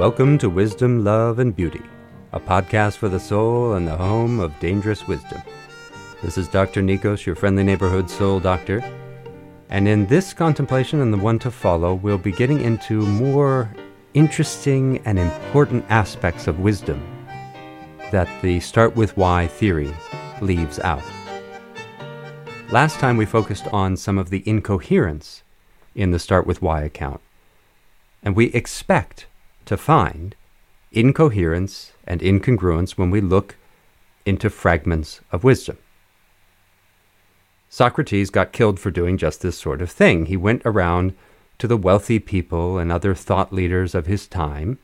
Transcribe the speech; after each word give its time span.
Welcome 0.00 0.38
to 0.38 0.48
Wisdom, 0.48 1.04
Love, 1.04 1.40
and 1.40 1.54
Beauty, 1.54 1.82
a 2.32 2.40
podcast 2.40 2.96
for 2.96 3.10
the 3.10 3.20
soul 3.20 3.74
and 3.74 3.86
the 3.86 3.98
home 3.98 4.40
of 4.40 4.58
dangerous 4.58 5.06
wisdom. 5.06 5.42
This 6.22 6.38
is 6.38 6.48
Dr. 6.48 6.80
Nikos, 6.80 7.26
your 7.26 7.36
friendly 7.36 7.62
neighborhood 7.62 8.08
soul 8.08 8.40
doctor. 8.40 8.82
And 9.68 9.86
in 9.86 10.06
this 10.06 10.32
contemplation 10.32 11.02
and 11.02 11.12
the 11.12 11.18
one 11.18 11.38
to 11.40 11.50
follow, 11.50 11.92
we'll 11.92 12.16
be 12.16 12.32
getting 12.32 12.62
into 12.62 13.02
more 13.02 13.70
interesting 14.14 15.02
and 15.04 15.18
important 15.18 15.84
aspects 15.90 16.46
of 16.46 16.60
wisdom 16.60 17.06
that 18.10 18.40
the 18.40 18.58
start 18.60 18.96
with 18.96 19.14
why 19.18 19.48
theory 19.48 19.92
leaves 20.40 20.78
out. 20.78 21.04
Last 22.70 22.98
time 23.00 23.18
we 23.18 23.26
focused 23.26 23.66
on 23.66 23.98
some 23.98 24.16
of 24.16 24.30
the 24.30 24.42
incoherence 24.48 25.42
in 25.94 26.10
the 26.10 26.18
start 26.18 26.46
with 26.46 26.62
why 26.62 26.80
account. 26.80 27.20
And 28.22 28.34
we 28.34 28.46
expect 28.54 29.26
to 29.70 29.76
find 29.76 30.34
incoherence 30.90 31.92
and 32.04 32.20
incongruence 32.22 32.98
when 32.98 33.08
we 33.08 33.20
look 33.20 33.54
into 34.26 34.50
fragments 34.50 35.20
of 35.30 35.44
wisdom. 35.44 35.78
Socrates 37.68 38.30
got 38.30 38.50
killed 38.50 38.80
for 38.80 38.90
doing 38.90 39.16
just 39.16 39.42
this 39.42 39.56
sort 39.56 39.80
of 39.80 39.88
thing. 39.88 40.26
He 40.26 40.36
went 40.36 40.62
around 40.64 41.14
to 41.60 41.68
the 41.68 41.76
wealthy 41.76 42.18
people 42.18 42.78
and 42.78 42.90
other 42.90 43.14
thought 43.14 43.52
leaders 43.52 43.94
of 43.94 44.06
his 44.06 44.26
time, 44.26 44.80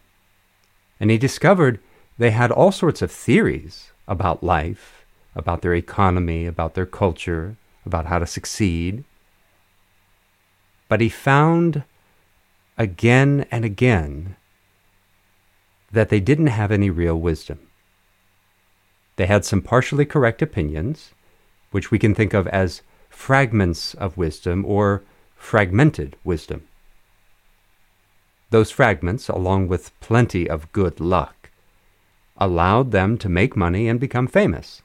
and 1.00 1.10
he 1.10 1.18
discovered 1.18 1.80
they 2.16 2.30
had 2.30 2.52
all 2.52 2.70
sorts 2.70 3.02
of 3.02 3.10
theories 3.10 3.90
about 4.06 4.44
life, 4.44 5.04
about 5.34 5.62
their 5.62 5.74
economy, 5.74 6.46
about 6.46 6.74
their 6.74 6.86
culture, 6.86 7.56
about 7.84 8.06
how 8.06 8.20
to 8.20 8.26
succeed. 8.26 9.02
But 10.88 11.00
he 11.00 11.08
found 11.08 11.82
again 12.78 13.46
and 13.50 13.64
again 13.64 14.36
that 15.92 16.08
they 16.08 16.20
didn't 16.20 16.48
have 16.48 16.72
any 16.72 16.90
real 16.90 17.18
wisdom. 17.18 17.58
They 19.16 19.26
had 19.26 19.44
some 19.44 19.62
partially 19.62 20.04
correct 20.04 20.42
opinions, 20.42 21.12
which 21.70 21.90
we 21.90 21.98
can 21.98 22.14
think 22.14 22.34
of 22.34 22.46
as 22.48 22.82
fragments 23.08 23.94
of 23.94 24.16
wisdom 24.16 24.64
or 24.64 25.02
fragmented 25.36 26.16
wisdom. 26.24 26.66
Those 28.50 28.70
fragments, 28.70 29.28
along 29.28 29.68
with 29.68 29.98
plenty 30.00 30.48
of 30.48 30.70
good 30.72 31.00
luck, 31.00 31.50
allowed 32.36 32.90
them 32.90 33.16
to 33.18 33.28
make 33.28 33.56
money 33.56 33.88
and 33.88 33.98
become 33.98 34.26
famous. 34.26 34.82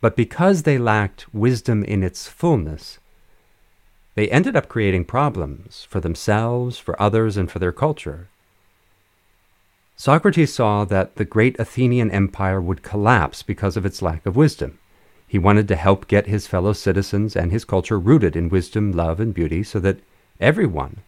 But 0.00 0.14
because 0.14 0.62
they 0.62 0.78
lacked 0.78 1.32
wisdom 1.34 1.82
in 1.82 2.02
its 2.02 2.28
fullness, 2.28 2.98
they 4.14 4.28
ended 4.28 4.56
up 4.56 4.68
creating 4.68 5.06
problems 5.06 5.86
for 5.88 6.00
themselves, 6.00 6.78
for 6.78 7.00
others, 7.00 7.36
and 7.36 7.50
for 7.50 7.58
their 7.58 7.72
culture. 7.72 8.28
Socrates 10.00 10.54
saw 10.54 10.84
that 10.84 11.16
the 11.16 11.24
great 11.24 11.58
Athenian 11.58 12.08
empire 12.12 12.60
would 12.60 12.84
collapse 12.84 13.42
because 13.42 13.76
of 13.76 13.84
its 13.84 14.00
lack 14.00 14.24
of 14.26 14.36
wisdom. 14.36 14.78
He 15.26 15.40
wanted 15.40 15.66
to 15.68 15.76
help 15.76 16.06
get 16.06 16.28
his 16.28 16.46
fellow 16.46 16.72
citizens 16.72 17.34
and 17.34 17.50
his 17.50 17.64
culture 17.64 17.98
rooted 17.98 18.36
in 18.36 18.48
wisdom, 18.48 18.92
love, 18.92 19.18
and 19.18 19.34
beauty 19.34 19.64
so 19.64 19.80
that 19.80 19.98
everyone 20.38 20.98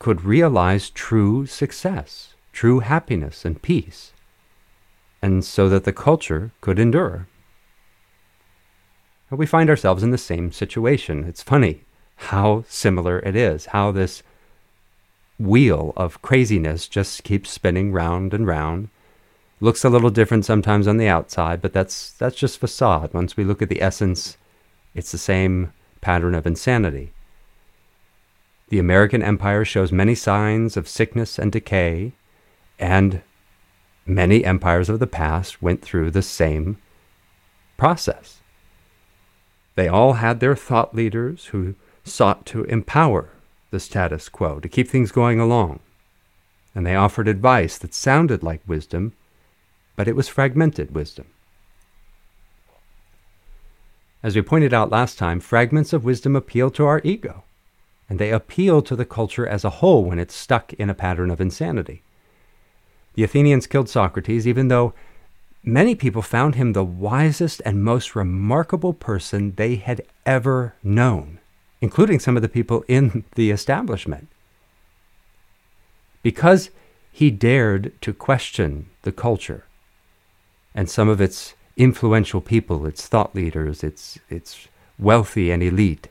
could 0.00 0.24
realize 0.24 0.90
true 0.90 1.46
success, 1.46 2.34
true 2.52 2.80
happiness, 2.80 3.44
and 3.44 3.62
peace, 3.62 4.12
and 5.22 5.44
so 5.44 5.68
that 5.68 5.84
the 5.84 5.92
culture 5.92 6.50
could 6.60 6.80
endure. 6.80 7.28
We 9.30 9.46
find 9.46 9.70
ourselves 9.70 10.02
in 10.02 10.10
the 10.10 10.18
same 10.18 10.50
situation. 10.50 11.22
It's 11.22 11.42
funny 11.44 11.82
how 12.16 12.64
similar 12.68 13.20
it 13.20 13.36
is, 13.36 13.66
how 13.66 13.92
this 13.92 14.24
wheel 15.38 15.92
of 15.96 16.20
craziness 16.22 16.88
just 16.88 17.22
keeps 17.24 17.50
spinning 17.50 17.92
round 17.92 18.34
and 18.34 18.46
round. 18.46 18.88
Looks 19.60 19.84
a 19.84 19.90
little 19.90 20.10
different 20.10 20.44
sometimes 20.44 20.86
on 20.86 20.96
the 20.96 21.08
outside, 21.08 21.60
but 21.60 21.72
that's 21.72 22.12
that's 22.12 22.36
just 22.36 22.58
facade. 22.58 23.12
Once 23.12 23.36
we 23.36 23.44
look 23.44 23.62
at 23.62 23.68
the 23.68 23.82
essence, 23.82 24.36
it's 24.94 25.12
the 25.12 25.18
same 25.18 25.72
pattern 26.00 26.34
of 26.34 26.46
insanity. 26.46 27.12
The 28.68 28.78
American 28.78 29.22
empire 29.22 29.64
shows 29.64 29.90
many 29.90 30.14
signs 30.14 30.76
of 30.76 30.88
sickness 30.88 31.38
and 31.38 31.50
decay, 31.50 32.12
and 32.78 33.22
many 34.06 34.44
empires 34.44 34.88
of 34.88 34.98
the 34.98 35.06
past 35.06 35.62
went 35.62 35.82
through 35.82 36.10
the 36.10 36.22
same 36.22 36.78
process. 37.76 38.40
They 39.74 39.88
all 39.88 40.14
had 40.14 40.40
their 40.40 40.56
thought 40.56 40.94
leaders 40.94 41.46
who 41.46 41.74
sought 42.04 42.44
to 42.46 42.64
empower 42.64 43.30
the 43.70 43.80
status 43.80 44.28
quo, 44.28 44.60
to 44.60 44.68
keep 44.68 44.88
things 44.88 45.12
going 45.12 45.38
along. 45.38 45.80
And 46.74 46.86
they 46.86 46.94
offered 46.94 47.28
advice 47.28 47.78
that 47.78 47.94
sounded 47.94 48.42
like 48.42 48.60
wisdom, 48.66 49.12
but 49.96 50.08
it 50.08 50.16
was 50.16 50.28
fragmented 50.28 50.94
wisdom. 50.94 51.26
As 54.22 54.34
we 54.34 54.42
pointed 54.42 54.74
out 54.74 54.90
last 54.90 55.18
time, 55.18 55.40
fragments 55.40 55.92
of 55.92 56.04
wisdom 56.04 56.34
appeal 56.34 56.70
to 56.72 56.84
our 56.84 57.00
ego, 57.04 57.44
and 58.08 58.18
they 58.18 58.30
appeal 58.30 58.82
to 58.82 58.96
the 58.96 59.04
culture 59.04 59.46
as 59.46 59.64
a 59.64 59.70
whole 59.70 60.04
when 60.04 60.18
it's 60.18 60.34
stuck 60.34 60.72
in 60.74 60.90
a 60.90 60.94
pattern 60.94 61.30
of 61.30 61.40
insanity. 61.40 62.02
The 63.14 63.24
Athenians 63.24 63.66
killed 63.66 63.88
Socrates, 63.88 64.46
even 64.46 64.68
though 64.68 64.94
many 65.62 65.94
people 65.94 66.22
found 66.22 66.54
him 66.54 66.72
the 66.72 66.84
wisest 66.84 67.60
and 67.64 67.82
most 67.82 68.14
remarkable 68.14 68.92
person 68.92 69.54
they 69.56 69.76
had 69.76 70.02
ever 70.24 70.74
known 70.82 71.37
including 71.80 72.18
some 72.18 72.36
of 72.36 72.42
the 72.42 72.48
people 72.48 72.84
in 72.88 73.24
the 73.34 73.50
establishment. 73.50 74.28
Because 76.22 76.70
he 77.12 77.30
dared 77.30 77.92
to 78.02 78.12
question 78.12 78.88
the 79.02 79.12
culture 79.12 79.64
and 80.74 80.90
some 80.90 81.08
of 81.08 81.20
its 81.20 81.54
influential 81.76 82.40
people, 82.40 82.86
its 82.86 83.06
thought 83.06 83.34
leaders, 83.34 83.82
its, 83.82 84.18
its 84.28 84.68
wealthy 84.98 85.50
and 85.50 85.62
elite, 85.62 86.08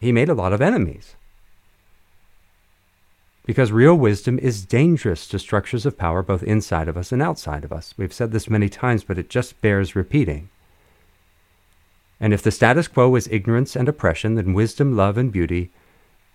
he 0.00 0.12
made 0.12 0.28
a 0.28 0.34
lot 0.34 0.52
of 0.52 0.60
enemies. 0.60 1.14
Because 3.44 3.70
real 3.70 3.94
wisdom 3.94 4.40
is 4.40 4.64
dangerous 4.64 5.28
to 5.28 5.38
structures 5.38 5.86
of 5.86 5.96
power 5.96 6.22
both 6.22 6.42
inside 6.42 6.88
of 6.88 6.96
us 6.96 7.12
and 7.12 7.22
outside 7.22 7.64
of 7.64 7.72
us. 7.72 7.94
We've 7.96 8.12
said 8.12 8.32
this 8.32 8.50
many 8.50 8.68
times, 8.68 9.04
but 9.04 9.18
it 9.18 9.30
just 9.30 9.60
bears 9.60 9.94
repeating. 9.94 10.50
And 12.18 12.32
if 12.32 12.42
the 12.42 12.50
status 12.50 12.88
quo 12.88 13.14
is 13.14 13.28
ignorance 13.30 13.76
and 13.76 13.88
oppression, 13.88 14.36
then 14.36 14.54
wisdom, 14.54 14.96
love, 14.96 15.18
and 15.18 15.30
beauty 15.30 15.70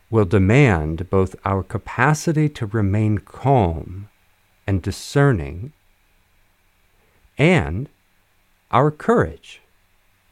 will 0.10 0.26
demand 0.26 1.10
both 1.10 1.36
our 1.46 1.64
capacity 1.64 2.50
to 2.50 2.66
remain 2.66 3.18
calm 3.20 4.10
and 4.68 4.82
discerning 4.82 5.74
and 7.38 7.90
our 8.72 8.92
courage 8.92 9.62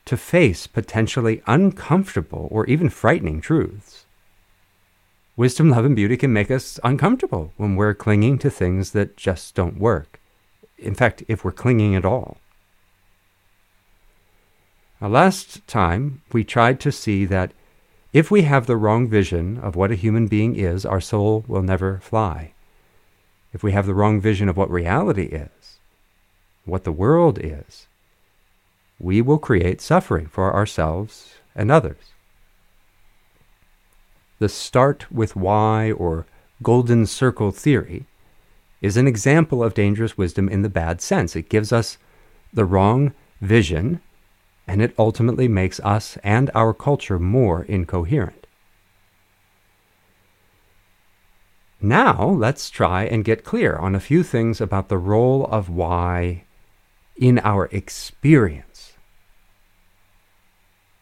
to 0.05 0.17
face 0.17 0.67
potentially 0.67 1.41
uncomfortable 1.47 2.47
or 2.51 2.65
even 2.65 2.89
frightening 2.89 3.41
truths. 3.41 4.05
Wisdom, 5.35 5.69
love, 5.69 5.85
and 5.85 5.95
beauty 5.95 6.17
can 6.17 6.33
make 6.33 6.51
us 6.51 6.79
uncomfortable 6.83 7.53
when 7.57 7.75
we're 7.75 7.93
clinging 7.93 8.37
to 8.37 8.49
things 8.49 8.91
that 8.91 9.15
just 9.15 9.55
don't 9.55 9.79
work. 9.79 10.19
In 10.77 10.93
fact, 10.95 11.23
if 11.27 11.45
we're 11.45 11.51
clinging 11.51 11.95
at 11.95 12.05
all. 12.05 12.37
Now, 15.01 15.07
last 15.07 15.65
time 15.67 16.21
we 16.33 16.43
tried 16.43 16.79
to 16.81 16.91
see 16.91 17.25
that 17.25 17.51
if 18.11 18.29
we 18.31 18.41
have 18.41 18.65
the 18.65 18.75
wrong 18.75 19.07
vision 19.07 19.57
of 19.57 19.75
what 19.75 19.91
a 19.91 19.95
human 19.95 20.27
being 20.27 20.55
is, 20.55 20.85
our 20.85 20.99
soul 20.99 21.45
will 21.47 21.61
never 21.61 21.99
fly. 21.99 22.53
If 23.53 23.63
we 23.63 23.71
have 23.71 23.85
the 23.85 23.93
wrong 23.93 24.19
vision 24.19 24.49
of 24.49 24.57
what 24.57 24.69
reality 24.69 25.25
is, 25.25 25.79
what 26.65 26.83
the 26.83 26.91
world 26.91 27.39
is, 27.41 27.87
we 28.99 29.21
will 29.21 29.37
create 29.37 29.79
suffering 29.79 30.27
for 30.27 30.53
ourselves 30.53 31.35
and 31.55 31.71
others. 31.71 32.13
The 34.39 34.49
start 34.49 35.11
with 35.11 35.35
why 35.35 35.91
or 35.91 36.25
golden 36.61 37.05
circle 37.05 37.51
theory 37.51 38.05
is 38.81 38.97
an 38.97 39.07
example 39.07 39.63
of 39.63 39.73
dangerous 39.73 40.17
wisdom 40.17 40.49
in 40.49 40.61
the 40.61 40.69
bad 40.69 41.01
sense. 41.01 41.35
It 41.35 41.49
gives 41.49 41.71
us 41.71 41.97
the 42.53 42.65
wrong 42.65 43.13
vision 43.41 44.01
and 44.69 44.83
it 44.83 44.93
ultimately 44.99 45.47
makes 45.47 45.79
us 45.79 46.15
and 46.23 46.51
our 46.53 46.75
culture 46.75 47.17
more 47.17 47.63
incoherent. 47.63 48.45
Now, 51.81 52.27
let's 52.27 52.69
try 52.69 53.05
and 53.05 53.25
get 53.25 53.43
clear 53.43 53.75
on 53.77 53.95
a 53.95 53.99
few 53.99 54.21
things 54.21 54.61
about 54.61 54.89
the 54.89 54.99
role 54.99 55.45
of 55.45 55.69
why 55.69 56.43
in 57.17 57.39
our 57.39 57.65
experience. 57.71 58.93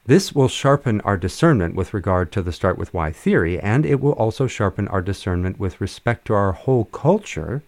This 0.05 0.33
will 0.33 0.47
sharpen 0.47 1.01
our 1.01 1.17
discernment 1.17 1.75
with 1.75 1.93
regard 1.93 2.31
to 2.31 2.41
the 2.41 2.53
start 2.53 2.77
with 2.77 2.93
why 2.93 3.11
theory, 3.11 3.59
and 3.59 3.85
it 3.85 3.99
will 3.99 4.13
also 4.13 4.47
sharpen 4.47 4.87
our 4.87 5.01
discernment 5.01 5.59
with 5.59 5.81
respect 5.81 6.25
to 6.27 6.33
our 6.33 6.53
whole 6.53 6.85
culture 6.85 7.63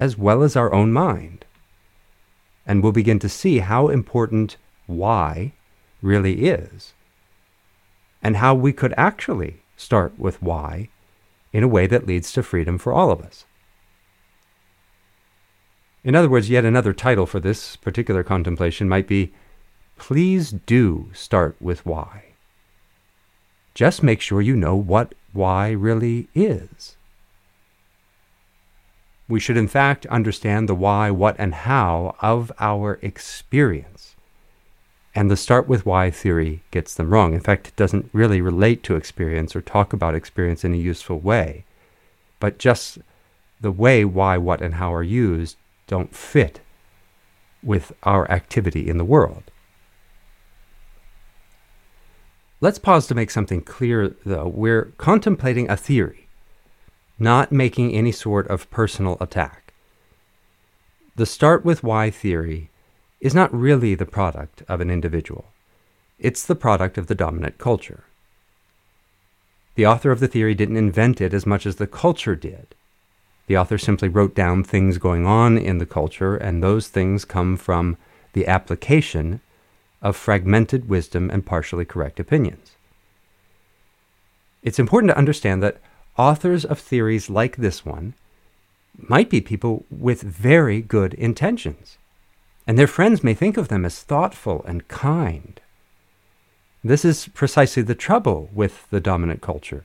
as 0.00 0.16
well 0.16 0.42
as 0.42 0.56
our 0.56 0.72
own 0.72 0.94
mind. 0.94 1.44
And 2.66 2.82
we'll 2.82 2.92
begin 2.92 3.18
to 3.18 3.28
see 3.28 3.58
how 3.58 3.88
important 3.88 4.56
why 4.86 5.52
really 6.00 6.46
is, 6.46 6.92
and 8.22 8.36
how 8.36 8.54
we 8.54 8.72
could 8.72 8.94
actually 8.96 9.62
start 9.76 10.18
with 10.18 10.42
why 10.42 10.88
in 11.52 11.62
a 11.62 11.68
way 11.68 11.86
that 11.86 12.06
leads 12.06 12.32
to 12.32 12.42
freedom 12.42 12.78
for 12.78 12.92
all 12.92 13.10
of 13.10 13.20
us. 13.20 13.44
In 16.04 16.14
other 16.16 16.28
words, 16.28 16.50
yet 16.50 16.64
another 16.64 16.92
title 16.92 17.26
for 17.26 17.38
this 17.38 17.76
particular 17.76 18.24
contemplation 18.24 18.88
might 18.88 19.06
be 19.06 19.32
Please 19.96 20.50
do 20.50 21.10
start 21.12 21.54
with 21.60 21.86
why. 21.86 22.24
Just 23.74 24.02
make 24.02 24.20
sure 24.20 24.40
you 24.40 24.56
know 24.56 24.74
what 24.74 25.14
why 25.32 25.70
really 25.70 26.28
is. 26.34 26.96
We 29.28 29.40
should, 29.40 29.56
in 29.56 29.68
fact, 29.68 30.04
understand 30.06 30.68
the 30.68 30.74
why, 30.74 31.10
what, 31.10 31.36
and 31.38 31.54
how 31.54 32.16
of 32.20 32.52
our 32.58 32.98
experience. 33.00 34.11
And 35.14 35.30
the 35.30 35.36
start 35.36 35.68
with 35.68 35.84
why 35.84 36.10
theory 36.10 36.62
gets 36.70 36.94
them 36.94 37.10
wrong. 37.10 37.34
In 37.34 37.40
fact, 37.40 37.68
it 37.68 37.76
doesn't 37.76 38.08
really 38.12 38.40
relate 38.40 38.82
to 38.84 38.96
experience 38.96 39.54
or 39.54 39.60
talk 39.60 39.92
about 39.92 40.14
experience 40.14 40.64
in 40.64 40.72
a 40.72 40.78
useful 40.78 41.18
way. 41.18 41.64
But 42.40 42.58
just 42.58 42.98
the 43.60 43.70
way 43.70 44.04
why, 44.04 44.38
what, 44.38 44.62
and 44.62 44.74
how 44.74 44.92
are 44.92 45.02
used 45.02 45.56
don't 45.86 46.16
fit 46.16 46.60
with 47.62 47.92
our 48.02 48.30
activity 48.30 48.88
in 48.88 48.98
the 48.98 49.04
world. 49.04 49.44
Let's 52.60 52.78
pause 52.78 53.06
to 53.08 53.14
make 53.14 53.30
something 53.30 53.60
clear, 53.60 54.14
though. 54.24 54.48
We're 54.48 54.92
contemplating 54.96 55.68
a 55.68 55.76
theory, 55.76 56.28
not 57.18 57.52
making 57.52 57.92
any 57.92 58.12
sort 58.12 58.46
of 58.48 58.70
personal 58.70 59.16
attack. 59.20 59.74
The 61.16 61.26
start 61.26 61.64
with 61.64 61.84
why 61.84 62.10
theory 62.10 62.70
is 63.22 63.34
not 63.34 63.54
really 63.54 63.94
the 63.94 64.04
product 64.04 64.62
of 64.68 64.80
an 64.80 64.90
individual, 64.90 65.46
it's 66.18 66.44
the 66.44 66.56
product 66.56 66.98
of 66.98 67.06
the 67.06 67.14
dominant 67.14 67.56
culture. 67.56 68.04
The 69.76 69.86
author 69.86 70.10
of 70.10 70.20
the 70.20 70.28
theory 70.28 70.54
didn't 70.54 70.76
invent 70.76 71.20
it 71.20 71.32
as 71.32 71.46
much 71.46 71.64
as 71.64 71.76
the 71.76 71.86
culture 71.86 72.36
did. 72.36 72.74
The 73.46 73.56
author 73.56 73.78
simply 73.78 74.08
wrote 74.08 74.34
down 74.34 74.64
things 74.64 74.98
going 74.98 75.24
on 75.24 75.56
in 75.56 75.78
the 75.78 75.86
culture, 75.86 76.36
and 76.36 76.62
those 76.62 76.88
things 76.88 77.24
come 77.24 77.56
from 77.56 77.96
the 78.34 78.46
application 78.46 79.40
of 80.02 80.16
fragmented 80.16 80.88
wisdom 80.88 81.30
and 81.30 81.46
partially 81.46 81.84
correct 81.84 82.18
opinions. 82.20 82.72
It's 84.62 84.80
important 84.80 85.10
to 85.10 85.18
understand 85.18 85.62
that 85.62 85.80
authors 86.18 86.64
of 86.64 86.78
theories 86.78 87.30
like 87.30 87.56
this 87.56 87.86
one 87.86 88.14
might 88.96 89.30
be 89.30 89.40
people 89.40 89.84
with 89.90 90.22
very 90.22 90.80
good 90.80 91.14
intentions, 91.14 91.98
and 92.66 92.78
their 92.78 92.86
friends 92.86 93.24
may 93.24 93.34
think 93.34 93.56
of 93.56 93.68
them 93.68 93.84
as 93.84 94.02
thoughtful 94.02 94.64
and 94.66 94.88
kind. 94.88 95.60
This 96.84 97.04
is 97.04 97.28
precisely 97.28 97.82
the 97.82 97.94
trouble 97.94 98.50
with 98.52 98.88
the 98.90 99.00
dominant 99.00 99.40
culture. 99.40 99.84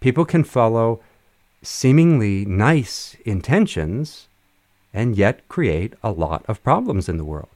People 0.00 0.24
can 0.24 0.44
follow 0.44 1.00
seemingly 1.62 2.44
nice 2.44 3.16
intentions 3.24 4.26
and 4.92 5.16
yet 5.16 5.46
create 5.48 5.94
a 6.02 6.10
lot 6.10 6.44
of 6.48 6.62
problems 6.62 7.08
in 7.08 7.16
the 7.16 7.24
world. 7.24 7.48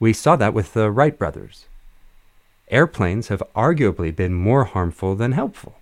We 0.00 0.12
saw 0.12 0.36
that 0.36 0.54
with 0.54 0.72
the 0.72 0.90
Wright 0.90 1.16
brothers. 1.18 1.66
Airplanes 2.68 3.28
have 3.28 3.42
arguably 3.54 4.14
been 4.14 4.34
more 4.34 4.64
harmful 4.64 5.14
than 5.14 5.32
helpful. 5.32 5.76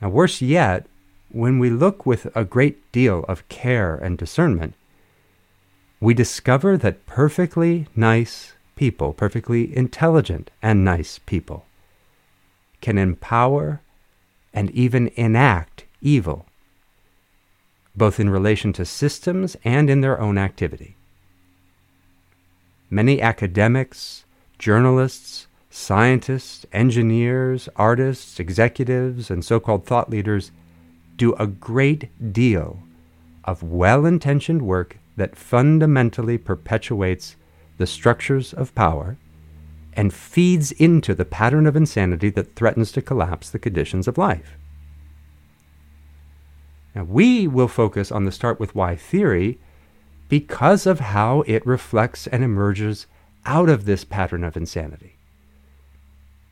Now, 0.00 0.10
worse 0.10 0.42
yet, 0.42 0.86
when 1.32 1.58
we 1.58 1.70
look 1.70 2.04
with 2.04 2.34
a 2.36 2.44
great 2.44 2.92
deal 2.92 3.24
of 3.26 3.48
care 3.48 3.96
and 3.96 4.18
discernment, 4.18 4.74
we 5.98 6.12
discover 6.12 6.76
that 6.76 7.06
perfectly 7.06 7.86
nice 7.96 8.52
people, 8.76 9.12
perfectly 9.12 9.74
intelligent 9.74 10.50
and 10.60 10.84
nice 10.84 11.18
people, 11.24 11.64
can 12.80 12.98
empower 12.98 13.80
and 14.52 14.70
even 14.72 15.08
enact 15.14 15.84
evil, 16.02 16.44
both 17.96 18.20
in 18.20 18.28
relation 18.28 18.72
to 18.74 18.84
systems 18.84 19.56
and 19.64 19.88
in 19.88 20.02
their 20.02 20.20
own 20.20 20.36
activity. 20.36 20.96
Many 22.90 23.22
academics, 23.22 24.24
journalists, 24.58 25.46
scientists, 25.70 26.66
engineers, 26.72 27.70
artists, 27.76 28.38
executives, 28.38 29.30
and 29.30 29.42
so 29.42 29.58
called 29.58 29.86
thought 29.86 30.10
leaders 30.10 30.50
do 31.16 31.34
a 31.34 31.46
great 31.46 32.32
deal 32.32 32.82
of 33.44 33.62
well 33.62 34.06
intentioned 34.06 34.62
work 34.62 34.98
that 35.16 35.36
fundamentally 35.36 36.38
perpetuates 36.38 37.36
the 37.78 37.86
structures 37.86 38.52
of 38.52 38.74
power 38.74 39.16
and 39.94 40.14
feeds 40.14 40.72
into 40.72 41.14
the 41.14 41.24
pattern 41.24 41.66
of 41.66 41.76
insanity 41.76 42.30
that 42.30 42.54
threatens 42.54 42.92
to 42.92 43.02
collapse 43.02 43.50
the 43.50 43.58
conditions 43.58 44.08
of 44.08 44.16
life. 44.16 44.56
Now, 46.94 47.04
we 47.04 47.46
will 47.46 47.68
focus 47.68 48.12
on 48.12 48.24
the 48.24 48.32
start 48.32 48.60
with 48.60 48.74
why 48.74 48.96
theory 48.96 49.58
because 50.28 50.86
of 50.86 51.00
how 51.00 51.42
it 51.42 51.66
reflects 51.66 52.26
and 52.26 52.42
emerges 52.42 53.06
out 53.44 53.68
of 53.68 53.84
this 53.84 54.04
pattern 54.04 54.44
of 54.44 54.56
insanity. 54.56 55.16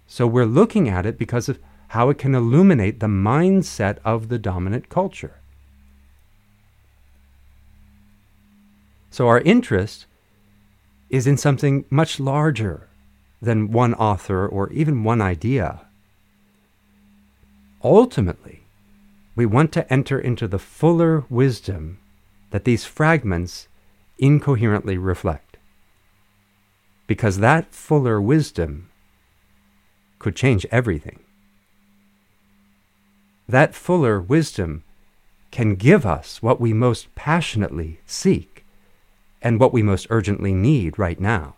So 0.06 0.26
we're 0.26 0.44
looking 0.44 0.88
at 0.88 1.06
it 1.06 1.16
because 1.18 1.48
of 1.48 1.58
how 1.90 2.08
it 2.08 2.18
can 2.18 2.36
illuminate 2.36 3.00
the 3.00 3.08
mindset 3.08 3.98
of 4.04 4.28
the 4.28 4.38
dominant 4.38 4.88
culture. 4.88 5.40
So 9.10 9.26
our 9.26 9.40
interest 9.40 10.06
is 11.08 11.26
in 11.26 11.36
something 11.36 11.84
much 11.90 12.20
larger 12.20 12.88
than 13.42 13.72
one 13.72 13.94
author 13.94 14.46
or 14.46 14.70
even 14.70 15.02
one 15.02 15.20
idea. 15.20 15.80
Ultimately, 17.82 18.62
we 19.34 19.44
want 19.44 19.72
to 19.72 19.92
enter 19.92 20.20
into 20.20 20.46
the 20.46 20.60
fuller 20.60 21.24
wisdom 21.28 21.98
that 22.50 22.64
these 22.64 22.84
fragments 22.84 23.66
incoherently 24.16 24.96
reflect. 24.96 25.56
Because 27.08 27.38
that 27.38 27.74
fuller 27.74 28.20
wisdom 28.20 28.90
could 30.20 30.36
change 30.36 30.64
everything. 30.70 31.18
That 33.50 33.74
fuller 33.74 34.20
wisdom 34.20 34.84
can 35.50 35.74
give 35.74 36.06
us 36.06 36.40
what 36.40 36.60
we 36.60 36.72
most 36.72 37.12
passionately 37.16 37.98
seek 38.06 38.64
and 39.42 39.58
what 39.58 39.72
we 39.72 39.82
most 39.82 40.06
urgently 40.08 40.54
need 40.54 41.00
right 41.00 41.18
now. 41.18 41.56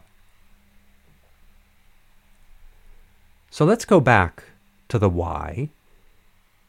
So 3.50 3.66
let's 3.66 3.84
go 3.84 4.00
back 4.00 4.44
to 4.88 4.98
the 4.98 5.10
why 5.10 5.68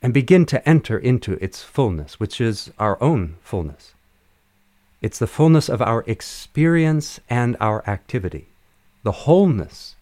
and 0.02 0.14
begin 0.14 0.46
to 0.48 0.68
enter 0.68 0.98
into 0.98 1.42
its 1.42 1.64
fullness, 1.64 2.20
which 2.20 2.42
is 2.42 2.74
our 2.78 3.02
own 3.02 3.38
fullness. 3.42 3.94
It's 5.02 5.20
the 5.20 5.26
fullness 5.26 5.70
of 5.70 5.82
our 5.82 6.04
experience 6.06 7.22
and 7.30 7.56
our 7.62 7.82
activity, 7.88 8.50
the 9.04 9.24
wholeness 9.24 9.96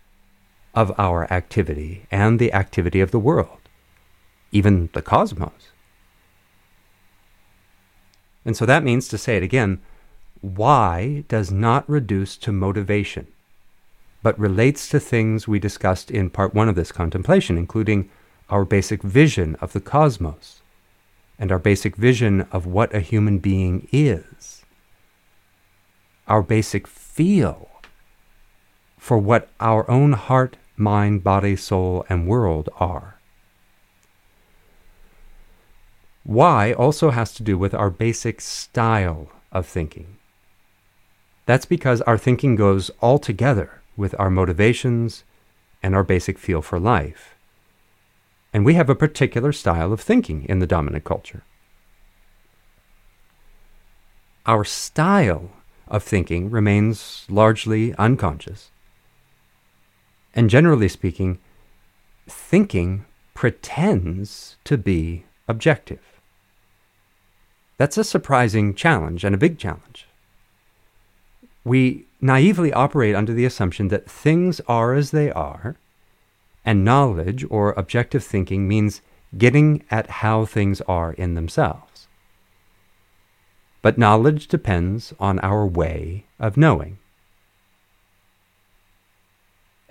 of 0.74 0.92
our 0.98 1.32
activity 1.32 2.08
and 2.10 2.40
the 2.40 2.52
activity 2.54 3.02
of 3.02 3.12
the 3.12 3.20
world, 3.20 3.61
even 4.52 4.90
the 4.94 5.02
cosmos. 5.02 5.72
And 8.44 8.58
so 8.58 8.66
that 8.66 8.84
means, 8.84 9.08
to 9.10 9.18
say 9.18 9.38
it 9.38 9.44
again, 9.44 9.82
why 10.42 11.24
does 11.28 11.52
not 11.52 11.88
reduce 11.90 12.36
to 12.38 12.52
motivation, 12.52 13.28
but 14.24 14.40
relates 14.40 14.90
to 14.90 15.00
things 15.00 15.48
we 15.48 15.60
discussed 15.60 16.10
in 16.10 16.30
part 16.30 16.54
one 16.54 16.68
of 16.68 16.76
this 16.76 16.92
contemplation, 16.92 17.58
including 17.58 18.10
our 18.50 18.66
basic 18.66 19.04
vision 19.04 19.56
of 19.62 19.74
the 19.74 19.82
cosmos 19.82 20.62
and 21.38 21.52
our 21.52 21.60
basic 21.60 21.96
vision 21.96 22.48
of 22.52 22.66
what 22.66 22.94
a 22.94 23.00
human 23.00 23.38
being 23.38 23.88
is 23.92 24.62
our 26.32 26.42
basic 26.42 26.88
feel 26.88 27.70
for 28.98 29.18
what 29.18 29.50
our 29.60 29.90
own 29.92 30.14
heart, 30.14 30.56
mind, 30.78 31.22
body, 31.22 31.58
soul, 31.58 32.06
and 32.08 32.26
world 32.26 32.70
are. 32.80 33.11
Why 36.24 36.74
also 36.74 37.10
has 37.12 37.34
to 37.36 37.44
do 37.44 37.58
with 37.58 37.74
our 37.74 37.90
basic 37.90 38.42
style 38.42 39.30
of 39.52 39.66
thinking. 39.66 40.18
That's 41.46 41.66
because 41.66 42.02
our 42.02 42.18
thinking 42.18 42.56
goes 42.56 42.90
all 43.02 43.20
together 43.20 43.82
with 43.98 44.16
our 44.18 44.30
motivations 44.30 45.24
and 45.84 45.96
our 45.96 46.04
basic 46.04 46.38
feel 46.38 46.62
for 46.62 46.80
life. 46.80 47.36
And 48.54 48.66
we 48.66 48.76
have 48.76 48.90
a 48.90 48.96
particular 48.96 49.52
style 49.52 49.92
of 49.92 50.02
thinking 50.02 50.46
in 50.46 50.60
the 50.60 50.68
dominant 50.68 51.04
culture. 51.04 51.44
Our 54.46 54.64
style 54.64 55.52
of 55.88 56.04
thinking 56.04 56.50
remains 56.50 57.26
largely 57.30 57.94
unconscious. 57.96 58.72
And 60.34 60.50
generally 60.50 60.88
speaking, 60.88 61.40
thinking 62.28 63.06
pretends 63.34 64.56
to 64.64 64.78
be 64.78 65.26
objective. 65.52 66.00
That's 67.78 67.98
a 67.98 68.04
surprising 68.04 68.74
challenge 68.74 69.24
and 69.24 69.36
a 69.36 69.44
big 69.46 69.60
challenge. 69.60 70.08
We 71.64 72.06
naively 72.20 72.74
operate 72.74 73.16
under 73.16 73.34
the 73.34 73.46
assumption 73.46 73.90
that 73.90 74.10
things 74.10 74.62
are 74.68 74.96
as 74.96 75.12
they 75.12 75.32
are 75.32 75.76
And 76.64 76.86
knowledge 76.86 77.46
or 77.50 77.74
objective 77.74 78.24
thinking 78.24 78.68
means 78.68 79.02
getting 79.38 79.84
at 79.90 80.22
how 80.22 80.46
things 80.46 80.82
are 80.82 81.14
in 81.14 81.34
themselves. 81.36 82.08
But 83.82 83.98
knowledge 83.98 84.48
depends 84.48 85.14
on 85.20 85.40
our 85.40 85.66
way 85.66 86.26
of 86.40 86.58
knowing. 86.58 87.00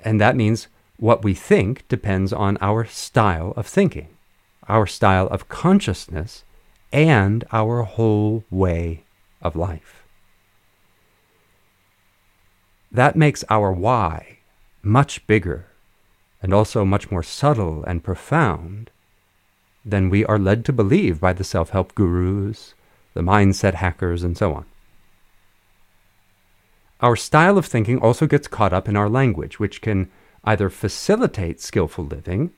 And 0.04 0.20
that 0.20 0.36
means 0.36 0.68
what 0.96 1.24
we 1.24 1.34
think 1.34 1.88
depends 1.88 2.32
on 2.32 2.56
our 2.60 2.84
style 2.84 3.52
of 3.56 3.66
thinking, 3.66 4.08
our 4.70 4.86
style 4.86 5.26
of 5.26 5.48
consciousness, 5.48 6.44
and 6.92 7.44
our 7.52 7.82
whole 7.82 8.44
way 8.50 9.04
of 9.42 9.56
life. 9.56 10.02
That 12.90 13.16
makes 13.16 13.44
our 13.50 13.72
why 13.72 14.38
much 14.82 15.26
bigger 15.26 15.66
and 16.42 16.54
also 16.54 16.84
much 16.84 17.10
more 17.10 17.22
subtle 17.22 17.84
and 17.84 18.02
profound 18.02 18.90
than 19.84 20.10
we 20.10 20.24
are 20.24 20.38
led 20.38 20.64
to 20.64 20.72
believe 20.72 21.20
by 21.20 21.32
the 21.32 21.44
self 21.44 21.70
help 21.70 21.94
gurus, 21.94 22.74
the 23.14 23.22
mindset 23.22 23.74
hackers, 23.74 24.22
and 24.22 24.36
so 24.36 24.54
on. 24.54 24.66
Our 27.00 27.16
style 27.16 27.56
of 27.56 27.66
thinking 27.66 27.98
also 27.98 28.26
gets 28.26 28.48
caught 28.48 28.72
up 28.72 28.88
in 28.88 28.96
our 28.96 29.08
language, 29.08 29.58
which 29.58 29.80
can 29.80 30.10
either 30.44 30.68
facilitate 30.68 31.60
skillful 31.60 32.04
living 32.04 32.52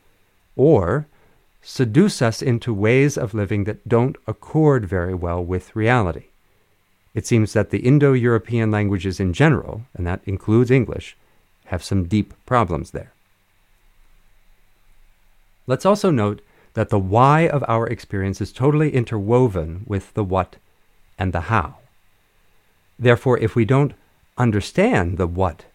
or 0.56 1.06
seduce 1.62 2.20
us 2.20 2.42
into 2.42 2.74
ways 2.74 3.16
of 3.16 3.34
living 3.34 3.64
that 3.64 3.88
don't 3.88 4.16
accord 4.26 4.84
very 4.84 5.14
well 5.14 5.42
with 5.42 5.74
reality. 5.76 6.26
It 7.14 7.26
seems 7.26 7.52
that 7.52 7.70
the 7.70 7.78
Indo 7.78 8.12
European 8.12 8.70
languages 8.70 9.20
in 9.20 9.32
general, 9.32 9.82
and 9.94 10.06
that 10.06 10.20
includes 10.26 10.70
English, 10.70 11.16
have 11.66 11.84
some 11.84 12.04
deep 12.04 12.34
problems 12.46 12.90
there. 12.90 13.12
Let's 15.66 15.86
also 15.86 16.10
note 16.10 16.42
that 16.74 16.88
the 16.88 16.98
why 16.98 17.46
of 17.48 17.64
our 17.68 17.86
experience 17.86 18.40
is 18.40 18.52
totally 18.52 18.92
interwoven 18.92 19.84
with 19.86 20.12
the 20.14 20.24
what 20.24 20.56
and 21.18 21.32
the 21.32 21.42
how. 21.42 21.76
Therefore, 22.98 23.38
if 23.38 23.54
we 23.54 23.64
don't 23.64 23.94
understand 24.38 25.18
the 25.18 25.26
what 25.26 25.66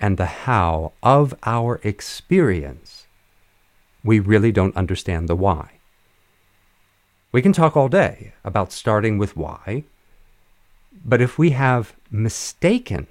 and 0.00 0.16
the 0.16 0.26
how 0.46 0.92
of 1.02 1.34
our 1.44 1.80
experience, 1.84 3.06
we 4.08 4.18
really 4.18 4.50
don't 4.50 4.74
understand 4.74 5.28
the 5.28 5.36
why. 5.36 5.72
We 7.30 7.42
can 7.42 7.52
talk 7.52 7.76
all 7.76 7.90
day 7.90 8.32
about 8.42 8.72
starting 8.72 9.18
with 9.18 9.36
why, 9.36 9.84
but 11.04 11.20
if 11.20 11.36
we 11.36 11.50
have 11.50 11.94
mistaken 12.10 13.06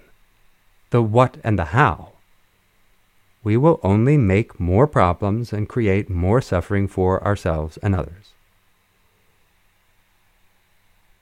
the 0.89 1.04
what 1.04 1.38
and 1.44 1.60
the 1.60 1.66
how, 1.66 2.13
we 3.44 3.56
will 3.58 3.80
only 3.84 4.18
make 4.18 4.60
more 4.60 4.88
problems 4.88 5.54
and 5.54 5.70
create 5.70 6.10
more 6.10 6.42
suffering 6.42 6.88
for 6.88 7.24
ourselves 7.24 7.77
and 7.84 7.94
others. 7.94 8.34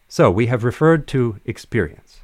So 0.08 0.32
we 0.32 0.46
have 0.46 0.64
referred 0.64 1.06
to 1.10 1.42
experience. 1.44 2.22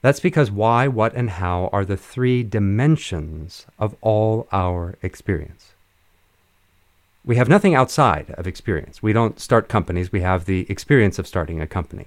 That's 0.00 0.20
because 0.20 0.50
why, 0.50 0.86
what, 0.86 1.14
and 1.14 1.30
how 1.30 1.68
are 1.72 1.84
the 1.84 1.96
three 1.96 2.42
dimensions 2.42 3.66
of 3.78 3.96
all 4.00 4.46
our 4.52 4.96
experience. 5.02 5.72
We 7.24 7.36
have 7.36 7.48
nothing 7.48 7.74
outside 7.74 8.30
of 8.38 8.46
experience. 8.46 9.02
We 9.02 9.12
don't 9.12 9.40
start 9.40 9.68
companies, 9.68 10.12
we 10.12 10.20
have 10.20 10.44
the 10.44 10.66
experience 10.70 11.18
of 11.18 11.26
starting 11.26 11.60
a 11.60 11.66
company. 11.66 12.06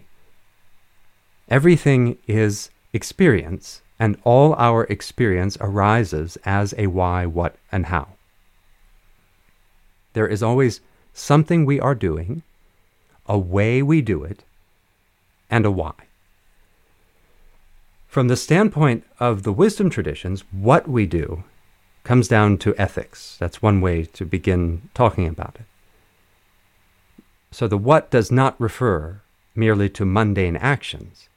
Everything 1.50 2.18
is 2.28 2.70
experience, 2.94 3.82
and 4.00 4.18
all 4.24 4.56
our 4.56 4.86
experience 4.86 5.58
arises 5.60 6.38
as 6.46 6.74
a 6.78 6.88
why, 6.88 7.26
what, 7.26 7.56
and 7.72 7.88
how. 7.88 8.08
There 10.14 10.28
is 10.28 10.42
always 10.42 10.80
something 11.14 11.66
we 11.66 11.80
are 11.80 11.96
doing, 11.96 12.44
a 13.28 13.38
way 13.38 13.84
we 13.84 14.02
do 14.02 14.24
it, 14.24 14.44
and 15.50 15.66
a 15.66 15.72
why. 15.72 15.94
From 18.12 18.28
the 18.28 18.36
standpoint 18.36 19.06
of 19.22 19.44
the 19.44 19.54
wisdom 19.54 19.90
traditions, 19.90 20.44
what 20.52 20.86
we 20.86 21.06
do 21.06 21.46
comes 22.04 22.28
down 22.28 22.58
to 22.58 22.76
ethics. 22.78 23.38
That's 23.40 23.62
one 23.62 23.80
way 23.80 24.04
to 24.04 24.26
begin 24.26 24.90
talking 24.94 25.28
about 25.28 25.56
it. 25.58 25.66
So 27.52 27.70
the 27.70 27.78
what 27.78 28.12
does 28.12 28.30
not 28.30 28.60
refer 28.60 29.22
merely 29.56 29.88
to 29.92 30.04
mundane 30.04 30.58
actions, 30.58 31.30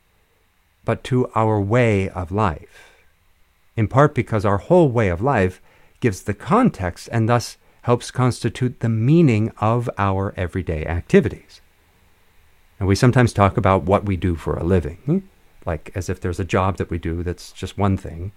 but 0.85 1.05
to 1.05 1.31
our 1.37 1.61
way 1.61 2.09
of 2.09 2.33
life, 2.33 3.05
in 3.77 3.87
part 3.87 4.13
because 4.13 4.45
our 4.45 4.59
whole 4.59 4.89
way 4.89 5.11
of 5.11 5.23
life 5.23 5.63
gives 6.01 6.23
the 6.23 6.35
context 6.35 7.09
and 7.13 7.29
thus 7.29 7.57
helps 7.83 8.11
constitute 8.11 8.81
the 8.81 8.89
meaning 8.89 9.53
of 9.59 9.89
our 9.97 10.35
everyday 10.37 10.85
activities. 10.87 11.61
And 12.81 12.89
we 12.89 12.97
sometimes 12.97 13.33
talk 13.33 13.57
about 13.57 13.85
what 13.85 14.05
we 14.05 14.17
do 14.17 14.35
for 14.35 14.57
a 14.57 14.65
living 14.65 14.97
hmm? 15.07 15.19
Like 15.67 15.91
as 15.95 16.09
if 16.09 16.21
there's 16.21 16.41
a 16.41 16.45
job 16.45 16.77
that 16.77 16.91
we 16.91 16.99
do 16.99 17.23
that's 17.23 17.53
just 17.53 17.79
one 17.79 17.97
thing. 17.97 18.33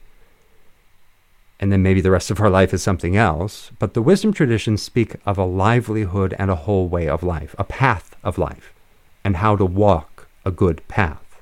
And 1.59 1.71
then 1.71 1.81
maybe 1.81 2.01
the 2.01 2.11
rest 2.11 2.29
of 2.29 2.39
our 2.39 2.49
life 2.49 2.73
is 2.73 2.83
something 2.83 3.17
else. 3.17 3.71
But 3.79 3.93
the 3.93 4.01
wisdom 4.01 4.31
traditions 4.31 4.81
speak 4.81 5.15
of 5.25 5.37
a 5.37 5.45
livelihood 5.45 6.35
and 6.37 6.51
a 6.51 6.55
whole 6.55 6.87
way 6.87 7.07
of 7.07 7.23
life, 7.23 7.55
a 7.57 7.63
path 7.63 8.15
of 8.23 8.37
life, 8.37 8.73
and 9.23 9.37
how 9.37 9.55
to 9.55 9.65
walk 9.65 10.27
a 10.45 10.51
good 10.51 10.87
path. 10.87 11.41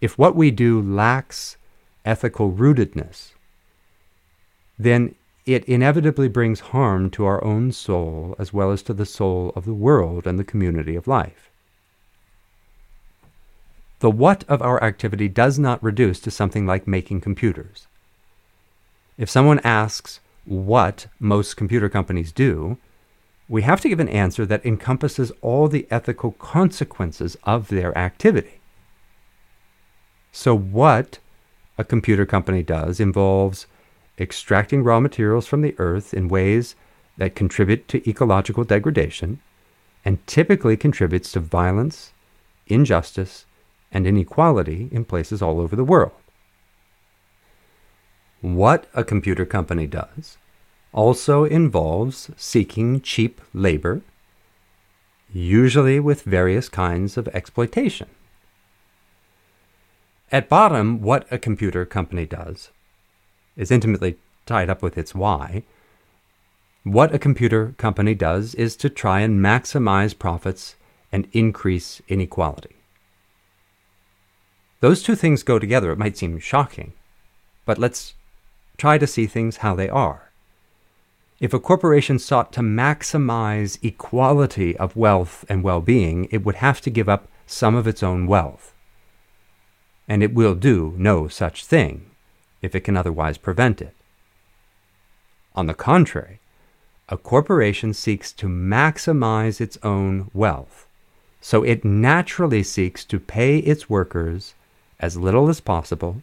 If 0.00 0.16
what 0.16 0.36
we 0.36 0.50
do 0.50 0.80
lacks 0.80 1.56
ethical 2.04 2.52
rootedness, 2.52 3.32
then 4.78 5.14
it 5.44 5.64
inevitably 5.64 6.28
brings 6.28 6.60
harm 6.60 7.10
to 7.10 7.24
our 7.24 7.42
own 7.42 7.72
soul 7.72 8.36
as 8.38 8.52
well 8.52 8.70
as 8.70 8.82
to 8.82 8.94
the 8.94 9.06
soul 9.06 9.52
of 9.56 9.64
the 9.64 9.74
world 9.74 10.26
and 10.26 10.38
the 10.38 10.44
community 10.44 10.96
of 10.96 11.06
life. 11.06 11.50
The 14.00 14.10
what 14.10 14.44
of 14.48 14.60
our 14.60 14.82
activity 14.82 15.28
does 15.28 15.58
not 15.58 15.82
reduce 15.82 16.20
to 16.20 16.30
something 16.30 16.66
like 16.66 16.86
making 16.86 17.22
computers. 17.22 17.86
If 19.16 19.30
someone 19.30 19.60
asks 19.60 20.20
what 20.44 21.06
most 21.18 21.56
computer 21.56 21.88
companies 21.88 22.30
do, 22.30 22.76
we 23.48 23.62
have 23.62 23.80
to 23.80 23.88
give 23.88 24.00
an 24.00 24.08
answer 24.08 24.44
that 24.44 24.66
encompasses 24.66 25.32
all 25.40 25.68
the 25.68 25.86
ethical 25.90 26.32
consequences 26.32 27.36
of 27.44 27.68
their 27.68 27.96
activity. 27.96 28.60
So, 30.32 30.54
what 30.54 31.18
a 31.78 31.84
computer 31.84 32.26
company 32.26 32.62
does 32.62 33.00
involves 33.00 33.66
extracting 34.18 34.82
raw 34.82 35.00
materials 35.00 35.46
from 35.46 35.62
the 35.62 35.74
earth 35.78 36.12
in 36.12 36.28
ways 36.28 36.74
that 37.16 37.34
contribute 37.34 37.88
to 37.88 38.08
ecological 38.08 38.64
degradation 38.64 39.40
and 40.04 40.24
typically 40.26 40.76
contributes 40.76 41.32
to 41.32 41.40
violence, 41.40 42.12
injustice, 42.66 43.46
and 43.92 44.06
inequality 44.06 44.88
in 44.92 45.04
places 45.04 45.42
all 45.42 45.60
over 45.60 45.76
the 45.76 45.84
world. 45.84 46.12
What 48.40 48.86
a 48.94 49.04
computer 49.04 49.44
company 49.44 49.86
does 49.86 50.38
also 50.92 51.44
involves 51.44 52.30
seeking 52.36 53.00
cheap 53.00 53.40
labor, 53.52 54.00
usually 55.32 56.00
with 56.00 56.22
various 56.22 56.68
kinds 56.68 57.16
of 57.16 57.28
exploitation. 57.28 58.08
At 60.32 60.48
bottom, 60.48 61.02
what 61.02 61.26
a 61.30 61.38
computer 61.38 61.84
company 61.84 62.26
does 62.26 62.70
is 63.56 63.70
intimately 63.70 64.16
tied 64.46 64.70
up 64.70 64.82
with 64.82 64.96
its 64.96 65.14
why. 65.14 65.62
What 66.82 67.14
a 67.14 67.18
computer 67.18 67.74
company 67.76 68.14
does 68.14 68.54
is 68.54 68.76
to 68.76 68.88
try 68.88 69.20
and 69.20 69.40
maximize 69.40 70.18
profits 70.18 70.76
and 71.12 71.28
increase 71.32 72.00
inequality. 72.08 72.75
Those 74.86 75.02
two 75.02 75.16
things 75.16 75.42
go 75.42 75.58
together. 75.58 75.90
It 75.90 75.98
might 75.98 76.16
seem 76.16 76.38
shocking, 76.38 76.92
but 77.64 77.76
let's 77.76 78.14
try 78.76 78.98
to 78.98 79.06
see 79.08 79.26
things 79.26 79.56
how 79.56 79.74
they 79.74 79.88
are. 79.88 80.30
If 81.40 81.52
a 81.52 81.58
corporation 81.58 82.20
sought 82.20 82.52
to 82.52 82.60
maximize 82.60 83.82
equality 83.82 84.76
of 84.76 84.94
wealth 84.94 85.44
and 85.48 85.64
well 85.64 85.80
being, 85.80 86.28
it 86.30 86.44
would 86.44 86.62
have 86.66 86.80
to 86.82 86.90
give 86.90 87.08
up 87.08 87.26
some 87.48 87.74
of 87.74 87.88
its 87.88 88.00
own 88.00 88.28
wealth. 88.28 88.74
And 90.06 90.22
it 90.22 90.32
will 90.32 90.54
do 90.54 90.94
no 90.96 91.26
such 91.26 91.64
thing 91.64 92.08
if 92.62 92.76
it 92.76 92.84
can 92.84 92.96
otherwise 92.96 93.38
prevent 93.38 93.82
it. 93.82 93.92
On 95.56 95.66
the 95.66 95.74
contrary, 95.74 96.38
a 97.08 97.16
corporation 97.16 97.92
seeks 97.92 98.30
to 98.34 98.46
maximize 98.46 99.60
its 99.60 99.78
own 99.82 100.30
wealth, 100.32 100.86
so 101.40 101.64
it 101.64 101.84
naturally 101.84 102.62
seeks 102.62 103.04
to 103.06 103.18
pay 103.18 103.58
its 103.58 103.90
workers 103.90 104.54
as 105.00 105.16
little 105.16 105.48
as 105.48 105.60
possible, 105.60 106.22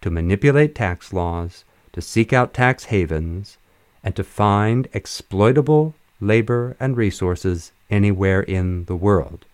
to 0.00 0.10
manipulate 0.10 0.74
tax 0.74 1.12
laws, 1.12 1.64
to 1.92 2.00
seek 2.00 2.32
out 2.32 2.54
tax 2.54 2.84
havens, 2.84 3.58
and 4.02 4.16
to 4.16 4.24
find 4.24 4.88
exploitable 4.92 5.94
labor 6.20 6.76
and 6.78 6.96
resources 6.96 7.72
anywhere 7.90 8.40
in 8.40 8.84
the 8.84 8.96
world. 8.96 9.44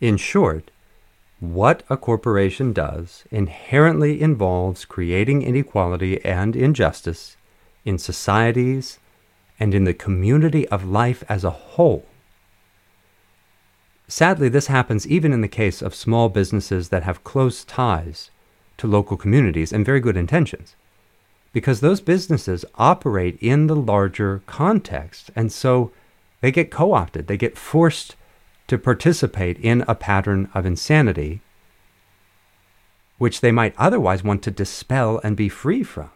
In 0.00 0.16
short, 0.16 0.70
what 1.40 1.82
a 1.88 1.96
corporation 1.96 2.72
does 2.72 3.24
inherently 3.30 4.20
involves 4.20 4.84
creating 4.84 5.42
inequality 5.42 6.22
and 6.24 6.54
injustice 6.54 7.36
in 7.84 7.98
societies 7.98 8.98
and 9.58 9.74
in 9.74 9.84
the 9.84 9.94
community 9.94 10.68
of 10.68 10.84
life 10.84 11.24
as 11.28 11.44
a 11.44 11.50
whole. 11.50 12.06
Sadly, 14.10 14.48
this 14.48 14.66
happens 14.66 15.06
even 15.06 15.32
in 15.32 15.40
the 15.40 15.46
case 15.46 15.80
of 15.80 15.94
small 15.94 16.28
businesses 16.28 16.88
that 16.88 17.04
have 17.04 17.22
close 17.22 17.64
ties 17.64 18.32
to 18.76 18.88
local 18.88 19.16
communities 19.16 19.72
and 19.72 19.86
very 19.86 20.00
good 20.00 20.16
intentions, 20.16 20.74
because 21.52 21.78
those 21.78 22.00
businesses 22.00 22.64
operate 22.74 23.38
in 23.40 23.68
the 23.68 23.76
larger 23.76 24.42
context, 24.46 25.30
and 25.36 25.52
so 25.52 25.92
they 26.40 26.50
get 26.50 26.72
co 26.72 26.92
opted, 26.92 27.28
they 27.28 27.36
get 27.36 27.56
forced 27.56 28.16
to 28.66 28.76
participate 28.76 29.60
in 29.60 29.84
a 29.86 29.94
pattern 29.94 30.50
of 30.54 30.66
insanity 30.66 31.40
which 33.18 33.40
they 33.40 33.52
might 33.52 33.74
otherwise 33.78 34.24
want 34.24 34.42
to 34.42 34.50
dispel 34.50 35.20
and 35.22 35.36
be 35.36 35.48
free 35.48 35.84
from, 35.84 36.10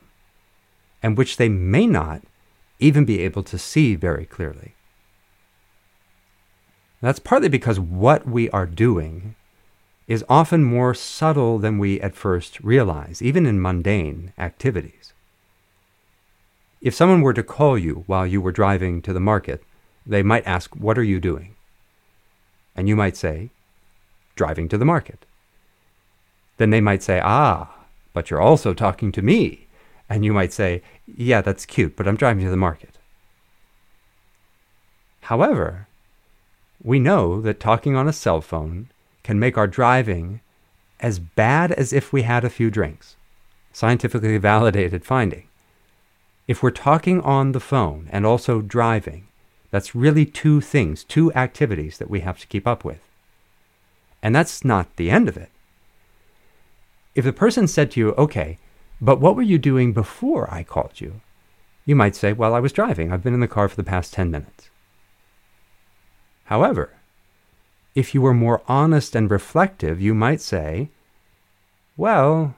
and 1.00 1.16
which 1.16 1.36
they 1.36 1.48
may 1.48 1.86
not 1.86 2.22
even 2.80 3.04
be 3.04 3.20
able 3.20 3.44
to 3.44 3.56
see 3.56 3.94
very 3.94 4.26
clearly. 4.26 4.74
That's 7.04 7.18
partly 7.18 7.50
because 7.50 7.78
what 7.78 8.26
we 8.26 8.48
are 8.48 8.64
doing 8.64 9.34
is 10.08 10.24
often 10.26 10.64
more 10.64 10.94
subtle 10.94 11.58
than 11.58 11.76
we 11.76 12.00
at 12.00 12.16
first 12.16 12.58
realize, 12.60 13.20
even 13.20 13.44
in 13.44 13.60
mundane 13.60 14.32
activities. 14.38 15.12
If 16.80 16.94
someone 16.94 17.20
were 17.20 17.34
to 17.34 17.42
call 17.42 17.76
you 17.76 18.04
while 18.06 18.26
you 18.26 18.40
were 18.40 18.52
driving 18.52 19.02
to 19.02 19.12
the 19.12 19.20
market, 19.20 19.62
they 20.06 20.22
might 20.22 20.46
ask, 20.46 20.74
What 20.74 20.96
are 20.96 21.02
you 21.02 21.20
doing? 21.20 21.54
And 22.74 22.88
you 22.88 22.96
might 22.96 23.18
say, 23.18 23.50
Driving 24.34 24.66
to 24.70 24.78
the 24.78 24.86
market. 24.86 25.26
Then 26.56 26.70
they 26.70 26.80
might 26.80 27.02
say, 27.02 27.20
Ah, 27.22 27.84
but 28.14 28.30
you're 28.30 28.40
also 28.40 28.72
talking 28.72 29.12
to 29.12 29.20
me. 29.20 29.66
And 30.08 30.24
you 30.24 30.32
might 30.32 30.54
say, 30.54 30.80
Yeah, 31.06 31.42
that's 31.42 31.66
cute, 31.66 31.96
but 31.96 32.08
I'm 32.08 32.16
driving 32.16 32.44
to 32.44 32.50
the 32.50 32.56
market. 32.56 32.96
However, 35.20 35.86
we 36.84 37.00
know 37.00 37.40
that 37.40 37.58
talking 37.58 37.96
on 37.96 38.06
a 38.06 38.12
cell 38.12 38.42
phone 38.42 38.88
can 39.22 39.40
make 39.40 39.56
our 39.56 39.66
driving 39.66 40.40
as 41.00 41.18
bad 41.18 41.72
as 41.72 41.92
if 41.92 42.12
we 42.12 42.22
had 42.22 42.44
a 42.44 42.50
few 42.50 42.70
drinks. 42.70 43.16
Scientifically 43.72 44.36
validated 44.36 45.04
finding. 45.04 45.48
If 46.46 46.62
we're 46.62 46.70
talking 46.70 47.22
on 47.22 47.52
the 47.52 47.60
phone 47.60 48.06
and 48.12 48.26
also 48.26 48.60
driving, 48.60 49.26
that's 49.70 49.94
really 49.94 50.26
two 50.26 50.60
things, 50.60 51.02
two 51.02 51.32
activities 51.32 51.96
that 51.98 52.10
we 52.10 52.20
have 52.20 52.38
to 52.40 52.46
keep 52.46 52.66
up 52.66 52.84
with. 52.84 53.00
And 54.22 54.34
that's 54.34 54.64
not 54.64 54.94
the 54.96 55.10
end 55.10 55.28
of 55.28 55.38
it. 55.38 55.50
If 57.14 57.24
the 57.24 57.32
person 57.32 57.66
said 57.66 57.90
to 57.92 58.00
you, 58.00 58.12
okay, 58.12 58.58
but 59.00 59.20
what 59.20 59.36
were 59.36 59.42
you 59.42 59.58
doing 59.58 59.92
before 59.92 60.52
I 60.52 60.62
called 60.62 61.00
you? 61.00 61.20
You 61.86 61.96
might 61.96 62.14
say, 62.14 62.32
well, 62.32 62.54
I 62.54 62.60
was 62.60 62.72
driving. 62.72 63.10
I've 63.10 63.22
been 63.22 63.34
in 63.34 63.40
the 63.40 63.48
car 63.48 63.68
for 63.68 63.76
the 63.76 63.84
past 63.84 64.12
10 64.12 64.30
minutes. 64.30 64.68
However, 66.44 66.90
if 67.94 68.14
you 68.14 68.20
were 68.20 68.34
more 68.34 68.62
honest 68.66 69.14
and 69.14 69.30
reflective, 69.30 70.00
you 70.00 70.14
might 70.14 70.40
say, 70.40 70.88
well, 71.96 72.56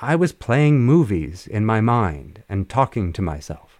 I 0.00 0.16
was 0.16 0.32
playing 0.32 0.80
movies 0.80 1.46
in 1.46 1.66
my 1.66 1.80
mind 1.80 2.42
and 2.48 2.68
talking 2.68 3.12
to 3.12 3.22
myself. 3.22 3.78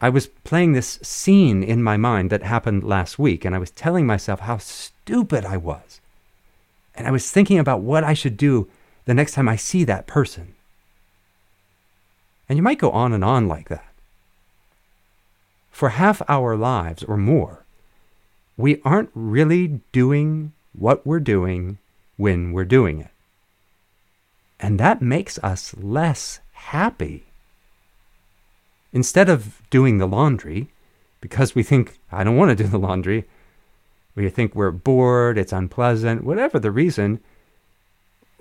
I 0.00 0.08
was 0.08 0.26
playing 0.26 0.72
this 0.72 0.98
scene 1.02 1.62
in 1.62 1.82
my 1.82 1.96
mind 1.96 2.30
that 2.30 2.42
happened 2.42 2.84
last 2.84 3.18
week, 3.18 3.44
and 3.44 3.54
I 3.54 3.58
was 3.58 3.70
telling 3.70 4.06
myself 4.06 4.40
how 4.40 4.58
stupid 4.58 5.44
I 5.44 5.56
was. 5.56 6.00
And 6.94 7.06
I 7.06 7.10
was 7.10 7.30
thinking 7.30 7.58
about 7.58 7.80
what 7.80 8.04
I 8.04 8.14
should 8.14 8.36
do 8.36 8.68
the 9.04 9.14
next 9.14 9.32
time 9.32 9.48
I 9.48 9.56
see 9.56 9.84
that 9.84 10.06
person. 10.06 10.54
And 12.48 12.56
you 12.56 12.62
might 12.62 12.78
go 12.78 12.90
on 12.90 13.12
and 13.12 13.24
on 13.24 13.48
like 13.48 13.68
that. 13.68 13.92
For 15.70 15.90
half 15.90 16.22
our 16.28 16.56
lives 16.56 17.02
or 17.02 17.16
more, 17.16 17.65
we 18.56 18.80
aren't 18.84 19.10
really 19.14 19.80
doing 19.92 20.52
what 20.72 21.06
we're 21.06 21.20
doing 21.20 21.78
when 22.16 22.52
we're 22.52 22.64
doing 22.64 23.00
it. 23.00 23.10
And 24.58 24.80
that 24.80 25.02
makes 25.02 25.38
us 25.42 25.74
less 25.76 26.40
happy. 26.52 27.24
Instead 28.92 29.28
of 29.28 29.60
doing 29.68 29.98
the 29.98 30.06
laundry, 30.06 30.68
because 31.20 31.54
we 31.54 31.62
think, 31.62 31.98
I 32.10 32.24
don't 32.24 32.36
want 32.36 32.56
to 32.56 32.62
do 32.62 32.68
the 32.68 32.78
laundry, 32.78 33.24
we 34.14 34.28
think 34.30 34.54
we're 34.54 34.70
bored, 34.70 35.36
it's 35.36 35.52
unpleasant, 35.52 36.24
whatever 36.24 36.58
the 36.58 36.70
reason, 36.70 37.20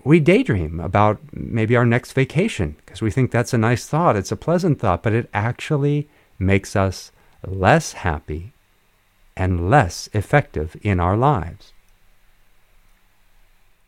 we 0.05 0.19
daydream 0.21 0.79
about 0.79 1.19
maybe 1.33 1.75
our 1.75 1.85
next 1.85 2.13
vacation 2.13 2.77
because 2.85 3.01
we 3.01 3.11
think 3.11 3.31
that's 3.31 3.53
a 3.53 3.57
nice 3.57 3.85
thought, 3.85 4.15
it's 4.15 4.31
a 4.31 4.37
pleasant 4.37 4.79
thought, 4.79 5.03
but 5.03 5.13
it 5.13 5.29
actually 5.33 6.07
makes 6.39 6.75
us 6.75 7.11
less 7.45 7.93
happy 7.93 8.53
and 9.35 9.69
less 9.69 10.09
effective 10.13 10.75
in 10.81 10.99
our 10.99 11.17
lives. 11.17 11.73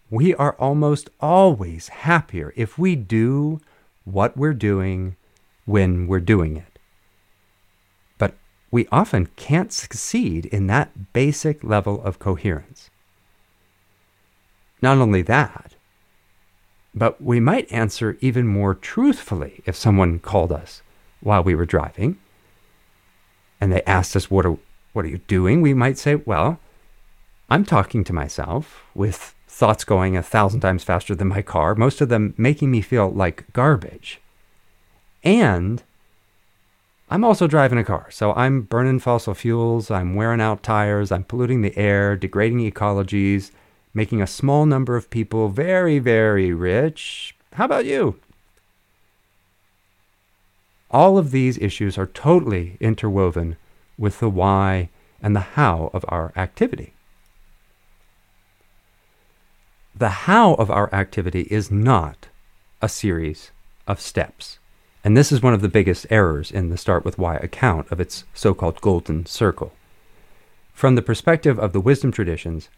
We 0.09 0.33
are 0.35 0.53
almost 0.53 1.09
always 1.19 1.89
happier 1.89 2.53
if 2.55 2.77
we 2.77 2.95
do 2.95 3.59
what 4.05 4.37
we're 4.37 4.53
doing 4.53 5.15
when 5.65 6.07
we're 6.07 6.21
doing 6.21 6.55
it. 6.55 6.79
But 8.17 8.35
we 8.71 8.87
often 8.91 9.27
can't 9.35 9.73
succeed 9.73 10.45
in 10.45 10.67
that 10.67 11.13
basic 11.13 11.63
level 11.63 12.01
of 12.01 12.19
coherence. 12.19 12.89
Not 14.81 14.97
only 14.97 15.21
that, 15.23 15.75
but 16.95 17.21
we 17.21 17.39
might 17.39 17.71
answer 17.71 18.17
even 18.21 18.47
more 18.47 18.73
truthfully 18.73 19.61
if 19.65 19.75
someone 19.75 20.19
called 20.19 20.51
us 20.51 20.81
while 21.19 21.43
we 21.43 21.53
were 21.53 21.65
driving 21.65 22.17
and 23.59 23.71
they 23.71 23.83
asked 23.83 24.15
us, 24.15 24.31
What 24.31 24.45
are, 24.45 24.57
what 24.97 25.05
are 25.05 25.09
you 25.09 25.19
doing? 25.27 25.61
We 25.61 25.75
might 25.75 25.99
say, 25.99 26.15
Well, 26.15 26.59
I'm 27.51 27.63
talking 27.63 28.03
to 28.05 28.13
myself 28.13 28.83
with 28.95 29.35
thoughts 29.47 29.83
going 29.83 30.17
a 30.17 30.23
thousand 30.23 30.61
times 30.61 30.83
faster 30.83 31.13
than 31.13 31.27
my 31.27 31.43
car, 31.43 31.75
most 31.75 32.01
of 32.01 32.09
them 32.09 32.33
making 32.35 32.71
me 32.71 32.81
feel 32.81 33.11
like 33.11 33.45
garbage. 33.53 34.19
And 35.23 35.83
I'm 37.11 37.23
also 37.23 37.45
driving 37.45 37.77
a 37.77 37.83
car, 37.83 38.07
so 38.09 38.33
I'm 38.33 38.61
burning 38.61 38.97
fossil 38.97 39.35
fuels, 39.35 39.91
I'm 39.91 40.15
wearing 40.15 40.41
out 40.41 40.63
tires, 40.63 41.11
I'm 41.11 41.23
polluting 41.23 41.61
the 41.61 41.77
air, 41.77 42.15
degrading 42.15 42.59
ecologies, 42.59 43.51
making 43.93 44.19
a 44.19 44.27
small 44.27 44.65
number 44.65 44.95
of 44.95 45.11
people 45.11 45.47
very, 45.49 45.99
very 45.99 46.51
rich. 46.51 47.35
How 47.53 47.65
about 47.65 47.85
you? 47.85 48.19
All 50.89 51.19
of 51.19 51.29
these 51.29 51.59
issues 51.59 51.99
are 51.99 52.07
totally 52.07 52.77
interwoven 52.79 53.57
with 53.97 54.19
the 54.19 54.29
why 54.29 54.89
and 55.21 55.35
the 55.35 55.41
how 55.55 55.89
of 55.93 56.05
our 56.07 56.31
activity. 56.35 56.93
The 59.95 60.09
how 60.09 60.53
of 60.53 60.69
our 60.69 60.93
activity 60.93 61.47
is 61.49 61.71
not 61.71 62.27
a 62.81 62.89
series 62.89 63.51
of 63.87 63.99
steps. 63.99 64.59
And 65.03 65.15
this 65.15 65.31
is 65.31 65.41
one 65.41 65.53
of 65.53 65.61
the 65.61 65.69
biggest 65.69 66.05
errors 66.09 66.51
in 66.51 66.69
the 66.69 66.77
Start 66.77 67.03
With 67.05 67.17
Why 67.17 67.35
account 67.37 67.91
of 67.91 67.99
its 67.99 68.25
so 68.33 68.53
called 68.53 68.81
golden 68.81 69.25
circle. 69.25 69.73
From 70.73 70.95
the 70.95 71.01
perspective 71.01 71.57
of 71.57 71.73
the 71.73 71.79
wisdom 71.79 72.11
traditions, 72.11 72.69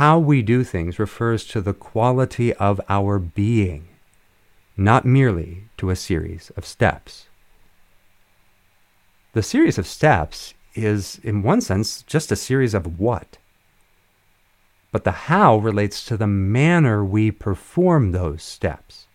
how 0.00 0.18
we 0.18 0.42
do 0.42 0.64
things 0.64 0.98
refers 0.98 1.46
to 1.46 1.60
the 1.60 1.72
quality 1.72 2.52
of 2.54 2.80
our 2.88 3.18
being, 3.18 3.88
not 4.76 5.06
merely 5.06 5.64
to 5.78 5.88
a 5.88 5.96
series 5.96 6.50
of 6.56 6.66
steps. 6.66 7.28
The 9.36 9.42
series 9.42 9.76
of 9.76 9.86
steps 9.86 10.54
is, 10.74 11.20
in 11.22 11.42
one 11.42 11.60
sense, 11.60 12.00
just 12.00 12.32
a 12.32 12.36
series 12.36 12.72
of 12.72 12.98
what. 12.98 13.36
But 14.92 15.04
the 15.04 15.28
how 15.28 15.58
relates 15.58 16.06
to 16.06 16.16
the 16.16 16.26
manner 16.26 17.04
we 17.04 17.30
perform 17.30 18.12
those 18.12 18.42
steps. 18.42 19.08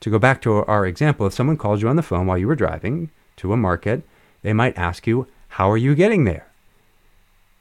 To 0.00 0.08
go 0.08 0.18
back 0.18 0.40
to 0.40 0.64
our 0.64 0.86
example, 0.86 1.26
if 1.26 1.34
someone 1.34 1.58
calls 1.58 1.82
you 1.82 1.88
on 1.90 1.96
the 1.96 2.02
phone 2.02 2.24
while 2.24 2.38
you 2.38 2.46
were 2.46 2.54
driving 2.54 3.10
to 3.36 3.52
a 3.52 3.58
market, 3.58 4.04
they 4.40 4.54
might 4.54 4.78
ask 4.78 5.06
you, 5.06 5.26
How 5.48 5.70
are 5.70 5.76
you 5.76 5.94
getting 5.94 6.24
there? 6.24 6.46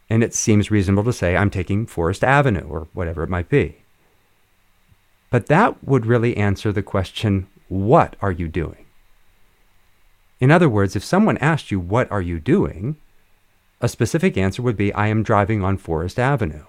and 0.10 0.24
it 0.24 0.34
seems 0.34 0.72
reasonable 0.72 1.04
to 1.04 1.12
say, 1.12 1.36
I'm 1.36 1.50
taking 1.50 1.88
Forest 1.88 2.24
Avenue 2.24 2.70
or 2.70 2.88
whatever 2.94 3.22
it 3.22 3.30
might 3.30 3.50
be. 3.50 3.80
But 5.30 5.48
that 5.48 5.84
would 5.84 6.06
really 6.06 6.38
answer 6.38 6.72
the 6.72 6.82
question, 6.82 7.48
What 7.68 8.16
are 8.22 8.32
you 8.32 8.48
doing? 8.48 8.85
In 10.40 10.52
other 10.52 10.70
words, 10.70 10.96
if 10.96 11.04
someone 11.04 11.38
asked 11.38 11.72
you, 11.72 11.80
What 11.80 12.12
are 12.12 12.22
you 12.22 12.40
doing? 12.40 12.98
a 13.82 13.90
specific 13.90 14.38
answer 14.38 14.62
would 14.62 14.78
be, 14.78 14.94
I 14.94 15.08
am 15.08 15.22
driving 15.22 15.64
on 15.64 15.78
Forest 15.78 16.18
Avenue. 16.18 16.66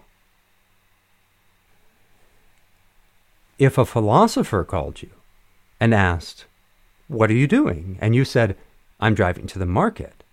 If 3.58 3.78
a 3.78 3.86
philosopher 3.86 4.64
called 4.64 5.02
you 5.02 5.10
and 5.80 5.94
asked, 5.94 6.44
What 7.08 7.30
are 7.30 7.34
you 7.34 7.46
doing? 7.46 7.98
and 8.00 8.14
you 8.14 8.24
said, 8.24 8.56
I'm 9.00 9.14
driving 9.14 9.46
to 9.48 9.58
the 9.58 9.66
market, 9.66 10.24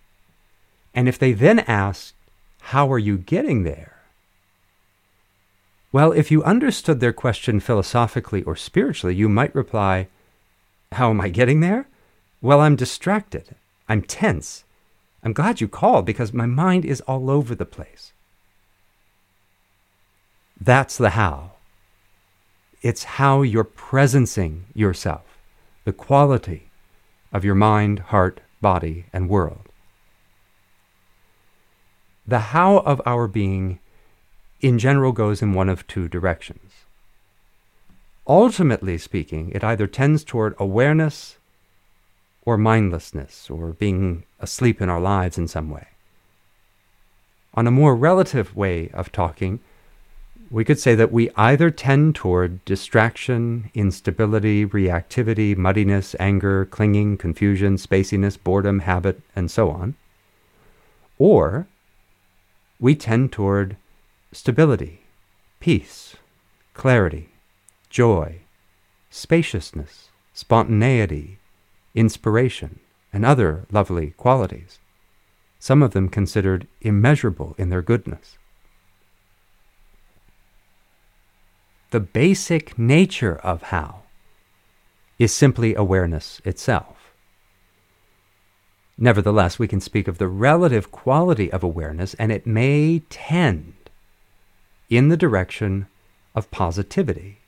and 0.94 1.08
if 1.08 1.18
they 1.18 1.32
then 1.32 1.60
asked, 1.60 2.14
how 2.68 2.90
are 2.90 2.98
you 2.98 3.18
getting 3.18 3.64
there? 3.64 3.92
Well, 5.92 6.12
if 6.12 6.30
you 6.30 6.42
understood 6.42 6.98
their 7.00 7.12
question 7.12 7.60
philosophically 7.60 8.42
or 8.42 8.56
spiritually, 8.56 9.14
you 9.14 9.28
might 9.28 9.54
reply, 9.54 10.08
How 10.92 11.10
am 11.10 11.20
I 11.20 11.28
getting 11.28 11.60
there? 11.60 11.86
Well, 12.44 12.60
I'm 12.60 12.76
distracted. 12.76 13.54
I'm 13.88 14.02
tense. 14.02 14.64
I'm 15.22 15.32
glad 15.32 15.62
you 15.62 15.66
called 15.66 16.04
because 16.04 16.34
my 16.34 16.44
mind 16.44 16.84
is 16.84 17.00
all 17.00 17.30
over 17.30 17.54
the 17.54 17.64
place. 17.64 18.12
That's 20.60 20.98
the 20.98 21.10
how. 21.16 21.52
It's 22.82 23.04
how 23.16 23.40
you're 23.40 23.64
presencing 23.64 24.64
yourself, 24.74 25.38
the 25.86 25.94
quality 25.94 26.68
of 27.32 27.46
your 27.46 27.54
mind, 27.54 27.98
heart, 28.12 28.42
body, 28.60 29.06
and 29.10 29.30
world. 29.30 29.70
The 32.26 32.52
how 32.52 32.80
of 32.80 33.00
our 33.06 33.26
being 33.26 33.78
in 34.60 34.78
general 34.78 35.12
goes 35.12 35.40
in 35.40 35.54
one 35.54 35.70
of 35.70 35.86
two 35.86 36.08
directions. 36.08 36.72
Ultimately 38.26 38.98
speaking, 38.98 39.50
it 39.52 39.64
either 39.64 39.86
tends 39.86 40.22
toward 40.22 40.54
awareness 40.58 41.38
or 42.44 42.56
mindlessness 42.56 43.48
or 43.50 43.72
being 43.72 44.24
asleep 44.40 44.80
in 44.80 44.88
our 44.88 45.00
lives 45.00 45.38
in 45.38 45.48
some 45.48 45.70
way. 45.70 45.88
On 47.54 47.66
a 47.66 47.70
more 47.70 47.94
relative 47.94 48.54
way 48.56 48.90
of 48.90 49.12
talking, 49.12 49.60
we 50.50 50.64
could 50.64 50.78
say 50.78 50.94
that 50.94 51.12
we 51.12 51.30
either 51.36 51.70
tend 51.70 52.14
toward 52.14 52.64
distraction, 52.64 53.70
instability, 53.74 54.66
reactivity, 54.66 55.56
muddiness, 55.56 56.14
anger, 56.20 56.66
clinging, 56.66 57.16
confusion, 57.16 57.76
spaciness, 57.76 58.36
boredom, 58.42 58.80
habit, 58.80 59.20
and 59.34 59.50
so 59.50 59.70
on, 59.70 59.94
or 61.18 61.66
we 62.78 62.94
tend 62.94 63.32
toward 63.32 63.76
stability, 64.32 65.00
peace, 65.60 66.16
clarity, 66.74 67.30
joy, 67.88 68.40
spaciousness, 69.10 70.10
spontaneity, 70.34 71.38
inspiration, 71.94 72.80
and 73.12 73.24
other 73.24 73.66
lovely 73.70 74.10
qualities, 74.10 74.78
some 75.58 75.82
of 75.82 75.92
them 75.92 76.08
considered 76.08 76.66
immeasurable 76.80 77.54
in 77.56 77.70
their 77.70 77.82
goodness. 77.82 78.36
The 81.90 82.00
basic 82.00 82.78
nature 82.78 83.36
of 83.36 83.62
how 83.62 84.02
is 85.18 85.32
simply 85.32 85.74
awareness 85.74 86.40
itself. 86.44 87.12
Nevertheless, 88.98 89.58
we 89.58 89.68
can 89.68 89.80
speak 89.80 90.08
of 90.08 90.18
the 90.18 90.28
relative 90.28 90.90
quality 90.90 91.50
of 91.52 91.62
awareness, 91.62 92.14
and 92.14 92.30
it 92.30 92.46
may 92.46 93.00
tend 93.10 93.74
in 94.90 95.08
the 95.08 95.16
direction 95.16 95.86
of 96.34 96.50
positivity. 96.50 97.38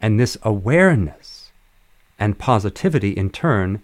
And 0.00 0.18
this 0.18 0.36
awareness 0.42 1.45
and 2.18 2.38
positivity, 2.38 3.10
in 3.10 3.30
turn, 3.30 3.82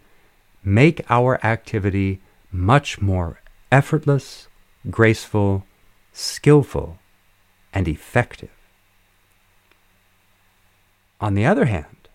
make 0.65 1.05
our 1.11 1.45
activity 1.45 2.21
much 2.51 3.01
more 3.01 3.41
effortless, 3.71 4.49
graceful, 4.91 5.65
skillful, 6.13 6.99
and 7.73 7.89
effective. 7.89 8.51
On 11.21 11.35
the 11.35 11.47
other 11.47 11.67
hand, 11.67 12.09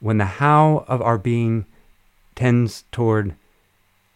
when 0.00 0.18
the 0.18 0.24
how 0.24 0.84
of 0.88 1.00
our 1.02 1.18
being 1.18 1.66
tends 2.34 2.84
toward 2.90 3.36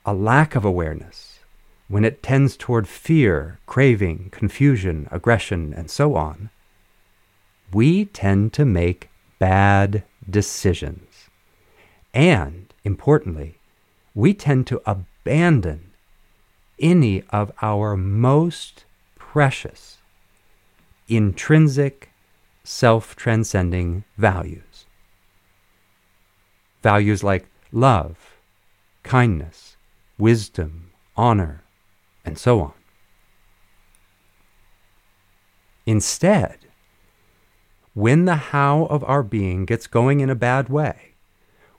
a 0.04 0.14
lack 0.14 0.54
of 0.54 0.64
awareness, 0.64 1.40
when 1.88 2.04
it 2.04 2.22
tends 2.22 2.57
toward 2.57 2.88
fear, 2.88 3.59
craving, 3.66 4.28
confusion, 4.31 5.09
aggression, 5.11 5.72
and 5.72 5.90
so 5.90 6.14
on, 6.14 6.50
we 7.72 8.04
tend 8.07 8.52
to 8.54 8.64
make 8.64 9.11
bad 9.38 10.02
decisions. 10.28 11.08
And, 12.14 12.73
importantly, 12.85 13.59
we 14.14 14.35
tend 14.35 14.66
to 14.68 14.83
abandon 14.87 15.92
any 16.81 17.23
of 17.31 17.53
our 17.61 17.97
most 17.97 18.85
precious, 19.16 19.99
intrinsic, 21.09 22.11
self 22.64 23.14
transcending 23.16 24.05
values. 24.16 24.87
Values 26.83 27.23
like 27.23 27.47
love, 27.73 28.38
kindness, 29.03 29.77
wisdom, 30.18 30.90
honor, 31.16 31.62
and 32.25 32.38
so 32.38 32.61
on. 32.61 32.73
Instead, 35.87 36.59
when 37.94 38.27
the 38.27 38.37
how 38.37 38.85
of 38.85 39.03
our 39.05 39.23
being 39.23 39.64
gets 39.64 39.87
going 39.87 40.21
in 40.21 40.31
a 40.31 40.35
bad 40.35 40.68
way, 40.68 41.14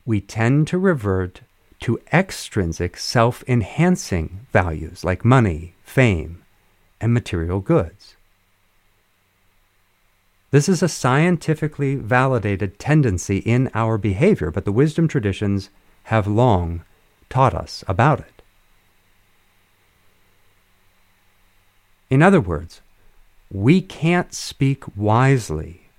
we 0.10 0.19
tend 0.19 0.65
to 0.67 0.80
revert 0.80 1.41
to 1.80 2.02
extrinsic 2.12 2.98
self 2.98 3.43
enhancing 3.48 4.48
values 4.52 5.04
like 5.04 5.24
money, 5.24 5.76
fame, 5.84 6.43
and 7.00 7.13
material 7.13 7.60
goods. 7.60 8.15
This 10.50 10.67
is 10.67 10.82
a 10.82 10.89
scientifically 10.89 11.93
validated 11.93 12.80
tendency 12.80 13.38
in 13.38 13.69
our 13.76 14.00
behavior, 14.00 14.50
but 14.50 14.65
the 14.65 14.72
wisdom 14.72 15.08
traditions 15.08 15.69
have 16.06 16.26
long 16.26 16.84
taught 17.30 17.54
us 17.54 17.84
about 17.88 18.19
it. 18.19 18.41
In 22.10 22.24
other 22.24 22.41
words, 22.41 22.82
we 23.52 23.80
can't 23.80 24.34
speak 24.34 24.86
wisely 24.98 25.91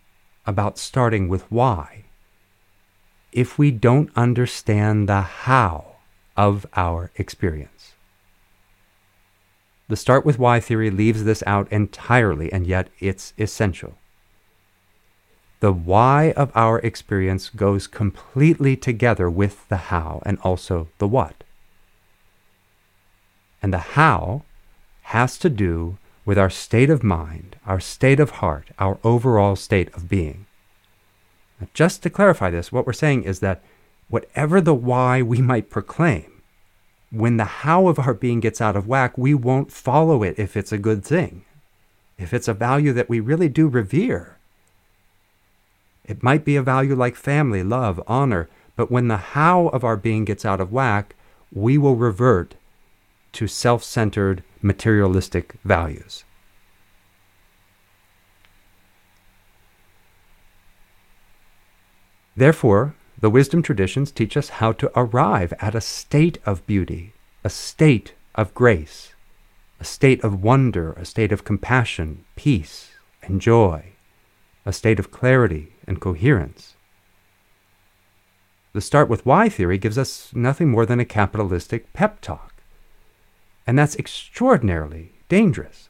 about 0.47 0.79
starting 0.79 1.29
with 1.29 1.43
why 1.49 2.07
if 3.33 3.59
we 3.59 3.71
don't 3.71 4.11
understand 4.17 5.09
the 5.09 5.21
how 5.21 5.97
of 6.37 6.67
our 6.75 7.11
experience. 7.17 7.93
The 9.89 9.97
start 9.97 10.25
with 10.25 10.39
why 10.39 10.61
theory 10.61 10.91
leaves 10.91 11.25
this 11.25 11.43
out 11.47 11.71
entirely, 11.73 12.53
and 12.53 12.67
yet 12.67 12.89
it's 13.01 13.33
essential. 13.39 13.95
The 15.61 15.73
why 15.73 16.33
of 16.37 16.51
our 16.55 16.79
experience 16.79 17.51
goes 17.51 17.87
completely 17.87 18.77
together 18.77 19.29
with 19.29 19.69
the 19.69 19.77
how 19.77 20.23
and 20.25 20.39
also 20.43 20.89
the 20.99 21.09
what. 21.09 21.45
And 23.63 23.73
the 23.73 23.79
how 23.99 24.43
has 25.03 25.37
to 25.39 25.51
do 25.51 25.99
with 26.25 26.39
our 26.39 26.51
state 26.51 26.89
of 26.89 27.03
mind, 27.03 27.57
our 27.67 27.81
state 27.81 28.21
of 28.21 28.31
heart, 28.31 28.69
our 28.79 28.99
overall 29.05 29.57
state 29.57 29.93
of 29.95 30.09
being. 30.09 30.47
Now, 31.61 31.69
just 31.75 32.03
to 32.03 32.11
clarify 32.11 32.51
this, 32.51 32.73
what 32.73 32.87
we're 32.87 32.93
saying 32.93 33.25
is 33.25 33.41
that 33.41 33.63
whatever 34.09 34.61
the 34.61 34.75
why 34.75 35.23
we 35.23 35.43
might 35.43 35.71
proclaim, 35.71 36.43
when 37.11 37.37
the 37.37 37.45
how 37.45 37.89
of 37.89 37.99
our 37.99 38.15
being 38.15 38.41
gets 38.41 38.61
out 38.61 38.77
of 38.77 38.87
whack, 38.87 39.19
we 39.19 39.35
won't 39.35 39.73
follow 39.73 40.23
it 40.23 40.39
if 40.39 40.57
it's 40.57 40.73
a 40.73 40.79
good 40.79 41.05
thing. 41.05 41.45
If 42.19 42.33
it's 42.33 42.49
a 42.49 42.55
value 42.55 42.93
that 42.93 43.09
we 43.09 43.21
really 43.21 43.49
do 43.49 43.69
revere, 43.69 44.37
it 46.05 46.23
might 46.23 46.45
be 46.45 46.57
a 46.57 46.63
value 46.63 46.95
like 46.95 47.17
family, 47.17 47.63
love, 47.63 48.03
honor, 48.07 48.49
but 48.77 48.91
when 48.91 49.09
the 49.09 49.17
how 49.17 49.69
of 49.69 49.85
our 49.85 49.97
being 49.97 50.25
gets 50.25 50.45
out 50.45 50.61
of 50.61 50.73
whack, 50.73 51.15
we 51.53 51.77
will 51.79 51.97
revert 51.97 52.55
to 53.33 53.47
self 53.47 53.85
centered, 53.85 54.43
materialistic 54.63 55.55
values. 55.65 56.25
Therefore, 62.41 62.95
the 63.21 63.29
wisdom 63.29 63.61
traditions 63.63 64.11
teach 64.11 64.35
us 64.35 64.49
how 64.49 64.73
to 64.73 64.91
arrive 64.97 65.53
at 65.61 65.75
a 65.75 65.81
state 65.83 66.39
of 66.47 66.67
beauty, 66.67 67.13
a 67.45 67.51
state 67.51 68.15
of 68.35 68.55
grace, 68.55 69.13
a 69.79 69.85
state 69.85 70.25
of 70.25 70.43
wonder, 70.43 70.95
a 70.95 71.05
state 71.05 71.33
of 71.33 71.45
compassion, 71.45 72.25
peace, 72.37 72.93
and 73.21 73.43
joy, 73.43 73.93
a 74.65 74.73
state 74.73 74.99
of 74.99 75.11
clarity 75.11 75.75
and 75.87 76.01
coherence. 76.01 76.77
The 78.73 78.81
start 78.81 79.11
with 79.11 79.27
why 79.27 79.51
theory 79.51 79.77
gives 79.77 79.99
us 79.99 80.33
nothing 80.35 80.71
more 80.71 80.87
than 80.87 80.99
a 80.99 81.05
capitalistic 81.05 81.93
pep 81.93 82.23
talk. 82.23 82.55
And 83.67 83.79
that's 83.79 83.97
extraordinarily 83.97 85.13
dangerous. 85.29 85.90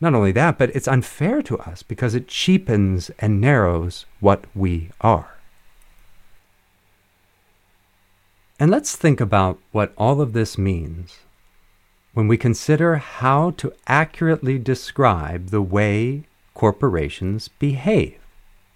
Not 0.00 0.14
only 0.14 0.32
that, 0.32 0.58
but 0.58 0.74
it's 0.74 0.88
unfair 0.88 1.42
to 1.42 1.58
us 1.58 1.82
because 1.82 2.14
it 2.14 2.28
cheapens 2.28 3.10
and 3.18 3.40
narrows 3.40 4.06
what 4.20 4.44
we 4.54 4.90
are. 5.00 5.38
And 8.60 8.70
let's 8.70 8.96
think 8.96 9.20
about 9.20 9.58
what 9.72 9.92
all 9.96 10.20
of 10.20 10.32
this 10.32 10.58
means 10.58 11.18
when 12.14 12.26
we 12.26 12.36
consider 12.36 12.96
how 12.96 13.52
to 13.52 13.72
accurately 13.86 14.58
describe 14.58 15.48
the 15.48 15.62
way 15.62 16.24
corporations 16.54 17.48
behave 17.48 18.18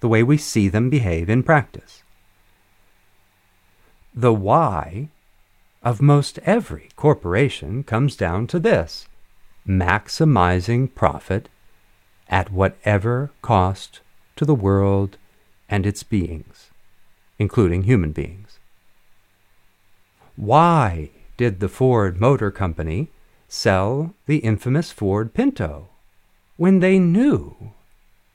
the 0.02 0.08
way 0.08 0.22
we 0.22 0.37
see 0.37 0.68
them 0.68 0.90
behave 0.90 1.30
in 1.30 1.44
practice. 1.44 2.02
The 4.12 4.35
why 4.35 5.08
of 5.82 6.02
most 6.02 6.40
every 6.40 6.88
corporation 6.96 7.85
comes 7.85 8.16
down 8.16 8.48
to 8.48 8.58
this 8.58 9.06
maximizing 9.66 10.92
profit 10.94 11.48
at 12.29 12.51
whatever 12.51 13.31
cost 13.42 14.01
to 14.37 14.44
the 14.44 14.55
world 14.55 15.16
and 15.68 15.87
its 15.87 16.03
beings, 16.03 16.70
including 17.38 17.85
human 17.85 18.12
beings. 18.12 18.59
Why 20.37 21.11
did 21.37 21.61
the 21.61 21.68
Ford 21.68 22.20
Motor 22.20 22.51
Company 22.51 23.09
sell 23.48 24.14
the 24.27 24.38
infamous 24.38 24.90
Ford 24.90 25.35
Pinto 25.35 25.88
when 26.57 26.81
they 26.81 26.98
knew 26.98 27.72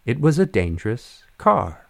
it 0.05 0.19
was 0.19 0.39
a 0.39 0.45
dangerous 0.45 1.23
car? 1.37 1.87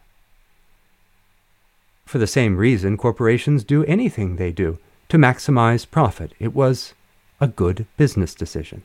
For 2.05 2.17
the 2.19 2.27
same 2.27 2.55
reason, 2.55 2.95
corporations 2.95 3.65
do 3.65 3.83
anything 3.83 4.37
they 4.37 4.51
do 4.51 4.79
to 5.09 5.17
maximize 5.17 5.89
profit. 5.89 6.33
It 6.39 6.53
was 6.53 6.93
a 7.41 7.47
good 7.47 7.85
business 7.97 8.33
decision. 8.33 8.81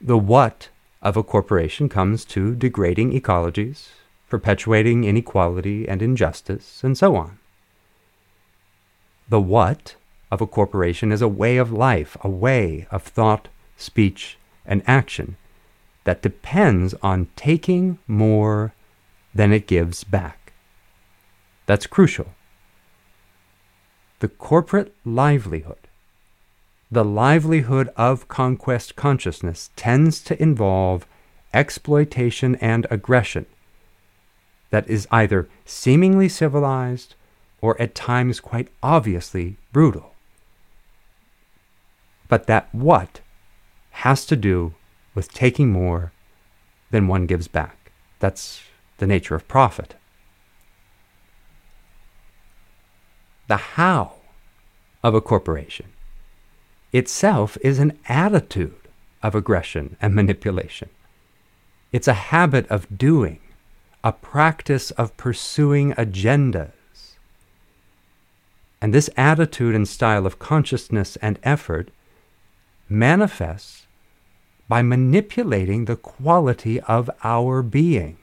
The 0.00 0.18
what 0.18 0.68
of 1.02 1.16
a 1.16 1.24
corporation 1.24 1.88
comes 1.88 2.24
to 2.26 2.54
degrading 2.54 3.12
ecologies, 3.12 3.88
perpetuating 4.28 5.02
inequality 5.02 5.88
and 5.88 6.00
injustice, 6.00 6.84
and 6.84 6.96
so 6.96 7.16
on. 7.16 7.38
The 9.28 9.40
what 9.40 9.96
of 10.30 10.40
a 10.40 10.46
corporation 10.46 11.10
is 11.10 11.20
a 11.20 11.28
way 11.28 11.56
of 11.56 11.72
life, 11.72 12.16
a 12.20 12.28
way 12.28 12.86
of 12.90 13.02
thought, 13.02 13.48
speech, 13.76 14.38
and 14.64 14.82
action 14.86 15.36
that 16.04 16.22
depends 16.22 16.94
on 17.02 17.28
taking 17.34 17.98
more 18.06 18.72
than 19.34 19.52
it 19.52 19.66
gives 19.66 20.04
back. 20.04 20.52
That's 21.66 21.86
crucial. 21.86 22.34
The 24.20 24.28
corporate 24.28 24.94
livelihood, 25.04 25.87
the 26.90 27.04
livelihood 27.04 27.90
of 27.96 28.28
conquest 28.28 28.96
consciousness, 28.96 29.70
tends 29.76 30.20
to 30.22 30.40
involve 30.42 31.06
exploitation 31.52 32.54
and 32.56 32.86
aggression 32.90 33.46
that 34.70 34.88
is 34.88 35.08
either 35.10 35.48
seemingly 35.64 36.28
civilized 36.28 37.14
or 37.60 37.80
at 37.80 37.94
times 37.94 38.40
quite 38.40 38.68
obviously 38.82 39.56
brutal. 39.72 40.14
But 42.28 42.46
that 42.46 42.68
what 42.72 43.20
has 43.90 44.26
to 44.26 44.36
do 44.36 44.74
with 45.14 45.32
taking 45.32 45.70
more 45.70 46.12
than 46.90 47.08
one 47.08 47.26
gives 47.26 47.48
back. 47.48 47.90
That's 48.18 48.62
the 48.98 49.06
nature 49.06 49.34
of 49.34 49.48
profit. 49.48 49.94
the 53.48 53.56
how 53.56 54.12
of 55.02 55.14
a 55.14 55.20
corporation 55.20 55.86
itself 56.92 57.56
is 57.60 57.78
an 57.78 57.98
attitude 58.08 58.74
of 59.22 59.34
aggression 59.34 59.96
and 60.00 60.14
manipulation. 60.14 60.88
It's 61.92 62.08
a 62.08 62.28
habit 62.32 62.66
of 62.68 62.98
doing, 62.98 63.40
a 64.04 64.12
practice 64.12 64.90
of 64.92 65.16
pursuing 65.16 65.92
agendas. 65.94 66.72
And 68.80 68.94
this 68.94 69.10
attitude 69.16 69.74
and 69.74 69.88
style 69.88 70.26
of 70.26 70.38
consciousness 70.38 71.16
and 71.16 71.38
effort 71.42 71.90
manifests 72.88 73.86
by 74.68 74.82
manipulating 74.82 75.86
the 75.86 75.96
quality 75.96 76.80
of 76.82 77.10
our 77.24 77.62
being, 77.62 78.18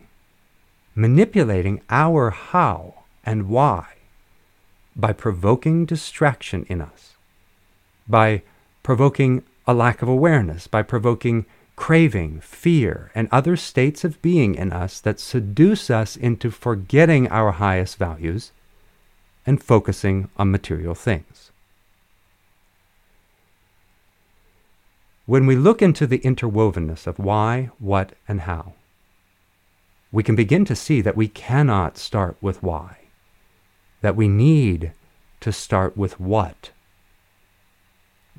manipulating 0.93 1.81
our 1.89 2.29
how 2.29 3.03
and 3.25 3.49
why 3.49 3.87
by 4.95 5.11
provoking 5.11 5.85
distraction 5.85 6.65
in 6.69 6.81
us, 6.81 7.15
by 8.07 8.41
provoking 8.85 9.41
a 9.65 9.73
lack 9.73 10.03
of 10.03 10.07
awareness, 10.07 10.67
by 10.67 10.83
provoking 10.83 11.43
craving, 11.75 12.39
fear, 12.39 13.09
and 13.15 13.27
other 13.31 13.57
states 13.57 14.03
of 14.03 14.21
being 14.21 14.53
in 14.53 14.71
us 14.71 14.99
that 14.99 15.19
seduce 15.19 15.89
us 15.89 16.15
into 16.15 16.51
forgetting 16.51 17.27
our 17.29 17.53
highest 17.53 17.97
values 17.97 18.51
and 19.43 19.63
focusing 19.63 20.29
on 20.37 20.51
material 20.51 20.93
things. 20.93 21.49
When 25.25 25.47
we 25.47 25.55
look 25.55 25.81
into 25.81 26.05
the 26.05 26.19
interwovenness 26.19 27.07
of 27.07 27.17
why, 27.17 27.71
what, 27.79 28.11
and 28.27 28.41
how, 28.41 28.73
we 30.11 30.21
can 30.21 30.35
begin 30.35 30.63
to 30.65 30.75
see 30.75 31.01
that 31.01 31.17
we 31.17 31.27
cannot 31.27 31.97
start 31.97 32.37
with 32.39 32.61
why 32.61 32.97
that 34.01 34.15
we 34.15 34.27
need 34.27 34.91
to 35.39 35.51
start 35.51 35.97
with 35.97 36.19
what, 36.19 36.69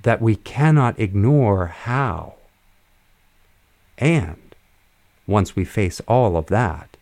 that 0.02 0.20
we 0.20 0.36
cannot 0.36 0.98
ignore 0.98 1.66
how. 1.66 2.34
And 3.98 4.54
once 5.26 5.56
we 5.56 5.64
face 5.64 6.00
all 6.06 6.36
of 6.36 6.46
that, 6.46 6.96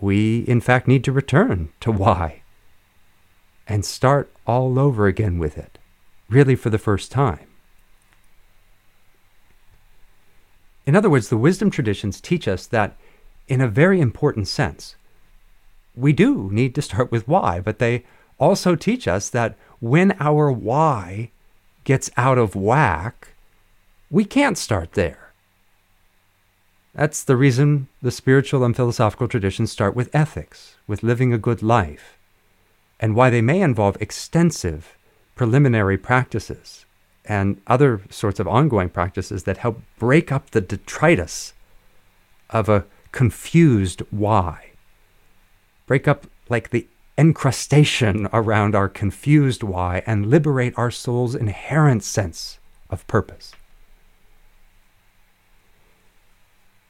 we 0.00 0.40
in 0.40 0.60
fact 0.60 0.88
need 0.88 1.04
to 1.04 1.12
return 1.12 1.68
to 1.80 1.92
why 1.92 2.42
and 3.68 3.84
start 3.84 4.32
all 4.46 4.78
over 4.78 5.06
again 5.06 5.38
with 5.38 5.56
it, 5.56 5.78
really 6.28 6.56
for 6.56 6.70
the 6.70 6.78
first 6.78 7.12
time. 7.12 7.46
In 10.84 10.96
other 10.96 11.08
words, 11.08 11.28
the 11.28 11.36
wisdom 11.36 11.70
traditions 11.70 12.20
teach 12.20 12.48
us 12.48 12.66
that, 12.66 12.96
in 13.46 13.60
a 13.60 13.68
very 13.68 14.00
important 14.00 14.48
sense, 14.48 14.96
we 15.94 16.12
do 16.12 16.50
need 16.50 16.74
to 16.74 16.82
start 16.82 17.12
with 17.12 17.28
why, 17.28 17.60
but 17.60 17.78
they 17.78 18.04
also 18.38 18.74
teach 18.74 19.06
us 19.06 19.30
that 19.30 19.56
when 19.82 20.14
our 20.20 20.52
why 20.52 21.28
gets 21.82 22.08
out 22.16 22.38
of 22.38 22.54
whack, 22.54 23.34
we 24.10 24.24
can't 24.24 24.56
start 24.56 24.92
there. 24.92 25.32
That's 26.94 27.24
the 27.24 27.36
reason 27.36 27.88
the 28.00 28.12
spiritual 28.12 28.62
and 28.62 28.76
philosophical 28.76 29.26
traditions 29.26 29.72
start 29.72 29.96
with 29.96 30.14
ethics, 30.14 30.76
with 30.86 31.02
living 31.02 31.32
a 31.32 31.38
good 31.38 31.64
life, 31.64 32.16
and 33.00 33.16
why 33.16 33.28
they 33.28 33.40
may 33.40 33.60
involve 33.60 34.00
extensive 34.00 34.96
preliminary 35.34 35.98
practices 35.98 36.86
and 37.24 37.60
other 37.66 38.02
sorts 38.08 38.38
of 38.38 38.46
ongoing 38.46 38.88
practices 38.88 39.42
that 39.42 39.56
help 39.56 39.82
break 39.98 40.30
up 40.30 40.50
the 40.50 40.60
detritus 40.60 41.54
of 42.50 42.68
a 42.68 42.84
confused 43.10 44.00
why 44.10 44.70
break 45.86 46.06
up 46.08 46.26
like 46.48 46.70
the 46.70 46.86
encrustation 47.18 48.28
around 48.32 48.74
our 48.74 48.88
confused 48.88 49.62
why 49.62 50.02
and 50.06 50.26
liberate 50.26 50.74
our 50.76 50.90
soul's 50.90 51.34
inherent 51.34 52.02
sense 52.02 52.58
of 52.90 53.06
purpose. 53.06 53.52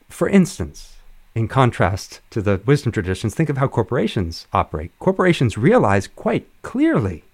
For 0.08 0.28
instance, 0.28 0.96
in 1.34 1.48
contrast 1.48 2.20
to 2.30 2.42
the 2.42 2.60
wisdom 2.66 2.92
traditions, 2.92 3.34
think 3.34 3.48
of 3.48 3.56
how 3.56 3.66
corporations 3.66 4.46
operate. 4.52 4.92
Corporations 4.98 5.58
realize 5.58 6.06
quite 6.06 6.46
clearly 6.62 7.24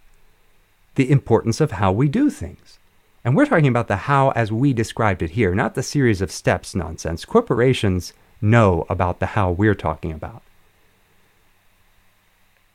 the 0.95 1.11
importance 1.11 1.61
of 1.61 1.73
how 1.73 1.93
we 1.93 2.09
do 2.09 2.31
things. 2.31 2.79
And 3.25 3.37
we're 3.37 3.47
talking 3.47 3.67
about 3.67 3.89
the 3.89 3.97
how 3.97 4.31
as 4.31 4.53
we 4.53 4.73
described 4.73 5.23
it 5.23 5.31
here, 5.31 5.55
not 5.55 5.75
the 5.75 5.83
series 5.83 6.21
of 6.23 6.31
steps 6.31 6.75
nonsense. 6.75 7.25
Corporations 7.25 8.13
know 8.41 8.87
about 8.89 9.19
the 9.19 9.27
how 9.27 9.51
we're 9.51 9.75
talking 9.75 10.13
about 10.13 10.43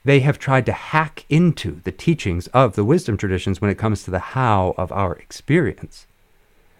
they 0.05 0.19
have 0.19 0.37
tried 0.37 0.65
to 0.65 0.73
hack 0.73 1.25
into 1.29 1.79
the 1.83 1.91
teachings 1.91 2.47
of 2.47 2.75
the 2.75 2.83
wisdom 2.83 3.17
traditions 3.17 3.61
when 3.61 3.71
it 3.71 3.77
comes 3.77 4.03
to 4.03 4.11
the 4.11 4.19
how 4.19 4.73
of 4.77 4.91
our 4.91 5.15
experience. 5.15 6.05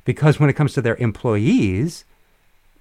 Because 0.03 0.39
when 0.39 0.49
it 0.49 0.55
comes 0.55 0.73
to 0.73 0.81
their 0.81 0.97
employees, 0.97 2.03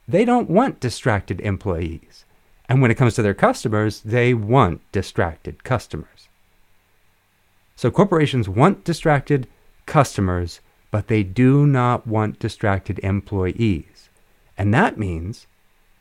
they 0.09 0.25
don't 0.25 0.51
want 0.51 0.81
distracted 0.81 1.41
employees. 1.41 2.25
And 2.69 2.83
when 2.83 2.91
it 2.91 2.97
comes 2.97 3.15
to 3.15 3.23
their 3.23 3.35
customers, 3.35 4.01
they 4.01 4.35
want 4.35 4.81
distracted 4.91 5.63
customers. 5.63 6.29
So 7.77 7.91
corporations 7.91 8.49
want 8.49 8.85
distracted 8.85 9.47
customers, 9.87 10.61
but 10.91 11.09
they 11.09 11.23
do 11.23 11.67
not 11.67 12.07
want 12.07 12.39
distracted 12.39 12.99
employees. 13.01 14.09
And 14.59 14.75
that 14.75 14.99
means 14.99 15.47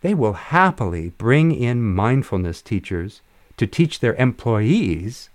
they 0.02 0.14
will 0.14 0.34
happily 0.34 1.10
bring 1.10 1.52
in 1.52 1.84
mindfulness 1.84 2.62
teachers 2.62 3.22
to 3.62 3.68
teach 3.68 4.00
their 4.00 4.16
employees 4.16 5.30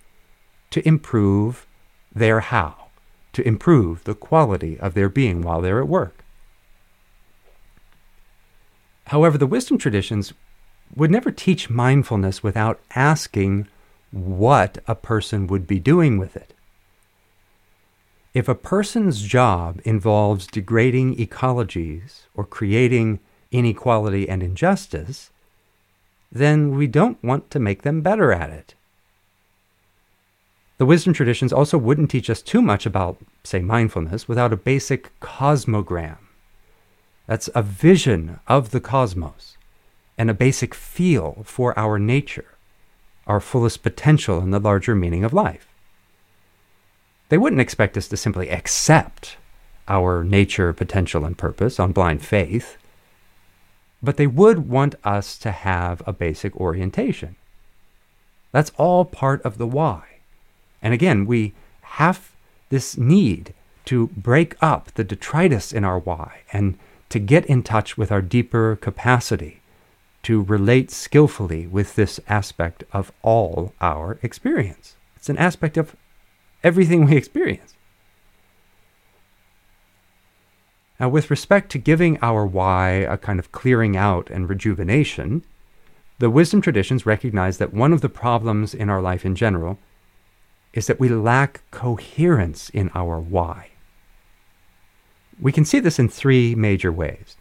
to 0.70 0.84
improve 0.84 1.64
their 2.12 2.40
how, 2.40 2.88
to 3.32 3.46
improve 3.46 4.02
the 4.02 4.16
quality 4.16 4.76
of 4.80 4.94
their 4.94 5.08
being 5.08 5.42
while 5.42 5.60
they're 5.60 5.78
at 5.78 5.86
work. 5.86 6.24
However, 9.06 9.38
the 9.38 9.46
wisdom 9.46 9.78
traditions 9.78 10.32
would 10.96 11.08
never 11.08 11.30
teach 11.30 11.70
mindfulness 11.70 12.42
without 12.42 12.80
asking 12.96 13.68
what 14.10 14.78
a 14.88 14.96
person 14.96 15.46
would 15.46 15.68
be 15.68 15.78
doing 15.78 16.18
with 16.18 16.34
it. 16.34 16.52
If 18.34 18.48
a 18.48 18.56
person's 18.56 19.22
job 19.22 19.80
involves 19.84 20.48
degrading 20.48 21.14
ecologies 21.14 22.22
or 22.34 22.44
creating 22.44 23.20
inequality 23.52 24.28
and 24.28 24.42
injustice, 24.42 25.30
then 26.30 26.76
we 26.76 26.86
don't 26.86 27.22
want 27.22 27.50
to 27.50 27.58
make 27.58 27.82
them 27.82 28.00
better 28.02 28.32
at 28.32 28.50
it. 28.50 28.74
The 30.78 30.86
wisdom 30.86 31.14
traditions 31.14 31.52
also 31.52 31.78
wouldn't 31.78 32.10
teach 32.10 32.28
us 32.28 32.42
too 32.42 32.60
much 32.60 32.84
about, 32.84 33.18
say, 33.44 33.60
mindfulness 33.60 34.28
without 34.28 34.52
a 34.52 34.56
basic 34.56 35.18
cosmogram, 35.20 36.18
That's 37.26 37.48
a 37.54 37.62
vision 37.62 38.40
of 38.46 38.70
the 38.70 38.80
cosmos 38.80 39.56
and 40.18 40.30
a 40.30 40.34
basic 40.34 40.74
feel 40.74 41.42
for 41.44 41.78
our 41.78 41.98
nature, 41.98 42.56
our 43.26 43.40
fullest 43.40 43.82
potential 43.82 44.40
in 44.40 44.50
the 44.50 44.60
larger 44.60 44.94
meaning 44.94 45.24
of 45.24 45.32
life. 45.32 45.66
They 47.28 47.38
wouldn't 47.38 47.60
expect 47.60 47.96
us 47.96 48.08
to 48.08 48.16
simply 48.16 48.50
accept 48.50 49.36
our 49.88 50.24
nature, 50.24 50.72
potential, 50.72 51.24
and 51.24 51.36
purpose 51.36 51.80
on 51.80 51.92
blind 51.92 52.24
faith, 52.24 52.76
but 54.06 54.16
they 54.16 54.26
would 54.26 54.68
want 54.68 54.94
us 55.04 55.36
to 55.36 55.50
have 55.50 56.00
a 56.06 56.12
basic 56.12 56.56
orientation. 56.56 57.34
That's 58.52 58.70
all 58.76 59.04
part 59.04 59.42
of 59.42 59.58
the 59.58 59.66
why. 59.66 60.20
And 60.80 60.94
again, 60.94 61.26
we 61.26 61.54
have 61.82 62.30
this 62.70 62.96
need 62.96 63.52
to 63.86 64.06
break 64.08 64.54
up 64.62 64.92
the 64.92 65.04
detritus 65.04 65.72
in 65.72 65.84
our 65.84 65.98
why 65.98 66.42
and 66.52 66.78
to 67.08 67.18
get 67.18 67.46
in 67.46 67.62
touch 67.62 67.98
with 67.98 68.12
our 68.12 68.22
deeper 68.22 68.76
capacity 68.76 69.60
to 70.22 70.42
relate 70.42 70.90
skillfully 70.90 71.66
with 71.66 71.94
this 71.94 72.18
aspect 72.28 72.84
of 72.92 73.12
all 73.22 73.72
our 73.80 74.18
experience. 74.22 74.96
It's 75.16 75.28
an 75.28 75.38
aspect 75.38 75.76
of 75.76 75.96
everything 76.64 77.06
we 77.06 77.16
experience. 77.16 77.75
Now, 80.98 81.09
with 81.09 81.30
respect 81.30 81.70
to 81.72 81.78
giving 81.78 82.18
our 82.22 82.46
why 82.46 82.90
a 82.90 83.18
kind 83.18 83.38
of 83.38 83.52
clearing 83.52 83.96
out 83.96 84.30
and 84.30 84.48
rejuvenation, 84.48 85.44
the 86.18 86.30
wisdom 86.30 86.62
traditions 86.62 87.04
recognize 87.04 87.59
that 87.59 87.74
one 87.74 87.92
of 87.92 88.00
the 88.00 88.09
problems 88.09 88.72
in 88.72 88.88
our 88.88 89.02
life 89.02 89.26
in 89.26 89.35
general 89.35 89.78
is 90.72 90.87
that 90.87 91.00
we 91.00 91.09
lack 91.09 91.62
coherence 91.70 92.70
in 92.70 92.90
our 92.94 93.20
why. 93.20 93.68
We 95.38 95.52
can 95.52 95.66
see 95.66 95.80
this 95.80 95.98
in 95.98 96.09
three 96.09 96.54
major 96.54 96.90
ways. 96.90 97.37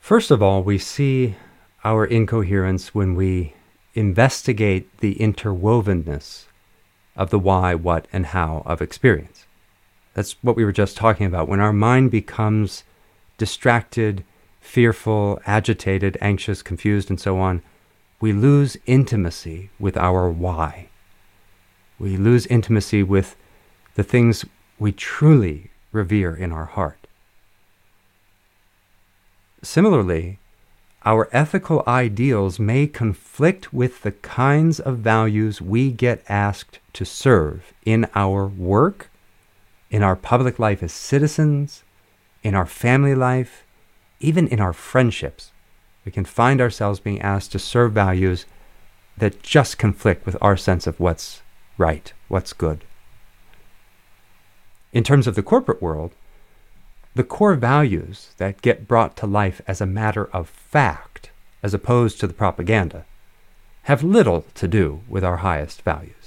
First 0.00 0.30
of 0.30 0.42
all, 0.42 0.62
we 0.62 0.78
see 0.78 1.36
our 1.84 2.06
incoherence 2.06 2.94
when 2.94 3.14
we 3.14 3.54
investigate 3.94 4.98
the 4.98 5.16
interwovenness 5.16 6.44
of 7.16 7.30
the 7.30 7.38
why, 7.38 7.74
what, 7.74 8.06
and 8.12 8.26
how 8.26 8.62
of 8.64 8.80
experience. 8.80 9.46
That's 10.16 10.32
what 10.40 10.56
we 10.56 10.64
were 10.64 10.72
just 10.72 10.96
talking 10.96 11.26
about. 11.26 11.46
When 11.46 11.60
our 11.60 11.74
mind 11.74 12.10
becomes 12.10 12.84
distracted, 13.36 14.24
fearful, 14.62 15.38
agitated, 15.44 16.16
anxious, 16.22 16.62
confused, 16.62 17.10
and 17.10 17.20
so 17.20 17.38
on, 17.38 17.60
we 18.18 18.32
lose 18.32 18.78
intimacy 18.86 19.68
with 19.78 19.94
our 19.94 20.30
why. 20.30 20.88
We 21.98 22.16
lose 22.16 22.46
intimacy 22.46 23.02
with 23.02 23.36
the 23.94 24.02
things 24.02 24.46
we 24.78 24.90
truly 24.90 25.70
revere 25.92 26.34
in 26.34 26.50
our 26.50 26.64
heart. 26.64 27.06
Similarly, 29.62 30.38
our 31.04 31.28
ethical 31.30 31.84
ideals 31.86 32.58
may 32.58 32.86
conflict 32.86 33.70
with 33.70 34.00
the 34.00 34.12
kinds 34.12 34.80
of 34.80 34.96
values 34.96 35.60
we 35.60 35.90
get 35.90 36.24
asked 36.26 36.78
to 36.94 37.04
serve 37.04 37.74
in 37.84 38.08
our 38.14 38.46
work, 38.46 39.10
in 39.96 40.02
our 40.02 40.14
public 40.14 40.58
life 40.58 40.82
as 40.82 40.92
citizens, 40.92 41.82
in 42.42 42.54
our 42.54 42.66
family 42.66 43.14
life, 43.14 43.64
even 44.20 44.46
in 44.46 44.60
our 44.60 44.74
friendships. 44.74 45.52
We 46.04 46.12
can 46.12 46.26
find 46.26 46.60
ourselves 46.60 47.00
being 47.00 47.22
asked 47.22 47.52
to 47.52 47.58
serve 47.58 47.94
values 47.94 48.44
that 49.16 49.42
just 49.42 49.78
conflict 49.78 50.26
with 50.26 50.36
our 50.42 50.54
sense 50.54 50.86
of 50.86 51.00
what's 51.00 51.40
right, 51.78 52.12
what's 52.28 52.52
good. 52.52 52.84
In 54.92 55.02
terms 55.02 55.26
of 55.26 55.34
the 55.34 55.42
corporate 55.42 55.80
world, 55.80 56.12
the 57.14 57.24
core 57.24 57.54
values 57.54 58.34
that 58.36 58.60
get 58.60 58.86
brought 58.86 59.16
to 59.16 59.26
life 59.26 59.62
as 59.66 59.80
a 59.80 59.86
matter 59.86 60.26
of 60.30 60.50
fact, 60.50 61.30
as 61.62 61.72
opposed 61.72 62.20
to 62.20 62.26
the 62.26 62.34
propaganda, 62.34 63.06
have 63.84 64.04
little 64.04 64.44
to 64.56 64.68
do 64.68 65.00
with 65.08 65.24
our 65.24 65.38
highest 65.38 65.80
values. 65.80 66.25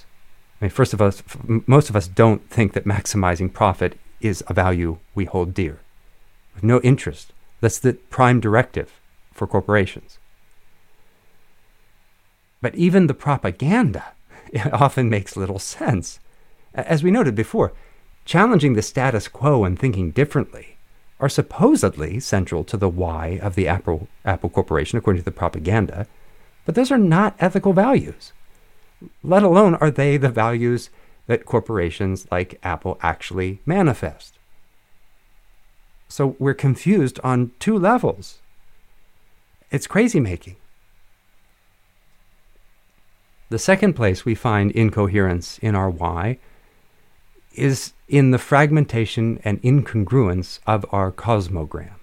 I 0.60 0.66
mean, 0.66 0.70
first 0.72 0.94
of 0.94 1.02
us, 1.02 1.24
most 1.68 1.90
of 1.90 1.96
us 1.96 2.08
don't 2.08 2.48
think 2.50 2.74
that 2.74 2.86
maximizing 2.86 3.52
profit 3.52 3.98
is 4.20 4.44
a 4.48 4.54
value 4.54 4.98
we 5.16 5.26
hold 5.26 5.54
dear. 5.54 5.80
With 6.54 6.64
no 6.64 6.82
interest. 6.82 7.32
That's 7.62 7.80
the 7.80 7.94
prime 7.94 8.40
directive 8.40 9.00
for 9.32 9.48
corporations. 9.48 10.18
But 12.62 12.76
even 12.76 13.08
the 13.08 13.14
propaganda 13.14 14.06
often 14.74 15.10
makes 15.10 15.38
little 15.38 15.60
sense. 15.60 16.20
As 16.74 17.04
we 17.04 17.12
noted 17.12 17.36
before, 17.36 17.72
challenging 18.26 18.74
the 18.74 18.82
status 18.82 19.28
quo 19.28 19.64
and 19.64 19.80
thinking 19.80 20.12
differently 20.12 20.78
are 21.20 21.30
supposedly 21.30 22.20
central 22.20 22.64
to 22.66 22.78
the 22.78 22.90
why 22.90 23.40
of 23.42 23.56
the 23.56 23.68
Apple, 23.68 24.08
Apple 24.24 24.50
Corporation, 24.50 24.98
according 24.98 25.22
to 25.22 25.26
the 25.26 25.32
propaganda, 25.32 26.08
but 26.66 26.76
those 26.76 26.92
are 26.92 26.98
not 26.98 27.36
ethical 27.40 27.74
values, 27.74 28.32
let 29.24 29.44
alone 29.44 29.76
are 29.76 29.92
they 29.92 30.18
the 30.18 30.30
values 30.30 30.90
that 31.28 31.46
corporations 31.46 32.28
like 32.32 32.60
Apple 32.64 32.98
actually 33.02 33.62
manifest. 33.66 34.38
So 36.08 36.36
we're 36.40 36.56
confused 36.56 37.20
on 37.24 37.52
two 37.60 37.78
levels. 37.78 38.40
It's 39.72 39.86
crazy 39.86 40.20
making. 40.20 40.56
The 43.50 43.60
second 43.60 43.94
place 43.94 44.26
we 44.26 44.36
find 44.36 44.72
incoherence 44.72 45.60
in 45.60 45.76
our 45.76 45.90
why 45.90 46.40
is 47.54 47.94
in 48.08 48.32
the 48.32 48.38
fragmentation 48.38 49.40
and 49.44 49.62
incongruence 49.62 50.60
of 50.66 50.86
our 50.92 51.12
cosmogram. 51.12 51.94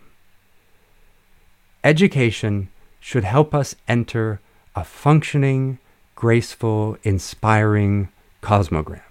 Education 1.83 2.69
should 3.01 3.25
help 3.25 3.55
us 3.55 3.77
enter 3.87 4.41
a 4.75 4.85
functioning, 4.85 5.79
graceful, 6.17 6.97
inspiring 7.05 8.09
cosmogram, 8.43 9.03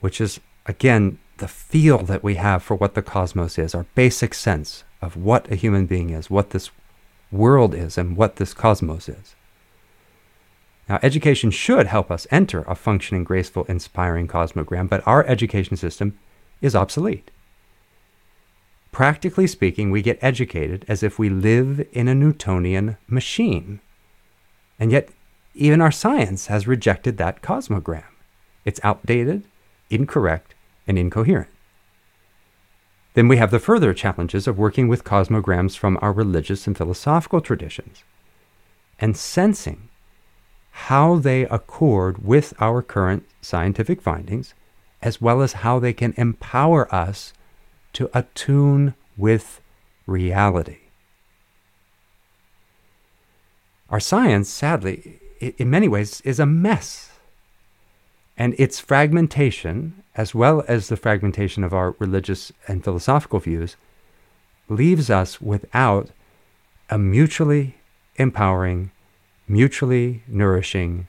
which 0.00 0.20
is, 0.20 0.38
again, 0.66 1.18
the 1.38 1.48
feel 1.48 1.98
that 1.98 2.22
we 2.22 2.36
have 2.36 2.62
for 2.62 2.76
what 2.76 2.94
the 2.94 3.02
cosmos 3.02 3.58
is, 3.58 3.74
our 3.74 3.86
basic 3.96 4.32
sense 4.32 4.84
of 5.00 5.16
what 5.16 5.50
a 5.50 5.56
human 5.56 5.86
being 5.86 6.10
is, 6.10 6.30
what 6.30 6.50
this 6.50 6.70
world 7.32 7.74
is, 7.74 7.98
and 7.98 8.16
what 8.16 8.36
this 8.36 8.54
cosmos 8.54 9.08
is. 9.08 9.34
Now, 10.88 11.00
education 11.02 11.50
should 11.50 11.86
help 11.86 12.10
us 12.10 12.26
enter 12.30 12.62
a 12.62 12.74
functioning, 12.74 13.24
graceful, 13.24 13.64
inspiring 13.64 14.28
cosmogram, 14.28 14.88
but 14.88 15.06
our 15.06 15.24
education 15.26 15.76
system 15.76 16.18
is 16.60 16.76
obsolete. 16.76 17.30
Practically 18.90 19.46
speaking, 19.46 19.90
we 19.90 20.02
get 20.02 20.18
educated 20.20 20.84
as 20.86 21.02
if 21.02 21.18
we 21.18 21.30
live 21.30 21.86
in 21.92 22.08
a 22.08 22.14
Newtonian 22.14 22.98
machine. 23.08 23.80
And 24.78 24.92
yet, 24.92 25.08
even 25.54 25.80
our 25.80 25.92
science 25.92 26.46
has 26.46 26.66
rejected 26.66 27.18
that 27.18 27.42
cosmogram. 27.42 28.04
It's 28.64 28.80
outdated, 28.82 29.44
incorrect, 29.90 30.54
and 30.86 30.98
incoherent. 30.98 31.50
Then 33.14 33.28
we 33.28 33.36
have 33.36 33.50
the 33.50 33.58
further 33.58 33.92
challenges 33.92 34.46
of 34.46 34.58
working 34.58 34.88
with 34.88 35.04
cosmograms 35.04 35.76
from 35.76 35.98
our 36.00 36.12
religious 36.12 36.66
and 36.66 36.76
philosophical 36.76 37.40
traditions 37.40 38.04
and 38.98 39.16
sensing 39.16 39.88
how 40.70 41.16
they 41.16 41.42
accord 41.44 42.24
with 42.24 42.54
our 42.58 42.80
current 42.80 43.24
scientific 43.42 44.00
findings, 44.00 44.54
as 45.02 45.20
well 45.20 45.42
as 45.42 45.54
how 45.54 45.78
they 45.78 45.92
can 45.92 46.14
empower 46.16 46.92
us 46.94 47.34
to 47.92 48.08
attune 48.14 48.94
with 49.18 49.60
reality. 50.06 50.78
Our 53.90 54.00
science, 54.00 54.48
sadly, 54.48 55.18
in 55.42 55.70
many 55.70 55.88
ways, 55.88 56.20
is 56.22 56.40
a 56.40 56.46
mess. 56.46 57.10
And 58.36 58.54
its 58.58 58.80
fragmentation, 58.80 60.02
as 60.14 60.34
well 60.34 60.64
as 60.66 60.88
the 60.88 60.96
fragmentation 60.96 61.64
of 61.64 61.74
our 61.74 61.94
religious 61.98 62.52
and 62.66 62.82
philosophical 62.82 63.40
views, 63.40 63.76
leaves 64.68 65.10
us 65.10 65.40
without 65.40 66.10
a 66.88 66.98
mutually 66.98 67.76
empowering 68.16 68.90
mutually 69.52 70.22
nourishing, 70.26 71.06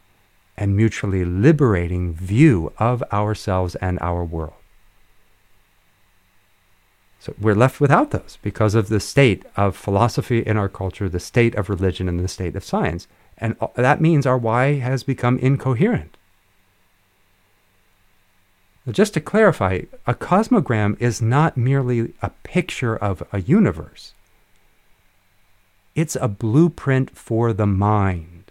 and 0.57 0.75
mutually 0.75 1.25
liberating 1.25 2.13
view 2.13 2.71
of 2.77 3.01
ourselves 3.11 3.75
and 3.75 3.97
our 4.01 4.23
world. 4.23 4.53
So 7.19 7.33
we're 7.39 7.55
left 7.55 7.79
without 7.79 8.11
those 8.11 8.37
because 8.41 8.75
of 8.75 8.89
the 8.89 8.99
state 8.99 9.45
of 9.55 9.77
philosophy 9.77 10.39
in 10.39 10.57
our 10.57 10.69
culture, 10.69 11.07
the 11.07 11.19
state 11.19 11.55
of 11.55 11.69
religion, 11.69 12.09
and 12.09 12.19
the 12.19 12.27
state 12.27 12.55
of 12.55 12.65
science. 12.65 13.07
And 13.43 13.57
that 13.75 13.99
means 13.99 14.25
our 14.25 14.37
why 14.37 14.75
has 14.75 15.03
become 15.03 15.37
incoherent. 15.37 16.15
Just 18.89 19.13
to 19.15 19.19
clarify, 19.19 19.81
a 20.07 20.13
cosmogram 20.13 20.95
is 21.01 21.21
not 21.21 21.57
merely 21.57 22.13
a 22.21 22.29
picture 22.43 22.95
of 22.95 23.21
a 23.33 23.41
universe. 23.41 24.13
It's 25.93 26.15
a 26.15 26.29
blueprint 26.29 27.17
for 27.17 27.51
the 27.51 27.67
mind. 27.67 28.45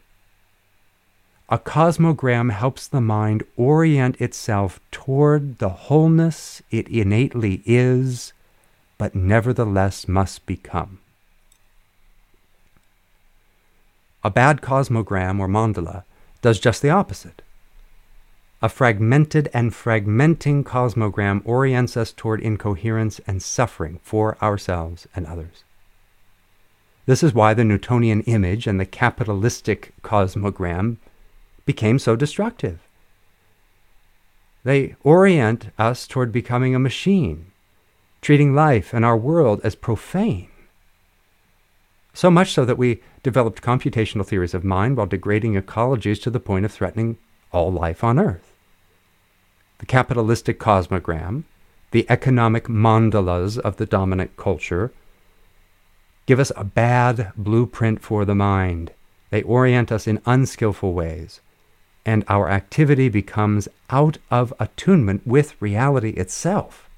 A 1.49 1.59
cosmogram 1.59 2.53
helps 2.53 2.87
the 2.87 3.01
mind 3.01 3.45
orient 3.57 4.21
itself 4.21 4.79
toward 4.91 5.59
the 5.59 5.71
wholeness 5.71 6.61
it 6.71 6.87
innately 6.89 7.63
is, 7.65 8.35
but 8.99 9.15
nevertheless 9.15 10.07
must 10.07 10.45
become. 10.45 11.02
A 14.25 14.31
bad 14.31 14.61
cosmogram 14.61 15.41
or 15.41 15.49
mandala 15.49 16.05
does 16.43 16.61
just 16.61 16.83
the 16.83 16.91
opposite. 16.91 17.43
A 18.61 18.69
fragmented 18.69 19.51
and 19.53 19.73
fragmenting 19.73 20.63
cosmogram 20.63 21.43
orients 21.45 21.97
us 21.97 22.13
toward 22.13 22.41
incoherence 22.41 23.21
and 23.27 23.43
suffering 23.43 23.99
for 24.05 24.37
ourselves 24.41 25.09
and 25.17 25.27
others. 25.27 25.65
This 27.07 27.25
is 27.25 27.35
why 27.35 27.55
the 27.55 27.65
Newtonian 27.65 28.21
image 28.23 28.69
and 28.69 28.79
the 28.79 28.87
capitalistic 28.87 29.93
cosmogram 30.03 30.99
became 31.67 31.99
so 31.99 32.15
destructive. 32.15 32.79
They 34.63 34.95
orient 35.03 35.71
us 35.77 36.07
toward 36.07 36.31
becoming 36.31 36.77
a 36.77 36.79
machine, 36.79 37.47
treating 38.21 38.55
life 38.55 38.95
and 38.95 39.05
our 39.05 39.17
world 39.17 39.61
as 39.65 39.75
profane. 39.75 40.52
So 42.15 42.31
much 42.31 42.53
so 42.53 42.65
that 42.65 42.79
we 42.79 43.03
developed 43.23 43.63
computational 43.63 44.27
theories 44.27 44.55
of 44.55 44.65
mind 44.65 44.97
while 44.97 45.07
degrading 45.07 45.55
ecologies 45.55 46.21
to 46.23 46.31
the 46.31 46.41
point 46.41 46.65
of 46.65 46.73
threatening 46.73 47.19
all 47.53 47.73
life 47.73 48.05
on 48.05 48.19
Earth 48.19 48.53
the 49.83 49.87
capitalistic 49.87 50.61
cosmogram, 50.61 51.43
the 51.91 52.07
economic 52.09 52.69
mandalas 52.69 53.59
of 53.59 53.79
the 53.79 53.85
dominant 53.85 54.37
culture, 54.37 54.93
give 56.25 56.39
us 56.39 56.53
a 56.57 56.63
bad 56.63 57.33
blueprint 57.37 58.01
for 58.01 58.25
the 58.25 58.35
mind. 58.35 58.93
They 59.31 59.43
orient 59.43 59.91
us 59.91 60.07
in 60.07 60.23
unskillful 60.25 60.93
ways, 60.93 61.41
and 62.07 62.25
our 62.29 62.49
activity 62.49 63.09
becomes 63.09 63.67
out 63.91 64.19
of 64.31 64.55
attunement 64.61 65.27
with 65.27 65.61
reality 65.61 66.11
itself, 66.11 66.89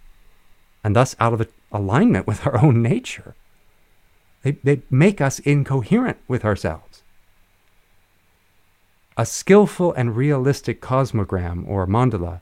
and 0.84 0.94
thus 0.94 1.16
out 1.18 1.32
of 1.32 1.48
alignment 1.72 2.26
with 2.26 2.46
our 2.46 2.62
own 2.62 2.82
nature. 2.82 3.34
They, 4.45 4.53
they 4.62 4.82
make 4.90 5.20
us 5.20 5.40
incoherent 5.40 6.18
with 6.28 6.45
ourselves. 6.45 7.03
A 9.16 9.24
skillful 9.24 9.92
and 9.95 10.16
realistic 10.16 10.80
cosmogram 10.82 11.66
or 11.66 11.86
mandala 11.86 12.40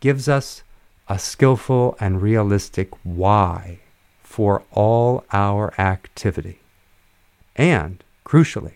gives 0.00 0.28
us 0.28 0.62
a 1.08 1.18
skillful 1.18 1.96
and 2.00 2.20
realistic 2.20 2.90
why 3.04 3.78
for 4.22 4.64
all 4.72 5.24
our 5.32 5.72
activity. 5.80 6.58
And, 7.54 8.02
crucially, 8.24 8.74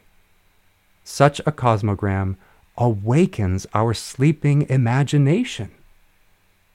such 1.02 1.40
a 1.40 1.52
cosmogram 1.52 2.36
awakens 2.78 3.66
our 3.74 3.94
sleeping 3.94 4.62
imagination, 4.70 5.72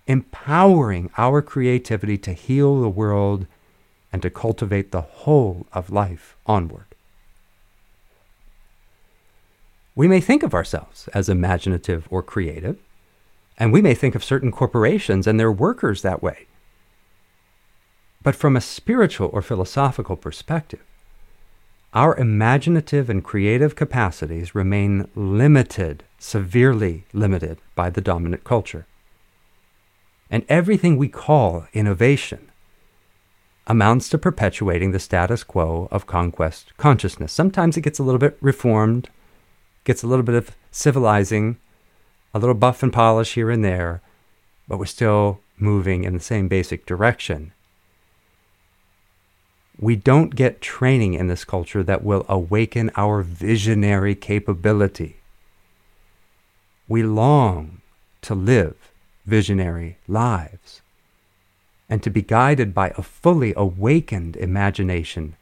empowering 0.08 1.10
our 1.18 1.42
creativity 1.42 2.18
to 2.18 2.34
heal 2.34 2.82
the 2.82 2.90
world 2.90 3.48
and 4.16 4.22
to 4.22 4.30
cultivate 4.30 4.94
the 4.94 5.02
whole 5.02 5.68
of 5.74 5.90
life 5.90 6.38
onward. 6.46 6.86
We 9.94 10.08
may 10.08 10.22
think 10.22 10.42
of 10.42 10.54
ourselves 10.54 11.10
as 11.14 11.28
imaginative 11.28 12.08
or 12.10 12.24
creative, 12.24 12.78
and 13.58 13.74
we 13.74 13.82
may 13.82 13.94
think 13.94 14.16
of 14.16 14.24
certain 14.24 14.54
corporations 14.54 15.28
and 15.28 15.38
their 15.38 15.52
workers 15.52 16.02
that 16.02 16.24
way. 16.24 16.46
But 18.24 18.38
from 18.38 18.56
a 18.56 18.62
spiritual 18.62 19.30
or 19.34 19.42
philosophical 19.42 20.16
perspective, 20.16 20.86
our 21.94 22.16
imaginative 22.16 23.10
and 23.10 23.22
creative 23.22 23.76
capacities 23.76 24.56
remain 24.56 25.10
limited, 25.14 26.06
severely 26.20 27.04
limited 27.12 27.58
by 27.76 27.90
the 27.90 28.00
dominant 28.00 28.46
culture. 28.46 28.86
And 30.32 30.46
everything 30.48 30.96
we 30.96 31.10
call 31.10 31.68
innovation 31.74 32.50
amounts 33.68 34.10
to 34.10 34.18
perpetuating 34.18 34.92
the 34.92 35.00
status 35.00 35.44
quo 35.44 35.88
of 35.92 36.06
conquest 36.06 36.72
consciousness. 36.78 37.34
Sometimes 37.34 37.78
it 37.78 37.82
gets 37.82 38.00
a 38.00 38.04
little 38.04 38.20
bit 38.20 38.38
reformed, 38.42 39.10
gets 39.84 40.04
a 40.04 40.08
little 40.08 40.24
bit 40.24 40.36
of 40.36 40.56
civilizing, 40.72 41.58
a 42.34 42.40
little 42.40 42.56
buff 42.56 42.84
and 42.84 42.94
polish 42.94 43.34
here 43.34 43.50
and 43.50 43.64
there, 43.64 44.02
but 44.68 44.78
we're 44.78 44.86
still 44.86 45.40
moving 45.58 46.04
in 46.04 46.14
the 46.14 46.20
same 46.20 46.48
basic 46.48 46.86
direction. 46.86 47.52
We 49.80 49.96
don't 49.96 50.36
get 50.36 50.62
training 50.62 51.16
in 51.16 51.28
this 51.28 51.44
culture 51.44 51.84
that 51.84 52.04
will 52.04 52.26
awaken 52.30 52.92
our 52.96 53.22
visionary 53.24 54.16
capability. 54.16 55.18
We 56.88 57.04
long 57.04 57.82
to 58.22 58.36
live 58.36 58.92
visionary 59.26 59.98
lives 60.08 60.82
and 61.90 62.02
to 62.04 62.10
be 62.10 62.22
guided 62.22 62.74
by 62.74 62.90
a 62.98 63.04
fully 63.04 63.54
awakened 63.56 64.36
imagination 64.38 65.36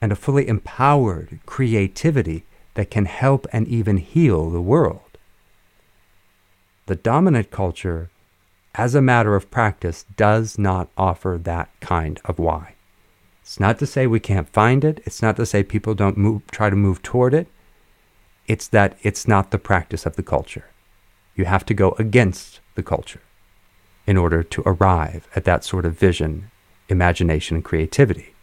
and 0.00 0.12
a 0.12 0.16
fully 0.16 0.46
empowered 0.46 1.40
creativity 1.46 2.44
that 2.74 2.90
can 2.90 3.06
help 3.06 3.46
and 3.52 3.66
even 3.68 3.96
heal 3.96 4.50
the 4.50 4.60
world 4.60 5.08
the 6.88 6.96
dominant 6.96 7.50
culture, 7.50 8.08
as 8.74 8.94
a 8.94 9.02
matter 9.02 9.36
of 9.36 9.50
practice, 9.50 10.06
does 10.16 10.58
not 10.58 10.88
offer 10.96 11.38
that 11.42 11.68
kind 11.80 12.18
of 12.24 12.38
why. 12.38 12.74
It's 13.42 13.60
not 13.60 13.78
to 13.80 13.86
say 13.86 14.06
we 14.06 14.20
can't 14.20 14.48
find 14.48 14.82
it. 14.84 15.02
It's 15.04 15.20
not 15.20 15.36
to 15.36 15.44
say 15.44 15.62
people 15.62 15.94
don't 15.94 16.16
move, 16.16 16.42
try 16.50 16.70
to 16.70 16.76
move 16.76 17.02
toward 17.02 17.34
it. 17.34 17.46
It's 18.46 18.66
that 18.68 18.96
it's 19.02 19.28
not 19.28 19.50
the 19.50 19.58
practice 19.58 20.06
of 20.06 20.16
the 20.16 20.22
culture. 20.22 20.64
You 21.36 21.44
have 21.44 21.66
to 21.66 21.74
go 21.74 21.94
against 21.98 22.60
the 22.74 22.82
culture 22.82 23.20
in 24.08 24.16
order 24.16 24.42
to 24.42 24.62
arrive 24.66 25.28
at 25.36 25.44
that 25.44 25.62
sort 25.62 25.84
of 25.84 25.98
vision, 25.98 26.50
imagination, 26.88 27.56
and 27.56 27.64
creativity. 27.64 28.34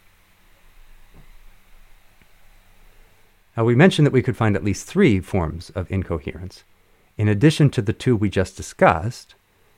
Now, 3.56 3.64
we 3.64 3.74
mentioned 3.74 4.06
that 4.06 4.12
we 4.12 4.22
could 4.22 4.36
find 4.36 4.54
at 4.54 4.64
least 4.64 4.86
three 4.86 5.20
forms 5.20 5.70
of 5.70 5.90
incoherence 5.90 6.64
in 7.16 7.28
addition 7.28 7.70
to 7.70 7.82
the 7.82 7.92
two 7.92 8.16
we 8.16 8.28
just 8.28 8.56
discussed, 8.56 9.34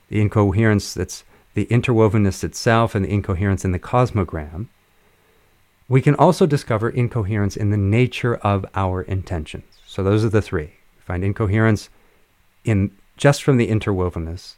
the 0.09 0.21
incoherence 0.21 0.93
that's 0.93 1.23
the 1.53 1.65
interwovenness 1.67 2.43
itself 2.43 2.95
and 2.95 3.05
the 3.05 3.11
incoherence 3.11 3.63
in 3.63 3.71
the 3.71 3.79
cosmogram, 3.79 4.67
we 5.87 6.01
can 6.01 6.15
also 6.15 6.45
discover 6.45 6.89
incoherence 6.89 7.57
in 7.57 7.71
the 7.71 7.77
nature 7.77 8.35
of 8.35 8.65
our 8.75 9.01
intentions. 9.01 9.79
So 9.87 10.03
those 10.03 10.23
are 10.23 10.29
the 10.29 10.41
three. 10.41 10.73
We 10.95 11.01
find 11.05 11.23
incoherence 11.23 11.89
in 12.63 12.91
just 13.17 13.41
from 13.41 13.57
the 13.57 13.69
interwovenness, 13.69 14.55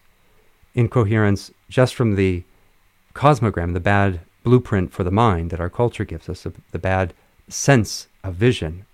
incoherence 0.74 1.52
just 1.70 1.96
from 1.96 2.16
the 2.16 2.44
cosmogram, 3.14 3.74
the 3.74 3.80
bad 3.80 4.22
blueprint 4.44 4.92
for 4.92 5.04
the 5.04 5.12
mind 5.12 5.52
that 5.52 5.60
our 5.60 5.70
culture 5.70 6.06
gives 6.06 6.30
us, 6.30 6.46
the 6.72 6.80
bad 6.80 7.14
sense 7.48 8.08
of 8.24 8.36
vision, 8.36 8.86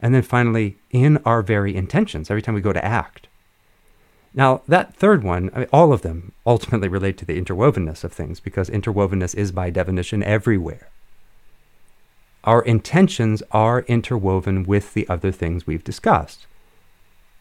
and 0.00 0.14
then 0.14 0.22
finally 0.22 0.76
in 0.90 1.18
our 1.24 1.42
very 1.42 1.74
intentions 1.74 2.30
every 2.30 2.42
time 2.42 2.54
we 2.54 2.60
go 2.60 2.72
to 2.72 2.84
act. 2.84 3.28
Now, 4.34 4.62
that 4.66 4.94
third 4.94 5.22
one, 5.22 5.50
I 5.54 5.60
mean, 5.60 5.68
all 5.72 5.92
of 5.92 6.02
them 6.02 6.32
ultimately 6.44 6.88
relate 6.88 7.16
to 7.18 7.24
the 7.24 7.40
interwovenness 7.40 8.02
of 8.02 8.12
things 8.12 8.40
because 8.40 8.68
interwovenness 8.68 9.34
is 9.34 9.52
by 9.52 9.70
definition 9.70 10.22
everywhere. 10.24 10.88
Our 12.42 12.60
intentions 12.62 13.42
are 13.52 13.80
interwoven 13.82 14.64
with 14.64 14.92
the 14.92 15.08
other 15.08 15.30
things 15.30 15.66
we've 15.66 15.84
discussed. 15.84 16.46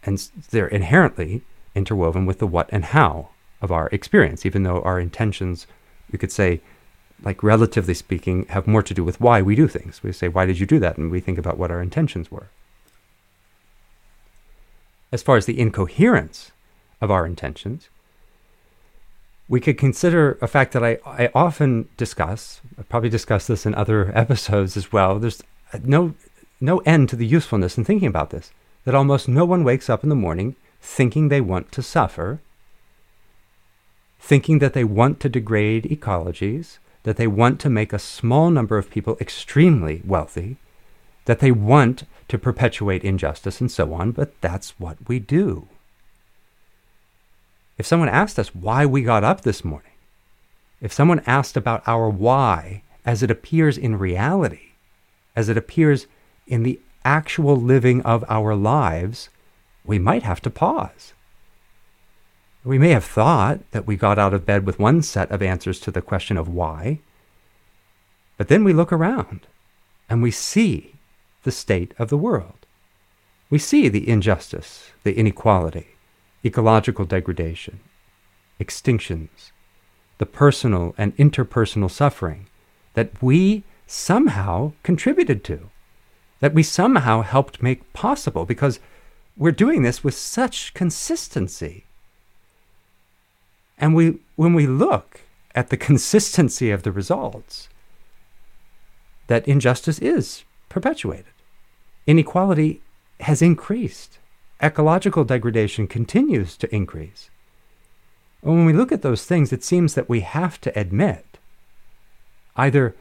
And 0.05 0.19
they're 0.51 0.67
inherently 0.67 1.41
interwoven 1.75 2.25
with 2.25 2.39
the 2.39 2.47
what 2.47 2.69
and 2.71 2.85
how 2.85 3.29
of 3.63 3.71
our 3.71 3.89
experience, 3.91 4.45
even 4.45 4.61
though 4.63 4.81
our 4.81 4.99
intentions, 4.99 5.65
we 6.11 6.19
could 6.19 6.31
say, 6.31 6.61
like 7.23 7.41
relatively 7.41 7.93
speaking, 7.93 8.45
have 8.47 8.67
more 8.67 8.83
to 8.83 8.93
do 8.93 9.03
with 9.03 9.21
why 9.21 9.41
we 9.41 9.55
do 9.55 9.67
things. 9.67 10.03
We 10.03 10.11
say, 10.11 10.27
Why 10.27 10.45
did 10.45 10.59
you 10.59 10.67
do 10.67 10.77
that? 10.79 10.97
And 10.97 11.09
we 11.09 11.21
think 11.21 11.37
about 11.39 11.57
what 11.57 11.71
our 11.71 11.81
intentions 11.81 12.29
were. 12.29 12.49
As 15.11 15.23
far 15.23 15.37
as 15.37 15.45
the 15.45 15.59
incoherence 15.59 16.51
of 16.99 17.09
our 17.09 17.25
intentions. 17.25 17.89
We 19.49 19.59
could 19.59 19.77
consider 19.77 20.37
a 20.41 20.47
fact 20.47 20.71
that 20.73 20.83
I, 20.83 20.97
I 21.05 21.29
often 21.35 21.89
discuss, 21.97 22.61
I 22.79 22.83
probably 22.83 23.09
discussed 23.09 23.49
this 23.49 23.65
in 23.65 23.75
other 23.75 24.11
episodes 24.17 24.77
as 24.77 24.91
well. 24.91 25.19
There's 25.19 25.43
no, 25.83 26.15
no 26.61 26.79
end 26.79 27.09
to 27.09 27.15
the 27.15 27.27
usefulness 27.27 27.77
in 27.77 27.83
thinking 27.83 28.07
about 28.07 28.29
this. 28.29 28.51
That 28.85 28.95
almost 28.95 29.27
no 29.27 29.45
one 29.45 29.63
wakes 29.63 29.89
up 29.89 30.03
in 30.03 30.09
the 30.09 30.15
morning 30.15 30.55
thinking 30.81 31.29
they 31.29 31.41
want 31.41 31.71
to 31.71 31.81
suffer, 31.81 32.41
thinking 34.23 34.59
that 34.59 34.71
they 34.71 34.85
want 34.85 35.19
to 35.19 35.27
degrade 35.27 35.83
ecologies, 35.83 36.77
that 37.03 37.17
they 37.17 37.27
want 37.27 37.59
to 37.59 37.69
make 37.69 37.91
a 37.91 37.99
small 37.99 38.49
number 38.49 38.77
of 38.77 38.89
people 38.89 39.17
extremely 39.19 40.01
wealthy, 40.05 40.55
that 41.25 41.39
they 41.39 41.51
want 41.51 42.05
to 42.29 42.37
perpetuate 42.37 43.03
injustice 43.03 43.59
and 43.59 43.69
so 43.69 43.93
on, 43.93 44.11
but 44.11 44.39
that's 44.39 44.79
what 44.79 44.97
we 45.09 45.19
do. 45.19 45.67
If 47.77 47.85
someone 47.85 48.07
asked 48.07 48.39
us 48.39 48.55
why 48.55 48.85
we 48.85 49.03
got 49.03 49.25
up 49.25 49.41
this 49.41 49.65
morning, 49.65 49.91
if 50.79 50.93
someone 50.93 51.21
asked 51.25 51.57
about 51.57 51.83
our 51.85 52.07
why 52.07 52.81
as 53.05 53.23
it 53.23 53.29
appears 53.29 53.77
in 53.77 53.99
reality, 53.99 54.71
as 55.35 55.49
it 55.49 55.57
appears 55.57 56.07
in 56.47 56.63
the 56.63 56.79
actual 57.03 57.57
living 57.57 58.01
of 58.03 58.23
our 58.29 58.55
lives, 58.55 59.27
we 59.83 59.99
might 59.99 60.23
have 60.23 60.41
to 60.43 60.49
pause. 60.49 61.11
We 62.63 62.77
may 62.77 62.91
have 62.91 63.03
thought 63.03 63.59
that 63.71 63.85
we 63.85 63.97
got 63.97 64.17
out 64.17 64.33
of 64.33 64.45
bed 64.45 64.65
with 64.65 64.79
one 64.79 65.01
set 65.01 65.29
of 65.31 65.41
answers 65.41 65.79
to 65.81 65.91
the 65.91 66.01
question 66.01 66.37
of 66.37 66.47
why, 66.47 66.99
But 68.37 68.47
then 68.47 68.63
we 68.63 68.73
look 68.73 68.91
around 68.91 69.47
and 70.09 70.21
we 70.21 70.31
see 70.31 70.95
the 71.43 71.51
state 71.51 71.93
of 71.99 72.09
the 72.09 72.17
world. 72.17 72.65
We 73.49 73.59
see 73.59 73.89
the 73.89 74.07
injustice, 74.07 74.91
the 75.03 75.13
inequality, 75.13 75.87
ecological 76.43 77.05
degradation, 77.05 77.79
extinctions, 78.59 79.51
the 80.17 80.25
personal 80.25 80.95
and 80.97 81.15
interpersonal 81.17 81.91
suffering 81.91 82.47
that 82.93 83.21
we 83.21 83.63
somehow 83.87 84.71
contributed 84.83 85.43
to, 85.43 85.69
that 86.39 86.53
we 86.53 86.63
somehow 86.63 87.21
helped 87.21 87.61
make 87.61 87.91
possible 87.93 88.45
because 88.45 88.79
we're 89.35 89.51
doing 89.51 89.83
this 89.83 90.03
with 90.03 90.15
such 90.15 90.73
consistency. 90.73 91.85
And 93.77 93.95
we, 93.95 94.19
when 94.35 94.53
we 94.53 94.67
look 94.67 95.21
at 95.55 95.69
the 95.69 95.77
consistency 95.89 96.71
of 96.71 96.83
the 96.83 96.91
results, 96.91 97.69
that 99.27 99.47
injustice 99.47 99.99
is 99.99 100.43
perpetuated. 100.69 101.25
Inequality 102.05 102.81
has 103.21 103.41
increased. 103.41 104.19
Ecological 104.61 105.23
degradation 105.23 105.87
continues 105.87 106.57
to 106.57 106.73
increase. 106.73 107.29
And 108.41 108.53
when 108.55 108.65
we 108.65 108.73
look 108.73 108.91
at 108.91 109.01
those 109.01 109.25
things, 109.25 109.53
it 109.53 109.63
seems 109.63 109.93
that 109.93 110.09
we 110.09 110.21
have 110.21 110.59
to 110.61 110.77
admit 110.77 111.25
either 112.55 112.95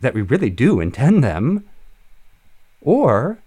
that 0.00 0.14
we 0.14 0.22
really 0.22 0.50
do 0.50 0.80
intend 0.80 1.24
them, 1.24 1.68
or 2.80 3.38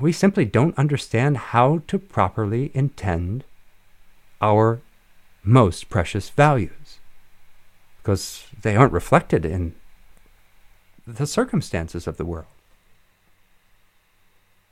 we 0.00 0.12
simply 0.12 0.44
don't 0.44 0.78
understand 0.78 1.36
how 1.36 1.82
to 1.88 1.98
properly 1.98 2.70
intend 2.74 3.44
our 4.40 4.80
most 5.44 5.88
precious 5.88 6.28
values 6.28 6.98
because 7.98 8.46
they 8.62 8.76
aren't 8.76 8.92
reflected 8.92 9.44
in 9.44 9.74
the 11.06 11.26
circumstances 11.26 12.06
of 12.06 12.16
the 12.16 12.24
world. 12.24 12.46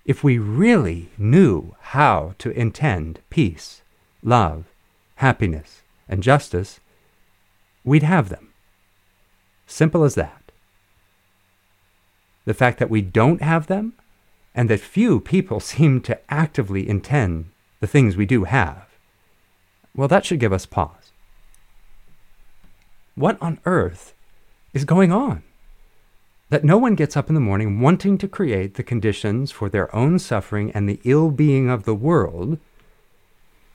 If 0.04 0.24
we 0.24 0.38
really 0.38 1.10
knew 1.18 1.76
how 1.80 2.34
to 2.38 2.50
intend 2.50 3.20
peace, 3.30 3.82
love, 4.22 4.64
happiness, 5.16 5.82
and 6.08 6.22
justice, 6.22 6.80
we'd 7.84 8.02
have 8.02 8.28
them. 8.28 8.52
Simple 9.66 10.02
as 10.02 10.14
that. 10.16 10.50
The 12.44 12.54
fact 12.54 12.78
that 12.78 12.90
we 12.90 13.02
don't 13.02 13.42
have 13.42 13.66
them 13.68 13.92
and 14.54 14.68
that 14.68 14.80
few 14.80 15.20
people 15.20 15.60
seem 15.72 16.00
to 16.02 16.18
actively 16.32 16.88
intend 16.88 17.50
the 17.80 17.86
things 17.86 18.16
we 18.16 18.26
do 18.26 18.44
have, 18.44 18.89
well, 19.94 20.08
that 20.08 20.24
should 20.24 20.40
give 20.40 20.52
us 20.52 20.66
pause. 20.66 21.12
What 23.14 23.40
on 23.40 23.58
earth 23.64 24.14
is 24.72 24.84
going 24.84 25.12
on? 25.12 25.42
That 26.48 26.64
no 26.64 26.78
one 26.78 26.94
gets 26.94 27.16
up 27.16 27.28
in 27.28 27.34
the 27.34 27.40
morning 27.40 27.80
wanting 27.80 28.18
to 28.18 28.28
create 28.28 28.74
the 28.74 28.82
conditions 28.82 29.50
for 29.50 29.68
their 29.68 29.94
own 29.94 30.18
suffering 30.18 30.70
and 30.72 30.88
the 30.88 31.00
ill 31.04 31.30
being 31.30 31.68
of 31.68 31.84
the 31.84 31.94
world, 31.94 32.58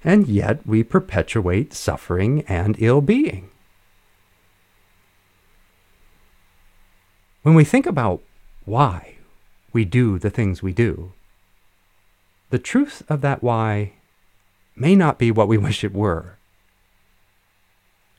and 0.04 0.28
yet 0.28 0.66
we 0.66 0.84
perpetuate 0.84 1.74
suffering 1.74 2.44
and 2.48 2.76
ill 2.80 3.02
being. 3.02 3.50
When 7.44 7.56
we 7.56 7.64
think 7.64 7.86
about 7.86 8.22
why 8.66 9.16
we 9.72 9.84
do 9.86 10.18
the 10.18 10.30
things 10.30 10.64
we 10.64 10.72
do. 10.72 11.12
The 12.50 12.60
truth 12.60 13.04
of 13.10 13.22
that 13.22 13.44
why 13.44 13.94
may 14.76 14.96
not 14.96 15.18
be 15.18 15.32
what 15.32 15.48
we 15.48 15.58
wish 15.66 15.84
it 15.84 15.94
were. 15.94 16.38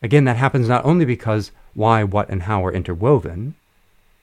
Again, 0.03 0.25
that 0.25 0.37
happens 0.37 0.69
not 0.69 0.85
only 0.85 1.05
because 1.05 1.53
why, 1.75 2.05
what, 2.05 2.29
and 2.29 2.43
how 2.43 2.65
are 2.65 2.73
interwoven, 2.73 3.55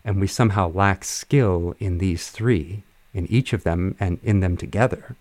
and 0.04 0.20
we 0.20 0.28
somehow 0.28 0.72
lack 0.72 1.04
skill 1.04 1.76
in 1.80 1.98
these 2.00 2.30
three, 2.30 2.84
in 3.14 3.32
each 3.32 3.54
of 3.54 3.64
them 3.64 3.96
and 4.00 4.20
in 4.24 4.40
them 4.40 4.58
together, 4.58 5.16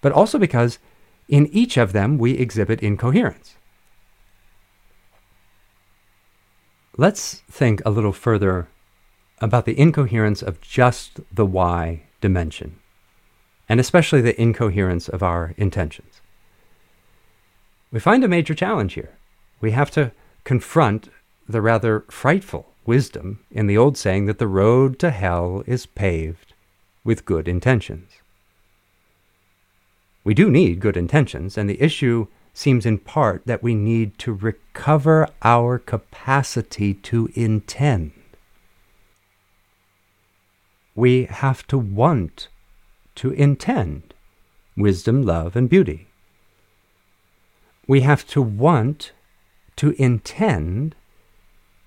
but 0.00 0.12
also 0.12 0.38
because 0.38 0.78
in 1.28 1.46
each 1.48 1.76
of 1.76 1.92
them 1.92 2.18
we 2.18 2.32
exhibit 2.32 2.82
incoherence. 2.82 3.56
Let's 6.96 7.42
think 7.50 7.80
a 7.84 7.90
little 7.90 8.12
further 8.12 8.68
about 9.40 9.64
the 9.64 9.78
incoherence 9.78 10.42
of 10.42 10.60
just 10.60 11.20
the 11.30 11.46
why 11.46 12.04
dimension, 12.20 12.78
and 13.68 13.80
especially 13.80 14.20
the 14.20 14.40
incoherence 14.40 15.08
of 15.08 15.22
our 15.22 15.54
intentions. 15.56 16.21
We 17.92 18.00
find 18.00 18.24
a 18.24 18.28
major 18.28 18.54
challenge 18.54 18.94
here. 18.94 19.16
We 19.60 19.72
have 19.72 19.90
to 19.92 20.12
confront 20.44 21.08
the 21.48 21.60
rather 21.60 22.00
frightful 22.10 22.72
wisdom 22.86 23.44
in 23.50 23.66
the 23.66 23.78
old 23.78 23.96
saying 23.96 24.26
that 24.26 24.38
the 24.38 24.48
road 24.48 24.98
to 25.00 25.10
hell 25.10 25.62
is 25.66 25.86
paved 25.86 26.54
with 27.04 27.24
good 27.24 27.46
intentions. 27.46 28.10
We 30.24 30.34
do 30.34 30.50
need 30.50 30.80
good 30.80 30.96
intentions, 30.96 31.58
and 31.58 31.68
the 31.68 31.82
issue 31.82 32.28
seems 32.54 32.86
in 32.86 32.98
part 32.98 33.42
that 33.46 33.62
we 33.62 33.74
need 33.74 34.18
to 34.18 34.32
recover 34.32 35.28
our 35.42 35.78
capacity 35.78 36.94
to 36.94 37.28
intend 37.34 38.12
we 40.94 41.24
have 41.24 41.66
to 41.68 41.78
want 41.78 42.48
to 43.14 43.30
intend 43.32 44.14
wisdom, 44.76 45.22
love, 45.22 45.56
and 45.56 45.68
beauty. 45.68 46.08
We 47.86 48.00
have 48.00 48.26
to 48.28 48.40
want 48.40 49.12
to 49.76 49.90
intend 49.98 50.94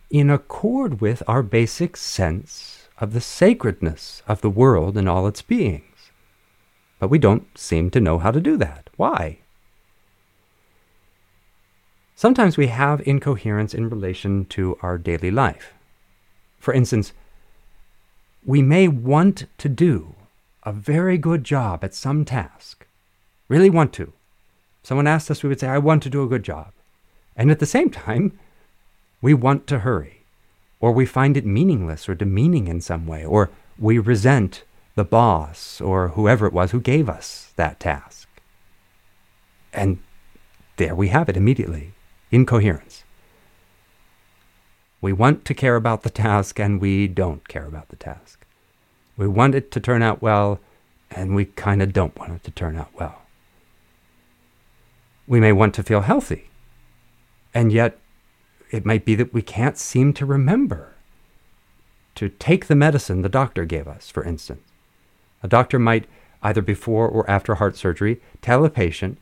in 0.09 0.29
accord 0.29 1.01
with 1.01 1.23
our 1.27 1.41
basic 1.41 1.97
sense 1.97 2.87
of 2.99 3.13
the 3.13 3.21
sacredness 3.21 4.21
of 4.27 4.41
the 4.41 4.49
world 4.49 4.97
and 4.97 5.07
all 5.07 5.27
its 5.27 5.41
beings. 5.41 6.11
But 6.99 7.09
we 7.09 7.17
don't 7.17 7.57
seem 7.57 7.89
to 7.91 7.99
know 7.99 8.19
how 8.19 8.31
to 8.31 8.39
do 8.39 8.57
that. 8.57 8.89
Why? 8.95 9.39
Sometimes 12.15 12.55
we 12.55 12.67
have 12.67 13.05
incoherence 13.05 13.73
in 13.73 13.89
relation 13.89 14.45
to 14.45 14.77
our 14.81 14.97
daily 14.97 15.31
life. 15.31 15.73
For 16.59 16.73
instance, 16.73 17.11
we 18.45 18.61
may 18.61 18.87
want 18.87 19.45
to 19.57 19.69
do 19.69 20.15
a 20.63 20.71
very 20.71 21.17
good 21.17 21.43
job 21.43 21.83
at 21.83 21.93
some 21.93 22.23
task, 22.23 22.87
really 23.49 23.69
want 23.69 23.91
to. 23.93 24.13
Someone 24.85 25.07
asked 25.07 25.31
us, 25.31 25.41
we 25.41 25.49
would 25.49 25.59
say, 25.59 25.67
I 25.67 25.79
want 25.79 26.03
to 26.03 26.11
do 26.11 26.21
a 26.21 26.27
good 26.27 26.43
job. 26.43 26.71
And 27.35 27.49
at 27.49 27.57
the 27.57 27.65
same 27.65 27.89
time, 27.89 28.37
we 29.19 29.33
want 29.33 29.65
to 29.65 29.79
hurry, 29.79 30.25
or 30.79 30.91
we 30.91 31.07
find 31.07 31.35
it 31.35 31.43
meaningless 31.43 32.07
or 32.07 32.13
demeaning 32.13 32.67
in 32.67 32.81
some 32.81 33.07
way, 33.07 33.25
or 33.25 33.49
we 33.79 33.97
resent 33.97 34.63
the 34.93 35.03
boss 35.03 35.81
or 35.81 36.09
whoever 36.09 36.45
it 36.45 36.53
was 36.53 36.69
who 36.69 36.79
gave 36.79 37.09
us 37.09 37.51
that 37.55 37.79
task. 37.79 38.29
And 39.73 39.97
there 40.77 40.93
we 40.93 41.07
have 41.07 41.29
it 41.29 41.35
immediately 41.35 41.93
incoherence. 42.29 43.03
We 45.01 45.13
want 45.13 45.45
to 45.45 45.55
care 45.55 45.77
about 45.77 46.03
the 46.03 46.11
task 46.11 46.59
and 46.59 46.79
we 46.79 47.07
don't 47.07 47.47
care 47.47 47.65
about 47.65 47.89
the 47.89 47.95
task. 47.95 48.45
We 49.17 49.27
want 49.27 49.55
it 49.55 49.71
to 49.71 49.79
turn 49.79 50.03
out 50.03 50.21
well 50.21 50.59
and 51.09 51.33
we 51.33 51.45
kind 51.45 51.81
of 51.81 51.91
don't 51.91 52.15
want 52.19 52.33
it 52.33 52.43
to 52.43 52.51
turn 52.51 52.77
out 52.77 52.91
well. 52.93 53.24
We 55.27 55.39
may 55.39 55.51
want 55.51 55.73
to 55.75 55.83
feel 55.83 56.01
healthy, 56.01 56.49
and 57.53 57.71
yet 57.71 57.97
it 58.71 58.85
might 58.85 59.05
be 59.05 59.15
that 59.15 59.33
we 59.33 59.41
can't 59.41 59.77
seem 59.77 60.13
to 60.13 60.25
remember 60.25 60.93
to 62.15 62.29
take 62.29 62.67
the 62.67 62.75
medicine 62.75 63.21
the 63.21 63.29
doctor 63.29 63.65
gave 63.65 63.87
us, 63.87 64.09
for 64.09 64.23
instance. 64.23 64.61
A 65.43 65.47
doctor 65.47 65.77
might, 65.77 66.05
either 66.41 66.61
before 66.61 67.07
or 67.07 67.29
after 67.29 67.55
heart 67.55 67.75
surgery, 67.75 68.21
tell 68.41 68.65
a 68.65 68.69
patient 68.69 69.17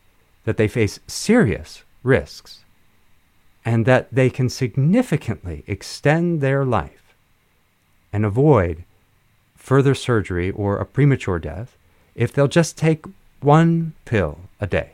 that 0.45 0.58
they 0.58 0.68
face 0.68 0.99
serious 1.08 1.84
risks 2.04 2.64
and 3.66 3.86
that 3.86 4.14
they 4.14 4.30
can 4.30 4.49
significantly 4.49 5.64
extend 5.68 6.41
their 6.41 6.66
life 6.66 7.16
and 8.12 8.26
avoid 8.26 8.84
further 9.56 9.95
surgery 9.95 10.51
or 10.51 10.78
a 10.78 10.86
premature 10.86 11.39
death 11.39 11.78
if 12.14 12.34
they'll 12.34 12.47
just 12.47 12.78
take 12.78 13.06
one 13.39 13.93
pill 14.06 14.41
a 14.60 14.68
day. 14.68 14.91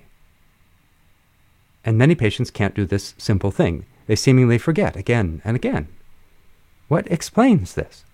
And 1.89 1.97
many 1.97 2.13
patients 2.13 2.51
can't 2.51 2.75
do 2.75 2.85
this 2.85 3.15
simple 3.17 3.49
thing. 3.49 3.83
They 4.05 4.15
seemingly 4.15 4.59
forget 4.59 4.95
again 4.95 5.41
and 5.43 5.55
again. 5.55 5.87
What 6.87 7.11
explains 7.11 7.73
this? 7.73 8.05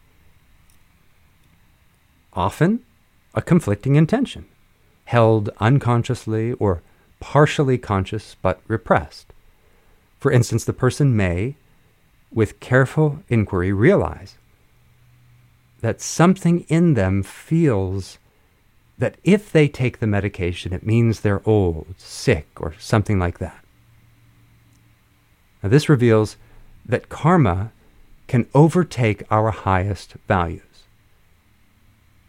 Often, 2.31 2.85
a 3.33 3.41
conflicting 3.41 3.95
intention, 3.97 4.45
held 5.03 5.49
unconsciously 5.59 6.53
or 6.53 6.83
partially 7.19 7.77
conscious 7.77 8.37
but 8.41 8.61
repressed. 8.69 9.33
For 10.21 10.31
instance, 10.31 10.63
the 10.63 10.71
person 10.71 11.13
may, 11.13 11.57
with 12.31 12.61
careful 12.61 13.23
inquiry, 13.27 13.73
realize 13.73 14.37
that 15.81 15.99
something 15.99 16.61
in 16.69 16.93
them 16.93 17.23
feels 17.23 18.19
that 18.97 19.17
if 19.25 19.51
they 19.51 19.67
take 19.67 19.99
the 19.99 20.07
medication, 20.07 20.71
it 20.71 20.85
means 20.85 21.19
they're 21.19 21.45
old, 21.45 21.95
sick, 21.97 22.47
or 22.61 22.73
something 22.79 23.19
like 23.19 23.39
that. 23.39 23.64
Now, 25.65 25.69
this 25.69 25.89
reveals 25.89 26.37
that 26.85 27.09
karma 27.09 27.71
can 28.27 28.45
overtake 28.53 29.23
our 29.31 29.49
highest 29.49 30.13
values. 30.27 30.83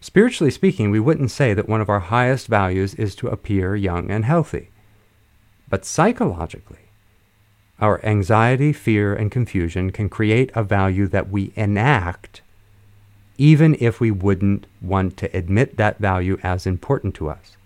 Spiritually 0.01 0.51
speaking, 0.51 0.91
we 0.91 1.01
wouldn't 1.01 1.31
say 1.31 1.53
that 1.53 1.69
one 1.69 1.83
of 1.83 1.91
our 1.91 2.01
highest 2.01 2.47
values 2.47 2.95
is 2.95 3.15
to 3.17 3.29
appear 3.29 3.77
young 3.77 4.11
and 4.11 4.25
healthy. 4.25 4.71
But 5.69 5.85
psychologically, 5.85 6.89
our 7.79 8.03
anxiety, 8.07 8.73
fear, 8.73 9.15
and 9.15 9.31
confusion 9.31 9.91
can 9.91 10.09
create 10.09 10.51
a 10.55 10.65
value 10.65 11.07
that 11.09 11.29
we 11.29 11.53
enact 11.57 12.41
even 13.37 13.77
if 13.79 14.01
we 14.01 14.11
wouldn't 14.11 14.67
want 14.81 15.19
to 15.19 15.37
admit 15.37 15.77
that 15.77 15.99
value 15.99 16.39
as 16.43 16.67
important 16.67 17.15
to 17.17 17.29
us. 17.29 17.59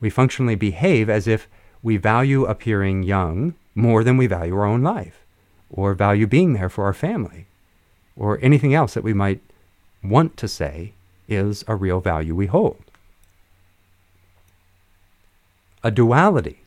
We 0.00 0.08
functionally 0.08 0.54
behave 0.54 1.10
as 1.10 1.28
if 1.28 1.46
we 1.82 1.98
value 1.98 2.46
appearing 2.46 3.02
young 3.02 3.54
more 3.76 4.02
than 4.02 4.16
we 4.16 4.26
value 4.26 4.56
our 4.56 4.64
own 4.64 4.82
life, 4.82 5.24
or 5.70 5.94
value 5.94 6.26
being 6.26 6.54
there 6.54 6.68
for 6.68 6.84
our 6.84 6.94
family, 6.94 7.46
or 8.16 8.40
anything 8.42 8.74
else 8.74 8.94
that 8.94 9.04
we 9.04 9.14
might 9.14 9.40
want 10.02 10.36
to 10.38 10.48
say 10.48 10.92
is 11.28 11.64
a 11.68 11.76
real 11.76 12.00
value 12.00 12.34
we 12.34 12.46
hold. 12.46 12.82
A 15.84 15.90
duality 15.90 16.62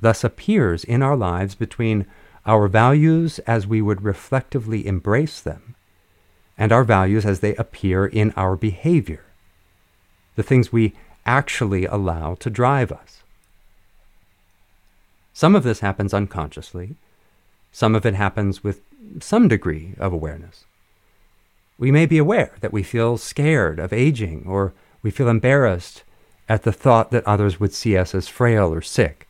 thus 0.00 0.24
appears 0.24 0.82
in 0.84 1.02
our 1.02 1.16
lives 1.16 1.54
between 1.54 2.06
our 2.46 2.66
values 2.66 3.38
as 3.40 3.66
we 3.66 3.82
would 3.82 4.02
reflectively 4.02 4.86
embrace 4.86 5.40
them 5.40 5.74
and 6.56 6.72
our 6.72 6.82
values 6.82 7.24
as 7.24 7.40
they 7.40 7.54
appear 7.56 8.06
in 8.06 8.32
our 8.36 8.56
behavior, 8.56 9.24
the 10.34 10.42
things 10.42 10.72
we 10.72 10.94
actually 11.26 11.84
allow 11.84 12.34
to 12.36 12.50
drive 12.50 12.90
us. 12.90 13.22
Some 15.38 15.54
of 15.54 15.62
this 15.62 15.78
happens 15.78 16.12
unconsciously, 16.12 16.96
some 17.70 17.94
of 17.94 18.04
it 18.04 18.14
happens 18.14 18.64
with 18.64 18.80
some 19.20 19.46
degree 19.46 19.94
of 19.96 20.12
awareness. 20.12 20.64
We 21.78 21.92
may 21.92 22.06
be 22.06 22.18
aware 22.18 22.56
that 22.60 22.72
we 22.72 22.82
feel 22.82 23.18
scared 23.18 23.78
of 23.78 23.92
aging, 23.92 24.46
or 24.48 24.72
we 25.00 25.12
feel 25.12 25.28
embarrassed 25.28 26.02
at 26.48 26.64
the 26.64 26.72
thought 26.72 27.12
that 27.12 27.24
others 27.24 27.60
would 27.60 27.72
see 27.72 27.96
us 27.96 28.16
as 28.16 28.26
frail 28.26 28.74
or 28.74 28.82
sick. 28.82 29.28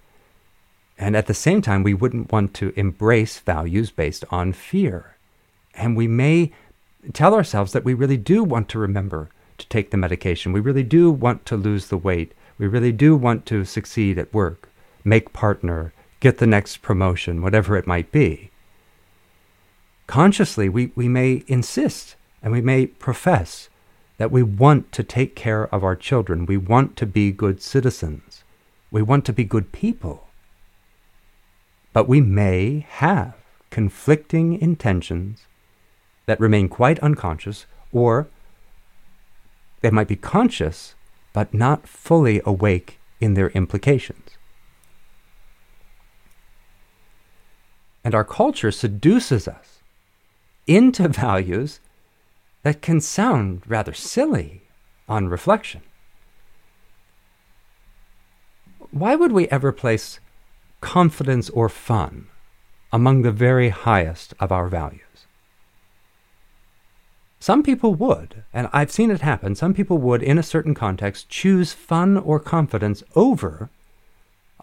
And 0.97 1.15
at 1.15 1.27
the 1.27 1.35
same 1.35 1.61
time, 1.61 1.83
we 1.83 1.93
wouldn't 1.93 2.33
want 2.33 2.55
to 2.55 2.73
embrace 2.75 3.39
values 3.41 3.91
based 3.91 4.25
on 4.31 4.55
fear. 4.55 5.15
And 5.75 5.95
we 5.95 6.09
may 6.09 6.55
tell 7.13 7.35
ourselves 7.35 7.73
that 7.73 7.85
we 7.85 7.93
really 7.93 8.17
do 8.17 8.43
want 8.43 8.71
to 8.71 8.79
remember 8.79 9.29
to 9.59 9.69
take 9.69 9.91
the 9.91 9.99
medication. 9.99 10.55
We 10.55 10.61
really 10.61 10.85
do 10.85 11.11
want 11.11 11.45
to 11.45 11.57
lose 11.59 11.89
the 11.89 11.99
weight. 11.99 12.33
We 12.57 12.67
really 12.67 12.93
do 12.93 13.15
want 13.15 13.45
to 13.45 13.67
succeed 13.67 14.19
at 14.19 14.33
work, 14.33 14.68
make 15.05 15.33
partner, 15.33 15.93
get 16.21 16.39
the 16.39 16.47
next 16.47 16.83
promotion, 16.83 17.43
whatever 17.43 17.77
it 17.77 17.87
might 17.87 18.11
be. 18.13 18.51
Consciously, 20.07 20.69
we, 20.69 20.91
we 20.95 21.09
may 21.09 21.45
insist 21.47 22.17
and 22.43 22.53
we 22.53 22.61
may 22.61 22.87
profess 22.87 23.69
that 24.17 24.31
we 24.31 24.43
want 24.43 24.91
to 24.93 25.03
take 25.03 25.37
care 25.37 25.73
of 25.73 25.85
our 25.85 25.95
children. 25.95 26.47
We 26.47 26.57
want 26.57 26.97
to 26.97 27.07
be 27.07 27.31
good 27.31 27.63
citizens. 27.63 28.43
We 28.91 29.03
want 29.03 29.25
to 29.27 29.33
be 29.33 29.45
good 29.45 29.71
people. 29.71 30.29
But 31.93 32.09
we 32.09 32.21
may 32.21 32.87
have 32.89 33.35
conflicting 33.71 34.61
intentions 34.61 35.47
that 36.27 36.41
remain 36.41 36.69
quite 36.69 36.99
unconscious, 37.01 37.67
or 37.93 38.29
they 39.81 39.91
might 39.91 40.09
be 40.09 40.17
conscious 40.17 40.95
but 41.33 41.55
not 41.55 41.87
fully 41.87 42.41
awake 42.45 42.99
in 43.21 43.35
their 43.35 43.51
implications. 43.51 44.38
And 48.09 48.15
our 48.15 48.25
culture 48.25 48.73
seduces 48.73 49.47
us 49.47 49.83
into 50.67 51.09
values 51.27 51.79
that 52.63 52.81
can 52.81 53.03
sound 53.03 53.61
rather 53.67 53.93
silly 53.93 54.63
on 55.07 55.29
reflection. 55.29 55.83
Why 58.93 59.15
would 59.15 59.33
we 59.33 59.47
ever 59.49 59.73
place 59.73 60.21
confidence 60.81 61.51
or 61.51 61.69
fun 61.69 62.29
among 62.95 63.21
the 63.21 63.31
very 63.31 63.69
highest 63.69 64.33
of 64.41 64.51
our 64.51 64.69
values? 64.69 65.27
Some 67.41 67.63
people 67.63 67.95
would, 67.95 68.43
and 68.55 68.71
I've 68.73 68.91
seen 68.91 69.11
it 69.11 69.21
happen, 69.21 69.55
some 69.55 69.75
people 69.75 69.99
would, 69.99 70.23
in 70.23 70.39
a 70.39 70.43
certain 70.43 70.75
context, 70.75 71.29
choose 71.29 71.75
fun 71.75 72.17
or 72.17 72.41
confidence 72.41 73.03
over 73.15 73.69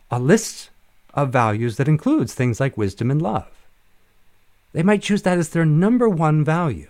a 0.09 0.19
list 0.19 0.71
of 1.15 1.31
values 1.31 1.77
that 1.77 1.87
includes 1.87 2.33
things 2.33 2.59
like 2.59 2.77
wisdom 2.77 3.09
and 3.09 3.21
love. 3.21 3.49
They 4.73 4.83
might 4.83 5.01
choose 5.01 5.21
that 5.21 5.37
as 5.37 5.49
their 5.49 5.65
number 5.65 6.09
one 6.09 6.43
value. 6.43 6.89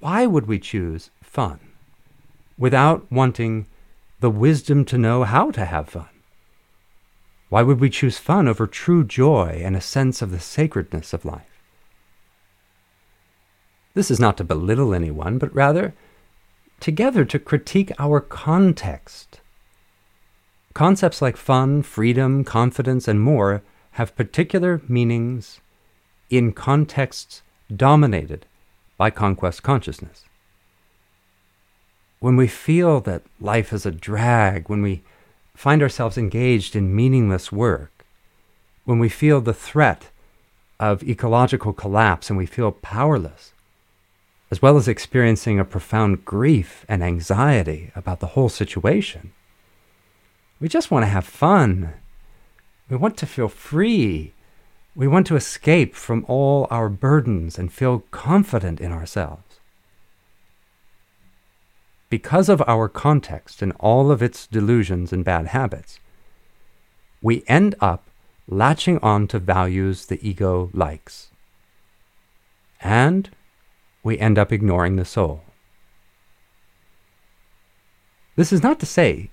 Why 0.00 0.26
would 0.26 0.46
we 0.46 0.58
choose 0.58 1.10
fun 1.22 1.60
without 2.56 3.10
wanting 3.10 3.66
the 4.20 4.30
wisdom 4.30 4.84
to 4.86 4.98
know 4.98 5.24
how 5.24 5.50
to 5.52 5.64
have 5.64 5.88
fun? 5.88 6.08
Why 7.48 7.62
would 7.62 7.80
we 7.80 7.88
choose 7.88 8.18
fun 8.18 8.46
over 8.46 8.66
true 8.66 9.04
joy 9.04 9.62
and 9.64 9.76
a 9.76 9.80
sense 9.80 10.20
of 10.20 10.30
the 10.30 10.40
sacredness 10.40 11.12
of 11.12 11.24
life? 11.24 11.62
This 13.94 14.10
is 14.10 14.20
not 14.20 14.36
to 14.36 14.44
belittle 14.44 14.92
anyone, 14.92 15.38
but 15.38 15.54
rather 15.54 15.94
together 16.80 17.24
to 17.24 17.38
critique 17.38 17.90
our 17.98 18.20
context. 18.20 19.37
Concepts 20.74 21.20
like 21.20 21.36
fun, 21.36 21.82
freedom, 21.82 22.44
confidence, 22.44 23.08
and 23.08 23.20
more 23.20 23.62
have 23.92 24.16
particular 24.16 24.80
meanings 24.86 25.60
in 26.30 26.52
contexts 26.52 27.42
dominated 27.74 28.46
by 28.96 29.10
conquest 29.10 29.62
consciousness. 29.62 30.24
When 32.20 32.36
we 32.36 32.48
feel 32.48 33.00
that 33.00 33.22
life 33.40 33.72
is 33.72 33.86
a 33.86 33.90
drag, 33.90 34.68
when 34.68 34.82
we 34.82 35.02
find 35.54 35.82
ourselves 35.82 36.18
engaged 36.18 36.76
in 36.76 36.94
meaningless 36.94 37.50
work, 37.50 38.04
when 38.84 38.98
we 38.98 39.08
feel 39.08 39.40
the 39.40 39.54
threat 39.54 40.10
of 40.80 41.02
ecological 41.02 41.72
collapse 41.72 42.30
and 42.30 42.38
we 42.38 42.46
feel 42.46 42.72
powerless, 42.72 43.52
as 44.50 44.62
well 44.62 44.76
as 44.76 44.88
experiencing 44.88 45.58
a 45.58 45.64
profound 45.64 46.24
grief 46.24 46.84
and 46.88 47.02
anxiety 47.02 47.90
about 47.94 48.20
the 48.20 48.28
whole 48.28 48.48
situation. 48.48 49.32
We 50.60 50.68
just 50.68 50.90
want 50.90 51.04
to 51.04 51.08
have 51.08 51.24
fun. 51.24 51.94
We 52.90 52.96
want 52.96 53.16
to 53.18 53.26
feel 53.26 53.48
free. 53.48 54.32
We 54.94 55.06
want 55.06 55.26
to 55.28 55.36
escape 55.36 55.94
from 55.94 56.24
all 56.26 56.66
our 56.70 56.88
burdens 56.88 57.58
and 57.58 57.72
feel 57.72 58.04
confident 58.10 58.80
in 58.80 58.90
ourselves. 58.90 59.60
Because 62.10 62.48
of 62.48 62.62
our 62.66 62.88
context 62.88 63.62
and 63.62 63.72
all 63.78 64.10
of 64.10 64.22
its 64.22 64.46
delusions 64.46 65.12
and 65.12 65.24
bad 65.24 65.48
habits, 65.48 66.00
we 67.22 67.44
end 67.46 67.74
up 67.80 68.08
latching 68.48 68.98
on 68.98 69.28
to 69.28 69.38
values 69.38 70.06
the 70.06 70.18
ego 70.26 70.70
likes. 70.72 71.28
And 72.80 73.30
we 74.02 74.18
end 74.18 74.38
up 74.38 74.50
ignoring 74.52 74.96
the 74.96 75.04
soul. 75.04 75.42
This 78.36 78.52
is 78.52 78.62
not 78.62 78.80
to 78.80 78.86
say 78.86 79.30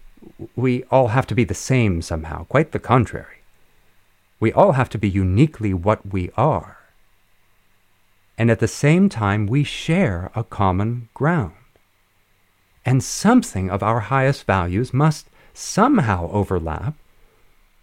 we 0.55 0.83
all 0.85 1.09
have 1.09 1.27
to 1.27 1.35
be 1.35 1.43
the 1.43 1.53
same 1.53 2.01
somehow, 2.01 2.43
quite 2.45 2.71
the 2.71 2.79
contrary. 2.79 3.41
We 4.39 4.51
all 4.51 4.73
have 4.73 4.89
to 4.89 4.97
be 4.97 5.09
uniquely 5.09 5.73
what 5.73 6.11
we 6.11 6.29
are. 6.35 6.77
And 8.37 8.51
at 8.51 8.59
the 8.59 8.67
same 8.67 9.07
time, 9.07 9.47
we 9.47 9.63
share 9.63 10.29
a 10.35 10.43
common 10.43 11.07
ground. 11.13 11.53
And 12.85 13.03
something 13.03 13.69
of 13.69 13.81
our 13.81 14.01
highest 14.01 14.43
values 14.43 14.93
must 14.93 15.29
somehow 15.53 16.29
overlap, 16.29 16.95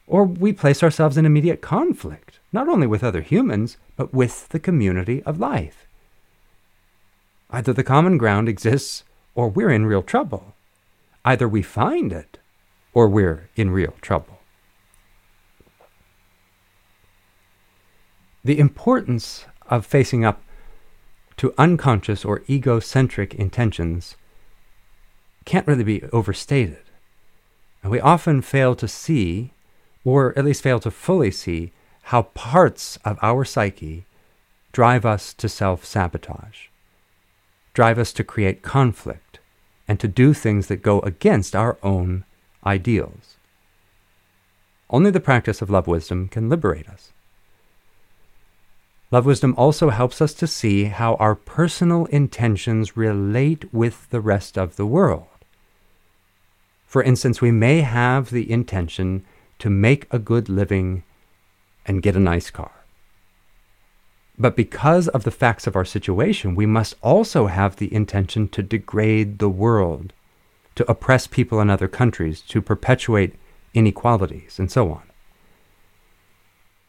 or 0.07 0.25
we 0.25 0.53
place 0.53 0.83
ourselves 0.83 1.17
in 1.17 1.25
immediate 1.25 1.63
conflict, 1.63 2.39
not 2.53 2.69
only 2.69 2.87
with 2.87 3.03
other 3.03 3.23
humans, 3.23 3.79
but 3.97 4.13
with 4.13 4.49
the 4.51 4.61
community 4.61 5.23
of 5.23 5.41
life. 5.41 5.87
Either 7.51 7.73
the 7.73 7.85
common 7.85 8.19
ground 8.19 8.49
exists 8.49 9.05
or 9.35 9.49
we're 9.49 9.71
in 9.71 9.87
real 9.87 10.03
trouble. 10.03 10.55
Either 11.25 11.49
we 11.49 11.63
find 11.63 12.13
it 12.13 12.39
or 12.95 13.09
we're 13.09 13.49
in 13.57 13.71
real 13.71 13.95
trouble. 14.01 14.39
The 18.45 18.59
importance 18.59 19.47
of 19.69 19.87
facing 19.87 20.25
up 20.25 20.43
to 21.37 21.55
unconscious 21.57 22.25
or 22.25 22.43
egocentric 22.49 23.35
intentions 23.35 24.17
can't 25.45 25.67
really 25.67 25.85
be 25.85 26.03
overstated. 26.13 26.83
And 27.83 27.91
we 27.91 28.01
often 28.01 28.43
fail 28.43 28.75
to 28.77 28.87
see, 28.87 29.53
or 30.05 30.37
at 30.39 30.45
least 30.45 30.63
fail 30.63 30.81
to 30.81 30.91
fully 30.91 31.31
see, 31.31 31.73
how 32.07 32.23
parts 32.23 32.99
of 33.05 33.19
our 33.23 33.45
psyche 33.45 34.05
drive 34.73 35.05
us 35.05 35.33
to 35.35 35.49
self 35.49 35.85
sabotage 35.85 36.69
drive 37.75 37.99
us 37.99 38.13
to 38.13 38.25
create 38.25 38.63
conflict 38.63 39.39
and 39.89 39.99
to 40.01 40.09
do 40.09 40.35
things 40.35 40.67
that 40.67 40.83
go 40.83 41.01
against 41.01 41.57
our 41.57 41.79
own 41.83 42.25
ideals. 42.65 43.37
Only 44.91 45.11
the 45.11 45.21
practice 45.21 45.63
of 45.63 45.71
love 45.71 45.87
wisdom 45.87 46.29
can 46.29 46.49
liberate 46.49 46.89
us. 46.89 47.13
Love 49.11 49.27
wisdom 49.27 49.55
also 49.59 49.91
helps 49.91 50.23
us 50.23 50.33
to 50.35 50.47
see 50.47 50.85
how 50.85 51.15
our 51.17 51.35
personal 51.35 52.07
intentions 52.07 52.97
relate 52.97 53.73
with 53.73 54.09
the 54.11 54.21
rest 54.21 54.57
of 54.57 54.77
the 54.77 54.87
world. 54.87 55.27
For 56.87 57.03
instance, 57.03 57.41
we 57.41 57.51
may 57.51 57.81
have 57.81 58.31
the 58.31 58.51
intention 58.51 59.25
to 59.59 59.71
make 59.71 60.07
a 60.11 60.19
good 60.19 60.49
living 60.49 61.05
and 61.87 62.03
get 62.03 62.17
a 62.17 62.21
nice 62.21 62.51
car. 62.51 62.71
But 64.39 64.57
because 64.57 65.09
of 65.09 65.25
the 65.25 65.31
facts 65.31 65.67
of 65.67 65.77
our 65.77 65.85
situation, 65.85 66.55
we 66.55 66.67
must 66.67 66.95
also 67.03 67.47
have 67.47 67.77
the 67.77 67.93
intention 67.93 68.49
to 68.49 68.63
degrade 68.63 69.39
the 69.39 69.49
world, 69.49 70.13
to 70.75 70.91
oppress 70.91 71.27
people 71.27 71.61
in 71.61 71.71
other 71.71 71.89
countries, 71.89 72.41
to 72.43 72.63
perpetuate 72.63 73.35
inequalities, 73.75 74.59
and 74.59 74.71
so 74.71 74.91
on 74.91 75.03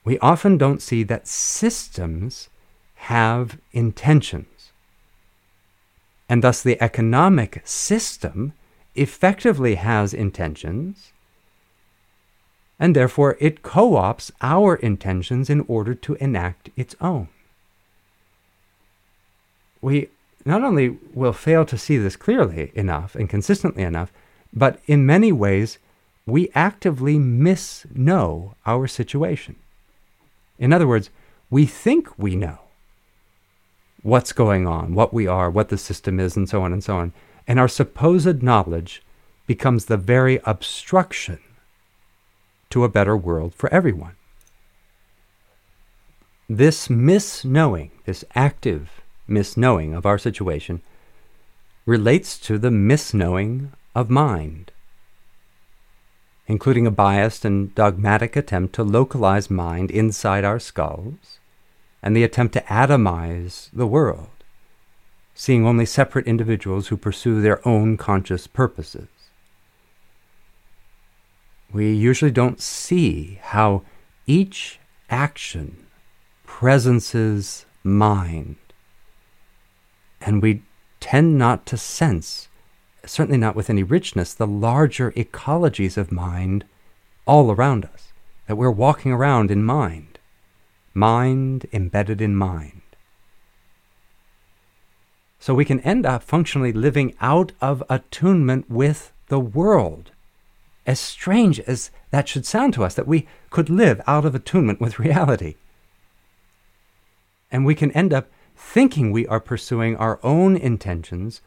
we 0.03 0.19
often 0.19 0.57
don't 0.57 0.81
see 0.81 1.03
that 1.03 1.27
systems 1.27 2.49
have 2.95 3.57
intentions. 3.71 4.71
And 6.27 6.43
thus, 6.43 6.61
the 6.61 6.81
economic 6.81 7.61
system 7.63 8.53
effectively 8.95 9.75
has 9.75 10.13
intentions, 10.13 11.11
and 12.79 12.95
therefore 12.95 13.37
it 13.39 13.61
co 13.61 13.91
opts 13.91 14.31
our 14.41 14.75
intentions 14.75 15.49
in 15.49 15.61
order 15.67 15.93
to 15.95 16.15
enact 16.15 16.69
its 16.75 16.95
own. 16.99 17.27
We 19.81 20.09
not 20.45 20.63
only 20.63 20.97
will 21.13 21.33
fail 21.33 21.65
to 21.65 21.77
see 21.77 21.97
this 21.97 22.15
clearly 22.15 22.71
enough 22.75 23.15
and 23.15 23.29
consistently 23.29 23.83
enough, 23.83 24.11
but 24.51 24.79
in 24.85 25.05
many 25.05 25.31
ways, 25.31 25.79
we 26.25 26.49
actively 26.53 27.17
misknow 27.17 28.53
our 28.65 28.87
situation. 28.87 29.55
In 30.59 30.71
other 30.71 30.87
words, 30.87 31.09
we 31.49 31.65
think 31.65 32.17
we 32.17 32.35
know 32.35 32.59
what's 34.01 34.33
going 34.33 34.67
on, 34.67 34.93
what 34.93 35.13
we 35.13 35.27
are, 35.27 35.49
what 35.49 35.69
the 35.69 35.77
system 35.77 36.19
is, 36.19 36.35
and 36.35 36.47
so 36.47 36.61
on 36.61 36.73
and 36.73 36.83
so 36.83 36.97
on. 36.97 37.13
And 37.47 37.59
our 37.59 37.67
supposed 37.67 38.43
knowledge 38.43 39.01
becomes 39.47 39.85
the 39.85 39.97
very 39.97 40.39
obstruction 40.45 41.39
to 42.69 42.83
a 42.83 42.89
better 42.89 43.15
world 43.15 43.53
for 43.53 43.71
everyone. 43.73 44.15
This 46.49 46.87
misknowing, 46.87 47.91
this 48.05 48.23
active 48.35 49.02
misknowing 49.27 49.95
of 49.95 50.05
our 50.05 50.17
situation, 50.17 50.81
relates 51.85 52.37
to 52.39 52.57
the 52.57 52.69
misknowing 52.69 53.69
of 53.95 54.09
mind 54.09 54.71
including 56.47 56.85
a 56.85 56.91
biased 56.91 57.45
and 57.45 57.73
dogmatic 57.73 58.35
attempt 58.35 58.75
to 58.75 58.83
localize 58.83 59.49
mind 59.49 59.89
inside 59.89 60.43
our 60.43 60.59
skulls, 60.59 61.39
and 62.01 62.15
the 62.15 62.23
attempt 62.23 62.53
to 62.53 62.61
atomize 62.63 63.69
the 63.71 63.87
world, 63.87 64.29
seeing 65.33 65.65
only 65.65 65.85
separate 65.85 66.27
individuals 66.27 66.87
who 66.87 66.97
pursue 66.97 67.41
their 67.41 67.65
own 67.67 67.95
conscious 67.95 68.45
purposes. 68.45 69.07
We 71.71 71.93
usually 71.93 72.31
don't 72.31 72.61
see 72.61 73.39
how 73.41 73.83
each 74.27 74.79
action 75.09 75.87
presences 76.45 77.65
mind, 77.83 78.57
and 80.25 80.41
we 80.41 80.63
tend 80.99 81.37
not 81.37 81.65
to 81.67 81.77
sense 81.77 82.47
certainly 83.05 83.37
not 83.37 83.55
with 83.55 83.69
any 83.69 83.83
richness, 83.83 84.33
the 84.33 84.47
larger 84.47 85.11
ecologies 85.11 85.97
of 85.97 86.11
mind 86.11 86.65
all 87.25 87.51
around 87.51 87.85
us, 87.85 88.13
that 88.47 88.55
we're 88.55 88.71
walking 88.71 89.11
around 89.11 89.51
in 89.51 89.63
mind, 89.63 90.19
mind 90.93 91.65
embedded 91.73 92.21
in 92.21 92.35
mind. 92.35 92.81
So 95.39 95.53
we 95.53 95.65
can 95.65 95.81
end 95.81 96.05
up 96.05 96.23
functionally 96.23 96.71
living 96.71 97.15
out 97.19 97.51
of 97.59 97.83
attunement 97.89 98.69
with 98.69 99.11
the 99.27 99.39
world. 99.39 100.11
As 100.85 100.99
strange 100.99 101.59
as 101.61 101.91
that 102.11 102.29
should 102.29 102.45
sound 102.45 102.73
to 102.73 102.83
us, 102.83 102.95
that 102.95 103.07
we 103.07 103.27
could 103.49 103.69
live 103.69 104.01
out 104.07 104.25
of 104.25 104.35
attunement 104.35 104.79
with 104.79 104.99
reality. 104.99 105.55
And 107.51 107.65
we 107.65 107.75
can 107.75 107.91
end 107.91 108.13
up 108.13 108.29
thinking 108.55 109.11
we 109.11 109.27
are 109.27 109.39
pursuing 109.39 109.95
our 109.97 110.19
own 110.23 110.55
intentions 110.55 111.41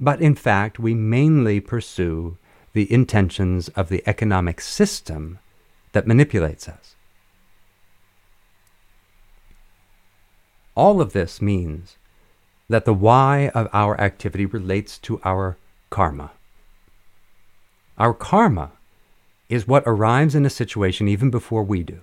but 0.00 0.22
in 0.22 0.34
fact, 0.34 0.78
we 0.78 0.94
mainly 0.94 1.60
pursue 1.60 2.38
the 2.72 2.90
intentions 2.90 3.68
of 3.70 3.90
the 3.90 4.02
economic 4.06 4.60
system 4.60 5.38
that 5.92 6.06
manipulates 6.06 6.68
us. 6.68 6.94
All 10.74 11.02
of 11.02 11.12
this 11.12 11.42
means 11.42 11.98
that 12.70 12.86
the 12.86 12.94
why 12.94 13.50
of 13.54 13.68
our 13.72 14.00
activity 14.00 14.46
relates 14.46 14.96
to 14.98 15.20
our 15.22 15.58
karma. 15.90 16.30
Our 17.98 18.14
karma 18.14 18.70
is 19.50 19.68
what 19.68 19.82
arrives 19.84 20.34
in 20.34 20.46
a 20.46 20.50
situation 20.50 21.08
even 21.08 21.28
before 21.28 21.64
we 21.64 21.82
do. 21.82 22.00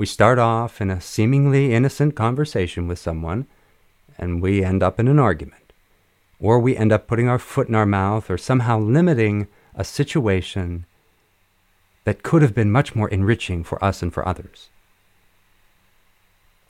We 0.00 0.06
start 0.06 0.38
off 0.38 0.80
in 0.80 0.88
a 0.90 0.98
seemingly 0.98 1.74
innocent 1.74 2.16
conversation 2.16 2.88
with 2.88 2.98
someone, 2.98 3.46
and 4.16 4.40
we 4.40 4.64
end 4.64 4.82
up 4.82 4.98
in 4.98 5.08
an 5.08 5.18
argument 5.18 5.74
or 6.38 6.58
we 6.58 6.74
end 6.74 6.90
up 6.90 7.06
putting 7.06 7.28
our 7.28 7.38
foot 7.38 7.68
in 7.68 7.74
our 7.74 7.84
mouth 7.84 8.30
or 8.30 8.38
somehow 8.38 8.78
limiting 8.78 9.46
a 9.74 9.84
situation 9.84 10.86
that 12.04 12.22
could 12.22 12.40
have 12.40 12.54
been 12.54 12.72
much 12.72 12.94
more 12.94 13.10
enriching 13.10 13.62
for 13.62 13.84
us 13.84 14.00
and 14.00 14.14
for 14.14 14.26
others. 14.26 14.70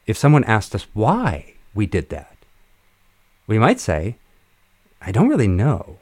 If 0.09 0.19
someone 0.19 0.43
asked 0.43 0.75
us 0.75 0.89
why 0.93 1.55
we 1.73 1.87
did 1.87 2.09
that, 2.09 2.37
we 3.47 3.61
might 3.61 3.79
say, 3.79 4.17
I 5.01 5.13
don't 5.13 5.29
really 5.29 5.47
know. 5.47 5.99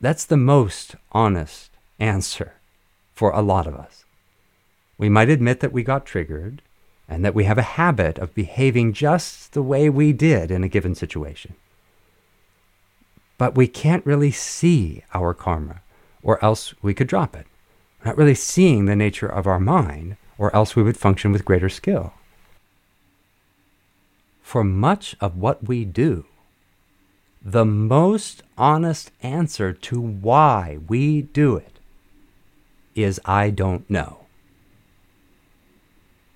That's 0.00 0.24
the 0.24 0.36
most 0.36 0.96
honest 1.12 1.70
answer 2.00 2.54
for 3.14 3.30
a 3.30 3.40
lot 3.40 3.68
of 3.68 3.76
us. 3.76 4.04
We 5.02 5.08
might 5.08 5.30
admit 5.30 5.58
that 5.58 5.72
we 5.72 5.82
got 5.82 6.06
triggered, 6.06 6.62
and 7.08 7.24
that 7.24 7.34
we 7.34 7.42
have 7.42 7.58
a 7.58 7.74
habit 7.74 8.18
of 8.18 8.36
behaving 8.36 8.92
just 8.92 9.52
the 9.52 9.60
way 9.60 9.90
we 9.90 10.12
did 10.12 10.52
in 10.52 10.62
a 10.62 10.68
given 10.68 10.94
situation. 10.94 11.56
But 13.36 13.56
we 13.56 13.66
can't 13.66 14.06
really 14.06 14.30
see 14.30 15.02
our 15.12 15.34
karma, 15.34 15.80
or 16.22 16.38
else 16.40 16.72
we 16.82 16.94
could 16.94 17.08
drop 17.08 17.34
it. 17.34 17.48
We're 17.98 18.12
not 18.12 18.16
really 18.16 18.36
seeing 18.36 18.84
the 18.84 18.94
nature 18.94 19.26
of 19.26 19.48
our 19.48 19.58
mind, 19.58 20.18
or 20.38 20.54
else 20.54 20.76
we 20.76 20.84
would 20.84 20.96
function 20.96 21.32
with 21.32 21.44
greater 21.44 21.68
skill. 21.68 22.12
For 24.40 24.62
much 24.62 25.16
of 25.20 25.36
what 25.36 25.66
we 25.66 25.84
do, 25.84 26.26
the 27.44 27.64
most 27.64 28.44
honest 28.56 29.10
answer 29.20 29.72
to 29.72 30.00
why 30.00 30.78
we 30.86 31.22
do 31.22 31.56
it 31.56 31.80
is 32.94 33.18
I 33.24 33.50
don't 33.50 33.90
know. 33.90 34.21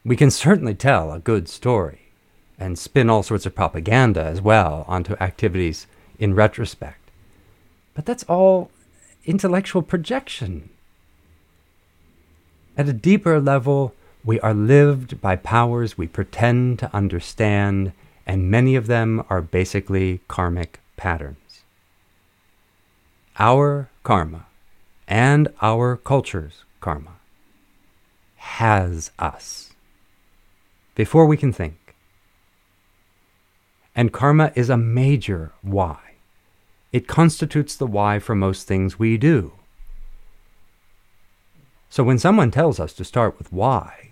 We 0.07 0.15
can 0.15 0.31
certainly 0.31 0.77
tell 0.77 1.11
a 1.11 1.19
good 1.19 1.49
story 1.49 2.13
and 2.61 2.79
spin 2.79 3.11
all 3.11 3.25
sorts 3.25 3.45
of 3.45 3.57
propaganda 3.57 4.23
as 4.23 4.41
well 4.41 4.85
onto 4.87 5.15
activities 5.15 5.89
in 6.17 6.33
retrospect. 6.33 7.11
But 7.93 8.07
that's 8.07 8.23
all 8.29 8.71
intellectual 9.25 9.83
projection. 9.83 10.71
At 12.77 12.89
a 12.89 12.93
deeper 12.93 13.41
level, 13.41 13.95
we 14.25 14.39
are 14.43 14.55
lived 14.55 15.21
by 15.21 15.35
powers 15.35 15.99
we 15.99 16.07
pretend 16.07 16.79
to 16.79 16.95
understand, 16.95 17.93
and 18.25 18.49
many 18.49 18.77
of 18.77 18.87
them 18.87 19.25
are 19.29 19.43
basically 19.43 20.21
karmic 20.29 20.79
patterns. 20.97 21.65
Our 23.41 23.89
karma 24.05 24.47
and 25.09 25.49
our 25.61 25.97
culture's 25.97 26.63
karma 26.81 27.17
has 28.37 29.11
us 29.19 29.66
before 30.97 31.27
we 31.27 31.37
can 31.37 31.53
think. 31.53 31.95
And 33.95 34.13
karma 34.13 34.51
is 34.57 34.69
a 34.69 34.77
major 34.77 35.53
why. 35.63 35.99
It 36.93 37.07
constitutes 37.07 37.77
the 37.77 37.87
why 37.87 38.19
for 38.19 38.35
most 38.35 38.67
things 38.67 38.99
we 38.99 39.17
do. 39.17 39.53
So 41.89 42.03
when 42.03 42.19
someone 42.19 42.51
tells 42.51 42.81
us 42.81 42.93
to 42.95 43.05
start 43.05 43.39
with 43.39 43.53
why, 43.53 44.11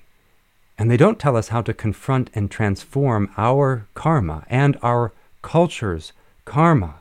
and 0.78 0.90
they 0.90 0.96
don't 0.96 1.18
tell 1.18 1.36
us 1.36 1.48
how 1.48 1.62
to 1.62 1.74
confront 1.74 2.30
and 2.34 2.50
transform 2.50 3.30
our 3.36 3.86
karma 3.94 4.44
and 4.48 4.76
our 4.82 5.12
culture's 5.42 6.12
karma, 6.44 6.96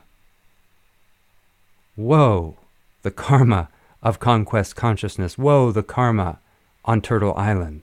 woe, 1.96 2.56
the 3.02 3.10
karma 3.10 3.68
of 4.02 4.18
conquest 4.18 4.76
consciousness, 4.76 5.36
woe, 5.36 5.72
the 5.72 5.82
karma 5.82 6.38
on 6.84 7.00
Turtle 7.00 7.34
Island 7.34 7.82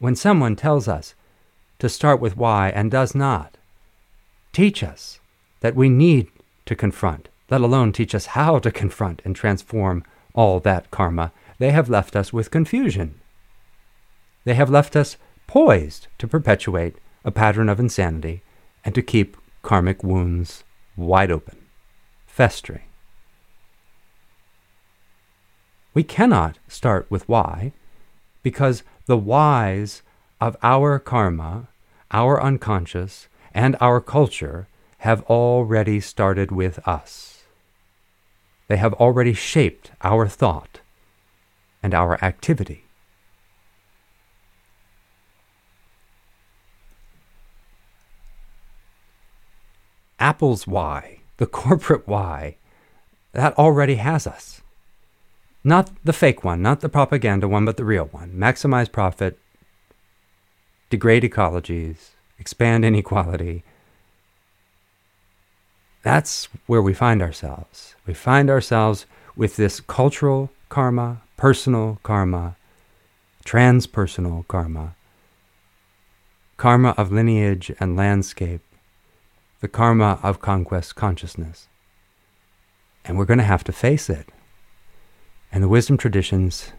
when 0.00 0.16
someone 0.16 0.56
tells 0.56 0.88
us 0.88 1.14
to 1.78 1.88
start 1.88 2.20
with 2.20 2.36
why 2.36 2.70
and 2.70 2.90
does 2.90 3.14
not 3.14 3.56
teach 4.52 4.82
us 4.82 5.20
that 5.60 5.76
we 5.76 5.88
need 5.88 6.26
to 6.66 6.74
confront, 6.74 7.28
let 7.50 7.60
alone 7.60 7.92
teach 7.92 8.14
us 8.14 8.26
how 8.26 8.58
to 8.58 8.72
confront 8.72 9.22
and 9.24 9.36
transform 9.36 10.02
all 10.34 10.58
that 10.58 10.90
karma, 10.90 11.32
they 11.58 11.70
have 11.70 11.90
left 11.90 12.16
us 12.16 12.32
with 12.32 12.50
confusion. 12.50 13.20
They 14.44 14.54
have 14.54 14.70
left 14.70 14.96
us 14.96 15.18
poised 15.46 16.08
to 16.18 16.26
perpetuate 16.26 16.96
a 17.24 17.30
pattern 17.30 17.68
of 17.68 17.78
insanity 17.78 18.42
and 18.84 18.94
to 18.94 19.02
keep 19.02 19.36
karmic 19.62 20.02
wounds 20.02 20.64
wide 20.96 21.30
open, 21.30 21.58
festering. 22.26 22.84
We 25.92 26.04
cannot 26.04 26.58
start 26.68 27.06
with 27.10 27.28
why 27.28 27.72
because 28.42 28.82
the 29.06 29.16
whys 29.16 30.02
of 30.40 30.56
our 30.62 30.98
karma, 30.98 31.68
our 32.10 32.42
unconscious, 32.42 33.28
and 33.52 33.76
our 33.80 34.00
culture 34.00 34.68
have 34.98 35.22
already 35.24 36.00
started 36.00 36.50
with 36.50 36.86
us. 36.86 37.44
They 38.68 38.76
have 38.76 38.94
already 38.94 39.32
shaped 39.32 39.90
our 40.02 40.28
thought 40.28 40.80
and 41.82 41.94
our 41.94 42.22
activity. 42.22 42.84
Apple's 50.20 50.66
why, 50.66 51.20
the 51.38 51.46
corporate 51.64 52.06
why, 52.06 52.56
that 53.32 53.58
already 53.58 53.96
has 53.96 54.26
us. 54.26 54.60
Not 55.62 55.90
the 56.04 56.12
fake 56.12 56.42
one, 56.42 56.62
not 56.62 56.80
the 56.80 56.88
propaganda 56.88 57.46
one, 57.46 57.64
but 57.64 57.76
the 57.76 57.84
real 57.84 58.06
one. 58.06 58.32
Maximize 58.32 58.90
profit, 58.90 59.38
degrade 60.88 61.22
ecologies, 61.22 62.10
expand 62.38 62.84
inequality. 62.84 63.62
That's 66.02 66.48
where 66.66 66.80
we 66.80 66.94
find 66.94 67.20
ourselves. 67.20 67.94
We 68.06 68.14
find 68.14 68.48
ourselves 68.48 69.04
with 69.36 69.56
this 69.56 69.80
cultural 69.80 70.50
karma, 70.70 71.20
personal 71.36 71.98
karma, 72.02 72.56
transpersonal 73.44 74.48
karma, 74.48 74.94
karma 76.56 76.94
of 76.96 77.12
lineage 77.12 77.70
and 77.78 77.96
landscape, 77.96 78.62
the 79.60 79.68
karma 79.68 80.18
of 80.22 80.40
conquest 80.40 80.96
consciousness. 80.96 81.68
And 83.04 83.18
we're 83.18 83.26
going 83.26 83.38
to 83.38 83.44
have 83.44 83.64
to 83.64 83.72
face 83.72 84.08
it. 84.08 84.30
And 85.52 85.62
the 85.62 85.68
wisdom 85.68 85.96
traditions, 85.96 86.72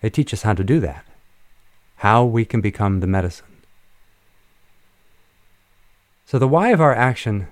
they 0.00 0.10
teach 0.10 0.34
us 0.34 0.42
how 0.42 0.54
to 0.54 0.64
do 0.64 0.80
that, 0.80 1.04
how 1.96 2.24
we 2.24 2.44
can 2.44 2.60
become 2.60 3.00
the 3.00 3.06
medicine. 3.06 3.46
So, 6.26 6.38
the 6.38 6.48
why 6.48 6.70
of 6.70 6.80
our 6.80 6.94
action, 6.94 7.48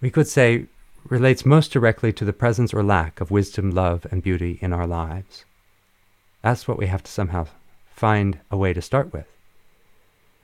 we 0.00 0.10
could 0.10 0.28
say, 0.28 0.66
relates 1.08 1.46
most 1.46 1.72
directly 1.72 2.12
to 2.12 2.24
the 2.24 2.32
presence 2.32 2.74
or 2.74 2.82
lack 2.82 3.20
of 3.20 3.30
wisdom, 3.30 3.70
love, 3.70 4.06
and 4.10 4.22
beauty 4.22 4.58
in 4.60 4.72
our 4.72 4.86
lives. 4.86 5.44
That's 6.42 6.68
what 6.68 6.78
we 6.78 6.86
have 6.86 7.02
to 7.02 7.10
somehow 7.10 7.46
find 7.94 8.38
a 8.50 8.56
way 8.56 8.72
to 8.72 8.82
start 8.82 9.12
with. 9.12 9.26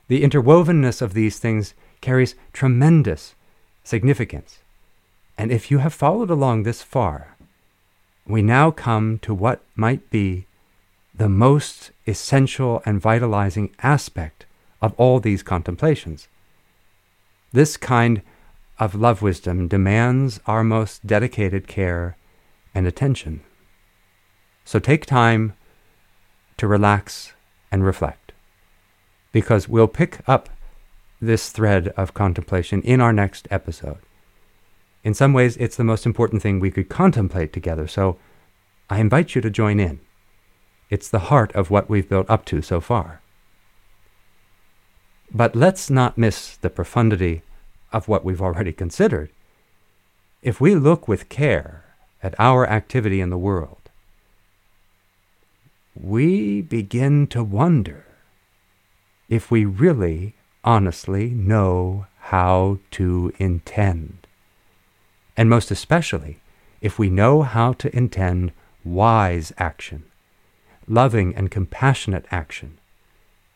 The 0.07 0.23
interwovenness 0.23 1.01
of 1.01 1.13
these 1.13 1.39
things 1.39 1.73
carries 2.01 2.35
tremendous 2.51 3.35
significance. 3.83 4.59
And 5.37 5.51
if 5.51 5.71
you 5.71 5.77
have 5.79 5.93
followed 5.93 6.29
along 6.29 6.63
this 6.63 6.81
far, 6.81 7.32
we 8.25 8.41
now 8.41 8.71
come 8.71 9.19
to 9.19 9.33
what 9.33 9.61
might 9.75 10.09
be 10.09 10.45
the 11.13 11.29
most 11.29 11.91
essential 12.07 12.81
and 12.85 13.01
vitalizing 13.01 13.73
aspect 13.79 14.45
of 14.81 14.93
all 14.97 15.19
these 15.19 15.43
contemplations. 15.43 16.27
This 17.51 17.77
kind 17.77 18.21
of 18.79 18.95
love 18.95 19.21
wisdom 19.21 19.67
demands 19.67 20.39
our 20.47 20.63
most 20.63 21.05
dedicated 21.05 21.67
care 21.67 22.17
and 22.73 22.87
attention. 22.87 23.41
So 24.65 24.79
take 24.79 25.05
time 25.05 25.53
to 26.57 26.67
relax 26.67 27.33
and 27.71 27.85
reflect, 27.85 28.31
because 29.31 29.69
we'll 29.69 29.87
pick 29.87 30.21
up 30.27 30.49
this 31.21 31.49
thread 31.49 31.89
of 31.89 32.13
contemplation 32.13 32.81
in 32.81 33.01
our 33.01 33.13
next 33.13 33.47
episode. 33.51 33.99
In 35.03 35.13
some 35.13 35.33
ways, 35.33 35.57
it's 35.57 35.75
the 35.75 35.83
most 35.83 36.05
important 36.05 36.41
thing 36.41 36.59
we 36.59 36.71
could 36.71 36.89
contemplate 36.89 37.51
together, 37.51 37.87
so 37.87 38.17
I 38.89 38.99
invite 38.99 39.35
you 39.35 39.41
to 39.41 39.49
join 39.49 39.79
in. 39.79 39.99
It's 40.89 41.09
the 41.09 41.27
heart 41.31 41.51
of 41.53 41.69
what 41.69 41.89
we've 41.89 42.07
built 42.07 42.29
up 42.29 42.45
to 42.45 42.61
so 42.61 42.79
far. 42.79 43.21
But 45.33 45.55
let's 45.55 45.89
not 45.89 46.17
miss 46.17 46.55
the 46.55 46.69
profundity 46.69 47.41
of 47.91 48.07
what 48.07 48.23
we've 48.23 48.41
already 48.41 48.71
considered. 48.71 49.29
If 50.41 50.61
we 50.61 50.75
look 50.75 51.07
with 51.07 51.29
care 51.29 51.83
at 52.21 52.35
our 52.39 52.67
activity 52.67 53.19
in 53.19 53.29
the 53.29 53.37
world, 53.37 53.89
we 55.95 56.61
begin 56.61 57.27
to 57.27 57.43
wonder 57.43 58.05
if 59.29 59.51
we 59.51 59.65
really 59.65 60.35
honestly 60.63 61.29
know 61.29 62.07
how 62.19 62.79
to 62.91 63.33
intend 63.37 64.22
and 65.35 65.49
most 65.49 65.71
especially 65.71 66.39
if 66.81 66.99
we 66.99 67.09
know 67.09 67.41
how 67.41 67.73
to 67.73 67.95
intend 67.95 68.51
wise 68.83 69.53
action, 69.57 70.03
loving 70.87 71.33
and 71.35 71.49
compassionate 71.49 72.25
action, 72.29 72.77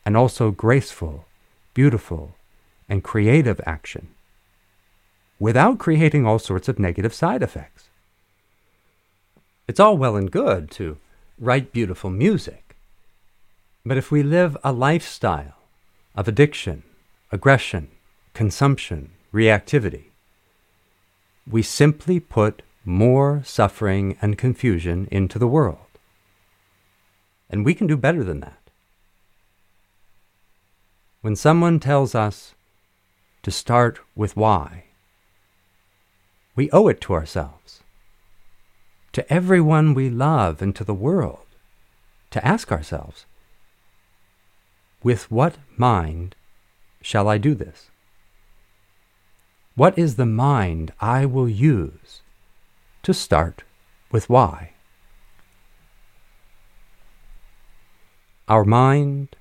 and 0.04 0.16
also 0.16 0.50
graceful, 0.50 1.26
beautiful, 1.74 2.34
and 2.88 3.04
creative 3.04 3.60
action, 3.66 4.08
without 5.38 5.78
creating 5.78 6.26
all 6.26 6.38
sorts 6.38 6.68
of 6.68 6.78
negative 6.78 7.14
side 7.14 7.42
effects. 7.42 7.84
It's 9.68 9.78
all 9.78 9.98
well 9.98 10.16
and 10.16 10.30
good 10.30 10.70
to 10.72 10.96
write 11.38 11.72
beautiful 11.72 12.10
music, 12.10 12.74
but 13.84 13.98
if 13.98 14.10
we 14.10 14.22
live 14.22 14.56
a 14.64 14.72
lifestyle 14.72 15.54
of 16.16 16.26
addiction, 16.26 16.82
aggression, 17.30 17.88
consumption, 18.32 19.10
reactivity, 19.32 20.04
we 21.50 21.62
simply 21.62 22.20
put 22.20 22.62
more 22.84 23.42
suffering 23.44 24.16
and 24.20 24.38
confusion 24.38 25.08
into 25.10 25.38
the 25.38 25.48
world. 25.48 25.78
And 27.50 27.64
we 27.64 27.74
can 27.74 27.86
do 27.86 27.96
better 27.96 28.22
than 28.22 28.40
that. 28.40 28.58
When 31.20 31.36
someone 31.36 31.80
tells 31.80 32.14
us 32.14 32.54
to 33.42 33.50
start 33.50 34.00
with 34.14 34.36
why, 34.36 34.84
we 36.54 36.70
owe 36.70 36.88
it 36.88 37.00
to 37.02 37.14
ourselves, 37.14 37.80
to 39.12 39.32
everyone 39.32 39.94
we 39.94 40.10
love, 40.10 40.60
and 40.60 40.74
to 40.76 40.84
the 40.84 40.94
world, 40.94 41.46
to 42.30 42.46
ask 42.46 42.70
ourselves, 42.70 43.26
with 45.02 45.30
what 45.30 45.56
mind 45.76 46.34
shall 47.00 47.28
I 47.28 47.38
do 47.38 47.54
this? 47.54 47.90
What 49.78 49.96
is 49.96 50.16
the 50.16 50.26
mind 50.26 50.92
I 51.00 51.24
will 51.24 51.48
use 51.48 52.22
to 53.04 53.14
start 53.14 53.62
with 54.10 54.28
why? 54.28 54.72
Our 58.48 58.64
mind, 58.64 59.36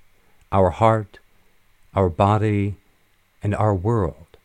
our 0.52 0.70
heart, 0.70 1.18
our 1.96 2.08
body, 2.08 2.76
and 3.42 3.56
our 3.56 3.74
world 3.74 4.38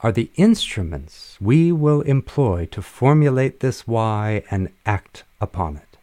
are 0.00 0.10
the 0.10 0.32
instruments 0.34 1.38
we 1.40 1.70
will 1.70 2.00
employ 2.00 2.66
to 2.72 2.82
formulate 2.82 3.60
this 3.60 3.86
why 3.86 4.42
and 4.50 4.72
act 4.84 5.22
upon 5.40 5.76
it. 5.76 5.98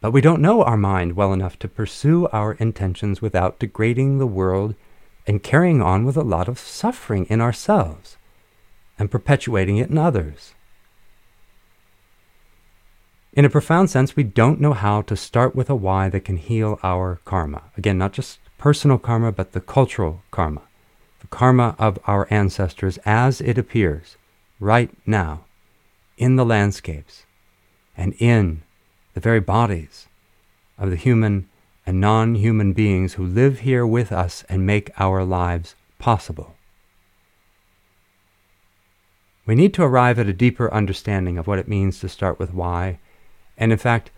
But 0.00 0.12
we 0.12 0.20
don't 0.20 0.40
know 0.40 0.62
our 0.62 0.76
mind 0.76 1.16
well 1.16 1.32
enough 1.32 1.58
to 1.58 1.66
pursue 1.66 2.28
our 2.28 2.52
intentions 2.52 3.20
without 3.20 3.58
degrading 3.58 4.18
the 4.18 4.28
world 4.28 4.76
and 5.26 5.42
carrying 5.42 5.82
on 5.82 6.04
with 6.04 6.16
a 6.16 6.22
lot 6.22 6.48
of 6.48 6.58
suffering 6.58 7.26
in 7.26 7.40
ourselves 7.40 8.16
and 8.98 9.10
perpetuating 9.10 9.76
it 9.76 9.90
in 9.90 9.98
others. 9.98 10.54
In 13.32 13.44
a 13.44 13.50
profound 13.50 13.90
sense, 13.90 14.16
we 14.16 14.22
don't 14.22 14.60
know 14.60 14.72
how 14.72 15.02
to 15.02 15.16
start 15.16 15.54
with 15.54 15.68
a 15.68 15.74
why 15.74 16.08
that 16.08 16.24
can 16.24 16.38
heal 16.38 16.78
our 16.82 17.20
karma. 17.26 17.64
Again, 17.76 17.98
not 17.98 18.14
just 18.14 18.38
personal 18.56 18.98
karma, 18.98 19.30
but 19.30 19.52
the 19.52 19.60
cultural 19.60 20.22
karma, 20.30 20.62
the 21.20 21.26
karma 21.26 21.76
of 21.78 21.98
our 22.06 22.26
ancestors 22.30 22.98
as 23.04 23.42
it 23.42 23.58
appears 23.58 24.16
right 24.58 24.90
now 25.04 25.44
in 26.16 26.36
the 26.36 26.46
landscapes 26.46 27.26
and 27.94 28.14
in 28.18 28.62
the 29.12 29.20
very 29.20 29.40
bodies 29.40 30.06
of 30.78 30.88
the 30.88 30.96
human 30.96 31.48
and 31.86 32.00
non 32.00 32.34
human 32.34 32.72
beings 32.72 33.14
who 33.14 33.24
live 33.24 33.60
here 33.60 33.86
with 33.86 34.10
us 34.12 34.44
and 34.48 34.66
make 34.66 34.90
our 34.98 35.24
lives 35.24 35.74
possible. 35.98 36.54
We 39.46 39.54
need 39.54 39.72
to 39.74 39.84
arrive 39.84 40.18
at 40.18 40.28
a 40.28 40.32
deeper 40.32 40.72
understanding 40.74 41.38
of 41.38 41.46
what 41.46 41.58
it 41.58 41.68
means 41.68 42.00
to 42.00 42.08
start 42.08 42.38
with 42.38 42.52
why, 42.52 42.98
and 43.56 43.70
in 43.70 43.78
fact, 43.78 44.10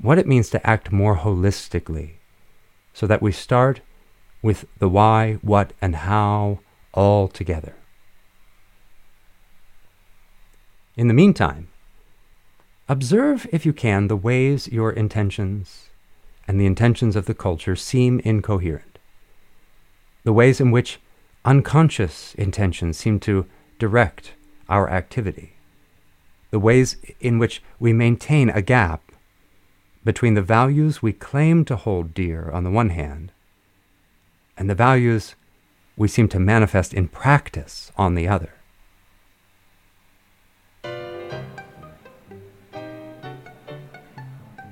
what 0.00 0.18
it 0.18 0.26
means 0.26 0.50
to 0.50 0.66
act 0.66 0.90
more 0.90 1.16
holistically, 1.18 2.14
so 2.92 3.06
that 3.06 3.22
we 3.22 3.30
start 3.30 3.80
with 4.42 4.66
the 4.78 4.88
why, 4.88 5.34
what, 5.42 5.72
and 5.80 5.94
how 5.96 6.58
all 6.92 7.28
together. 7.28 7.74
In 10.96 11.08
the 11.08 11.14
meantime, 11.14 11.68
Observe, 12.86 13.46
if 13.50 13.64
you 13.64 13.72
can, 13.72 14.08
the 14.08 14.16
ways 14.16 14.68
your 14.68 14.92
intentions 14.92 15.88
and 16.46 16.60
the 16.60 16.66
intentions 16.66 17.16
of 17.16 17.26
the 17.26 17.34
culture 17.34 17.76
seem 17.76 18.20
incoherent. 18.20 18.98
The 20.24 20.32
ways 20.32 20.60
in 20.60 20.70
which 20.70 21.00
unconscious 21.44 22.34
intentions 22.36 22.96
seem 22.96 23.20
to 23.20 23.46
direct 23.78 24.32
our 24.68 24.88
activity. 24.88 25.56
The 26.50 26.58
ways 26.58 26.96
in 27.20 27.38
which 27.38 27.62
we 27.78 27.92
maintain 27.92 28.50
a 28.50 28.62
gap 28.62 29.12
between 30.04 30.34
the 30.34 30.42
values 30.42 31.02
we 31.02 31.12
claim 31.12 31.64
to 31.64 31.76
hold 31.76 32.14
dear 32.14 32.50
on 32.50 32.64
the 32.64 32.70
one 32.70 32.90
hand 32.90 33.32
and 34.56 34.68
the 34.68 34.74
values 34.74 35.34
we 35.96 36.08
seem 36.08 36.28
to 36.28 36.38
manifest 36.38 36.92
in 36.94 37.08
practice 37.08 37.92
on 37.96 38.14
the 38.14 38.28
other. 38.28 38.54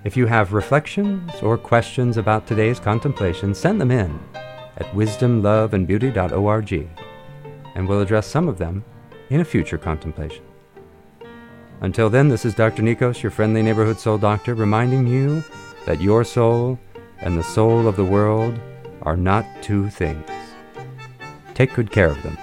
If 0.05 0.17
you 0.17 0.27
have 0.27 0.53
reflections 0.53 1.31
or 1.43 1.57
questions 1.57 2.17
about 2.17 2.47
today's 2.47 2.81
contemplation, 2.81 3.55
send 3.55 3.81
them 3.81 3.93
in 3.93 4.19
at 4.77 4.87
wisdomloveandbeauty.org, 4.95 6.89
and 7.77 7.89
we'll 7.89 8.01
address 8.01 8.27
some 8.27 8.49
of 8.49 8.59
them 8.59 8.85
in 9.31 9.41
a 9.41 9.45
future 9.45 9.79
contemplation. 9.79 10.45
Until 11.83 12.11
then, 12.11 12.29
this 12.29 12.45
is 12.45 12.55
Dr. 12.55 12.83
Nikos, 12.83 13.23
your 13.23 13.31
friendly 13.31 13.63
neighborhood 13.63 14.01
soul 14.01 14.19
doctor, 14.19 14.55
reminding 14.55 15.07
you 15.07 15.45
that 15.87 16.01
your 16.01 16.25
soul 16.25 16.81
and 17.21 17.39
the 17.39 17.45
soul 17.45 17.87
of 17.87 17.95
the 17.95 18.05
world 18.05 18.59
are 19.03 19.17
not 19.17 19.47
two 19.63 19.89
things. 19.89 20.29
Take 21.55 21.75
good 21.75 21.93
care 21.93 22.09
of 22.09 22.21
them. 22.25 22.37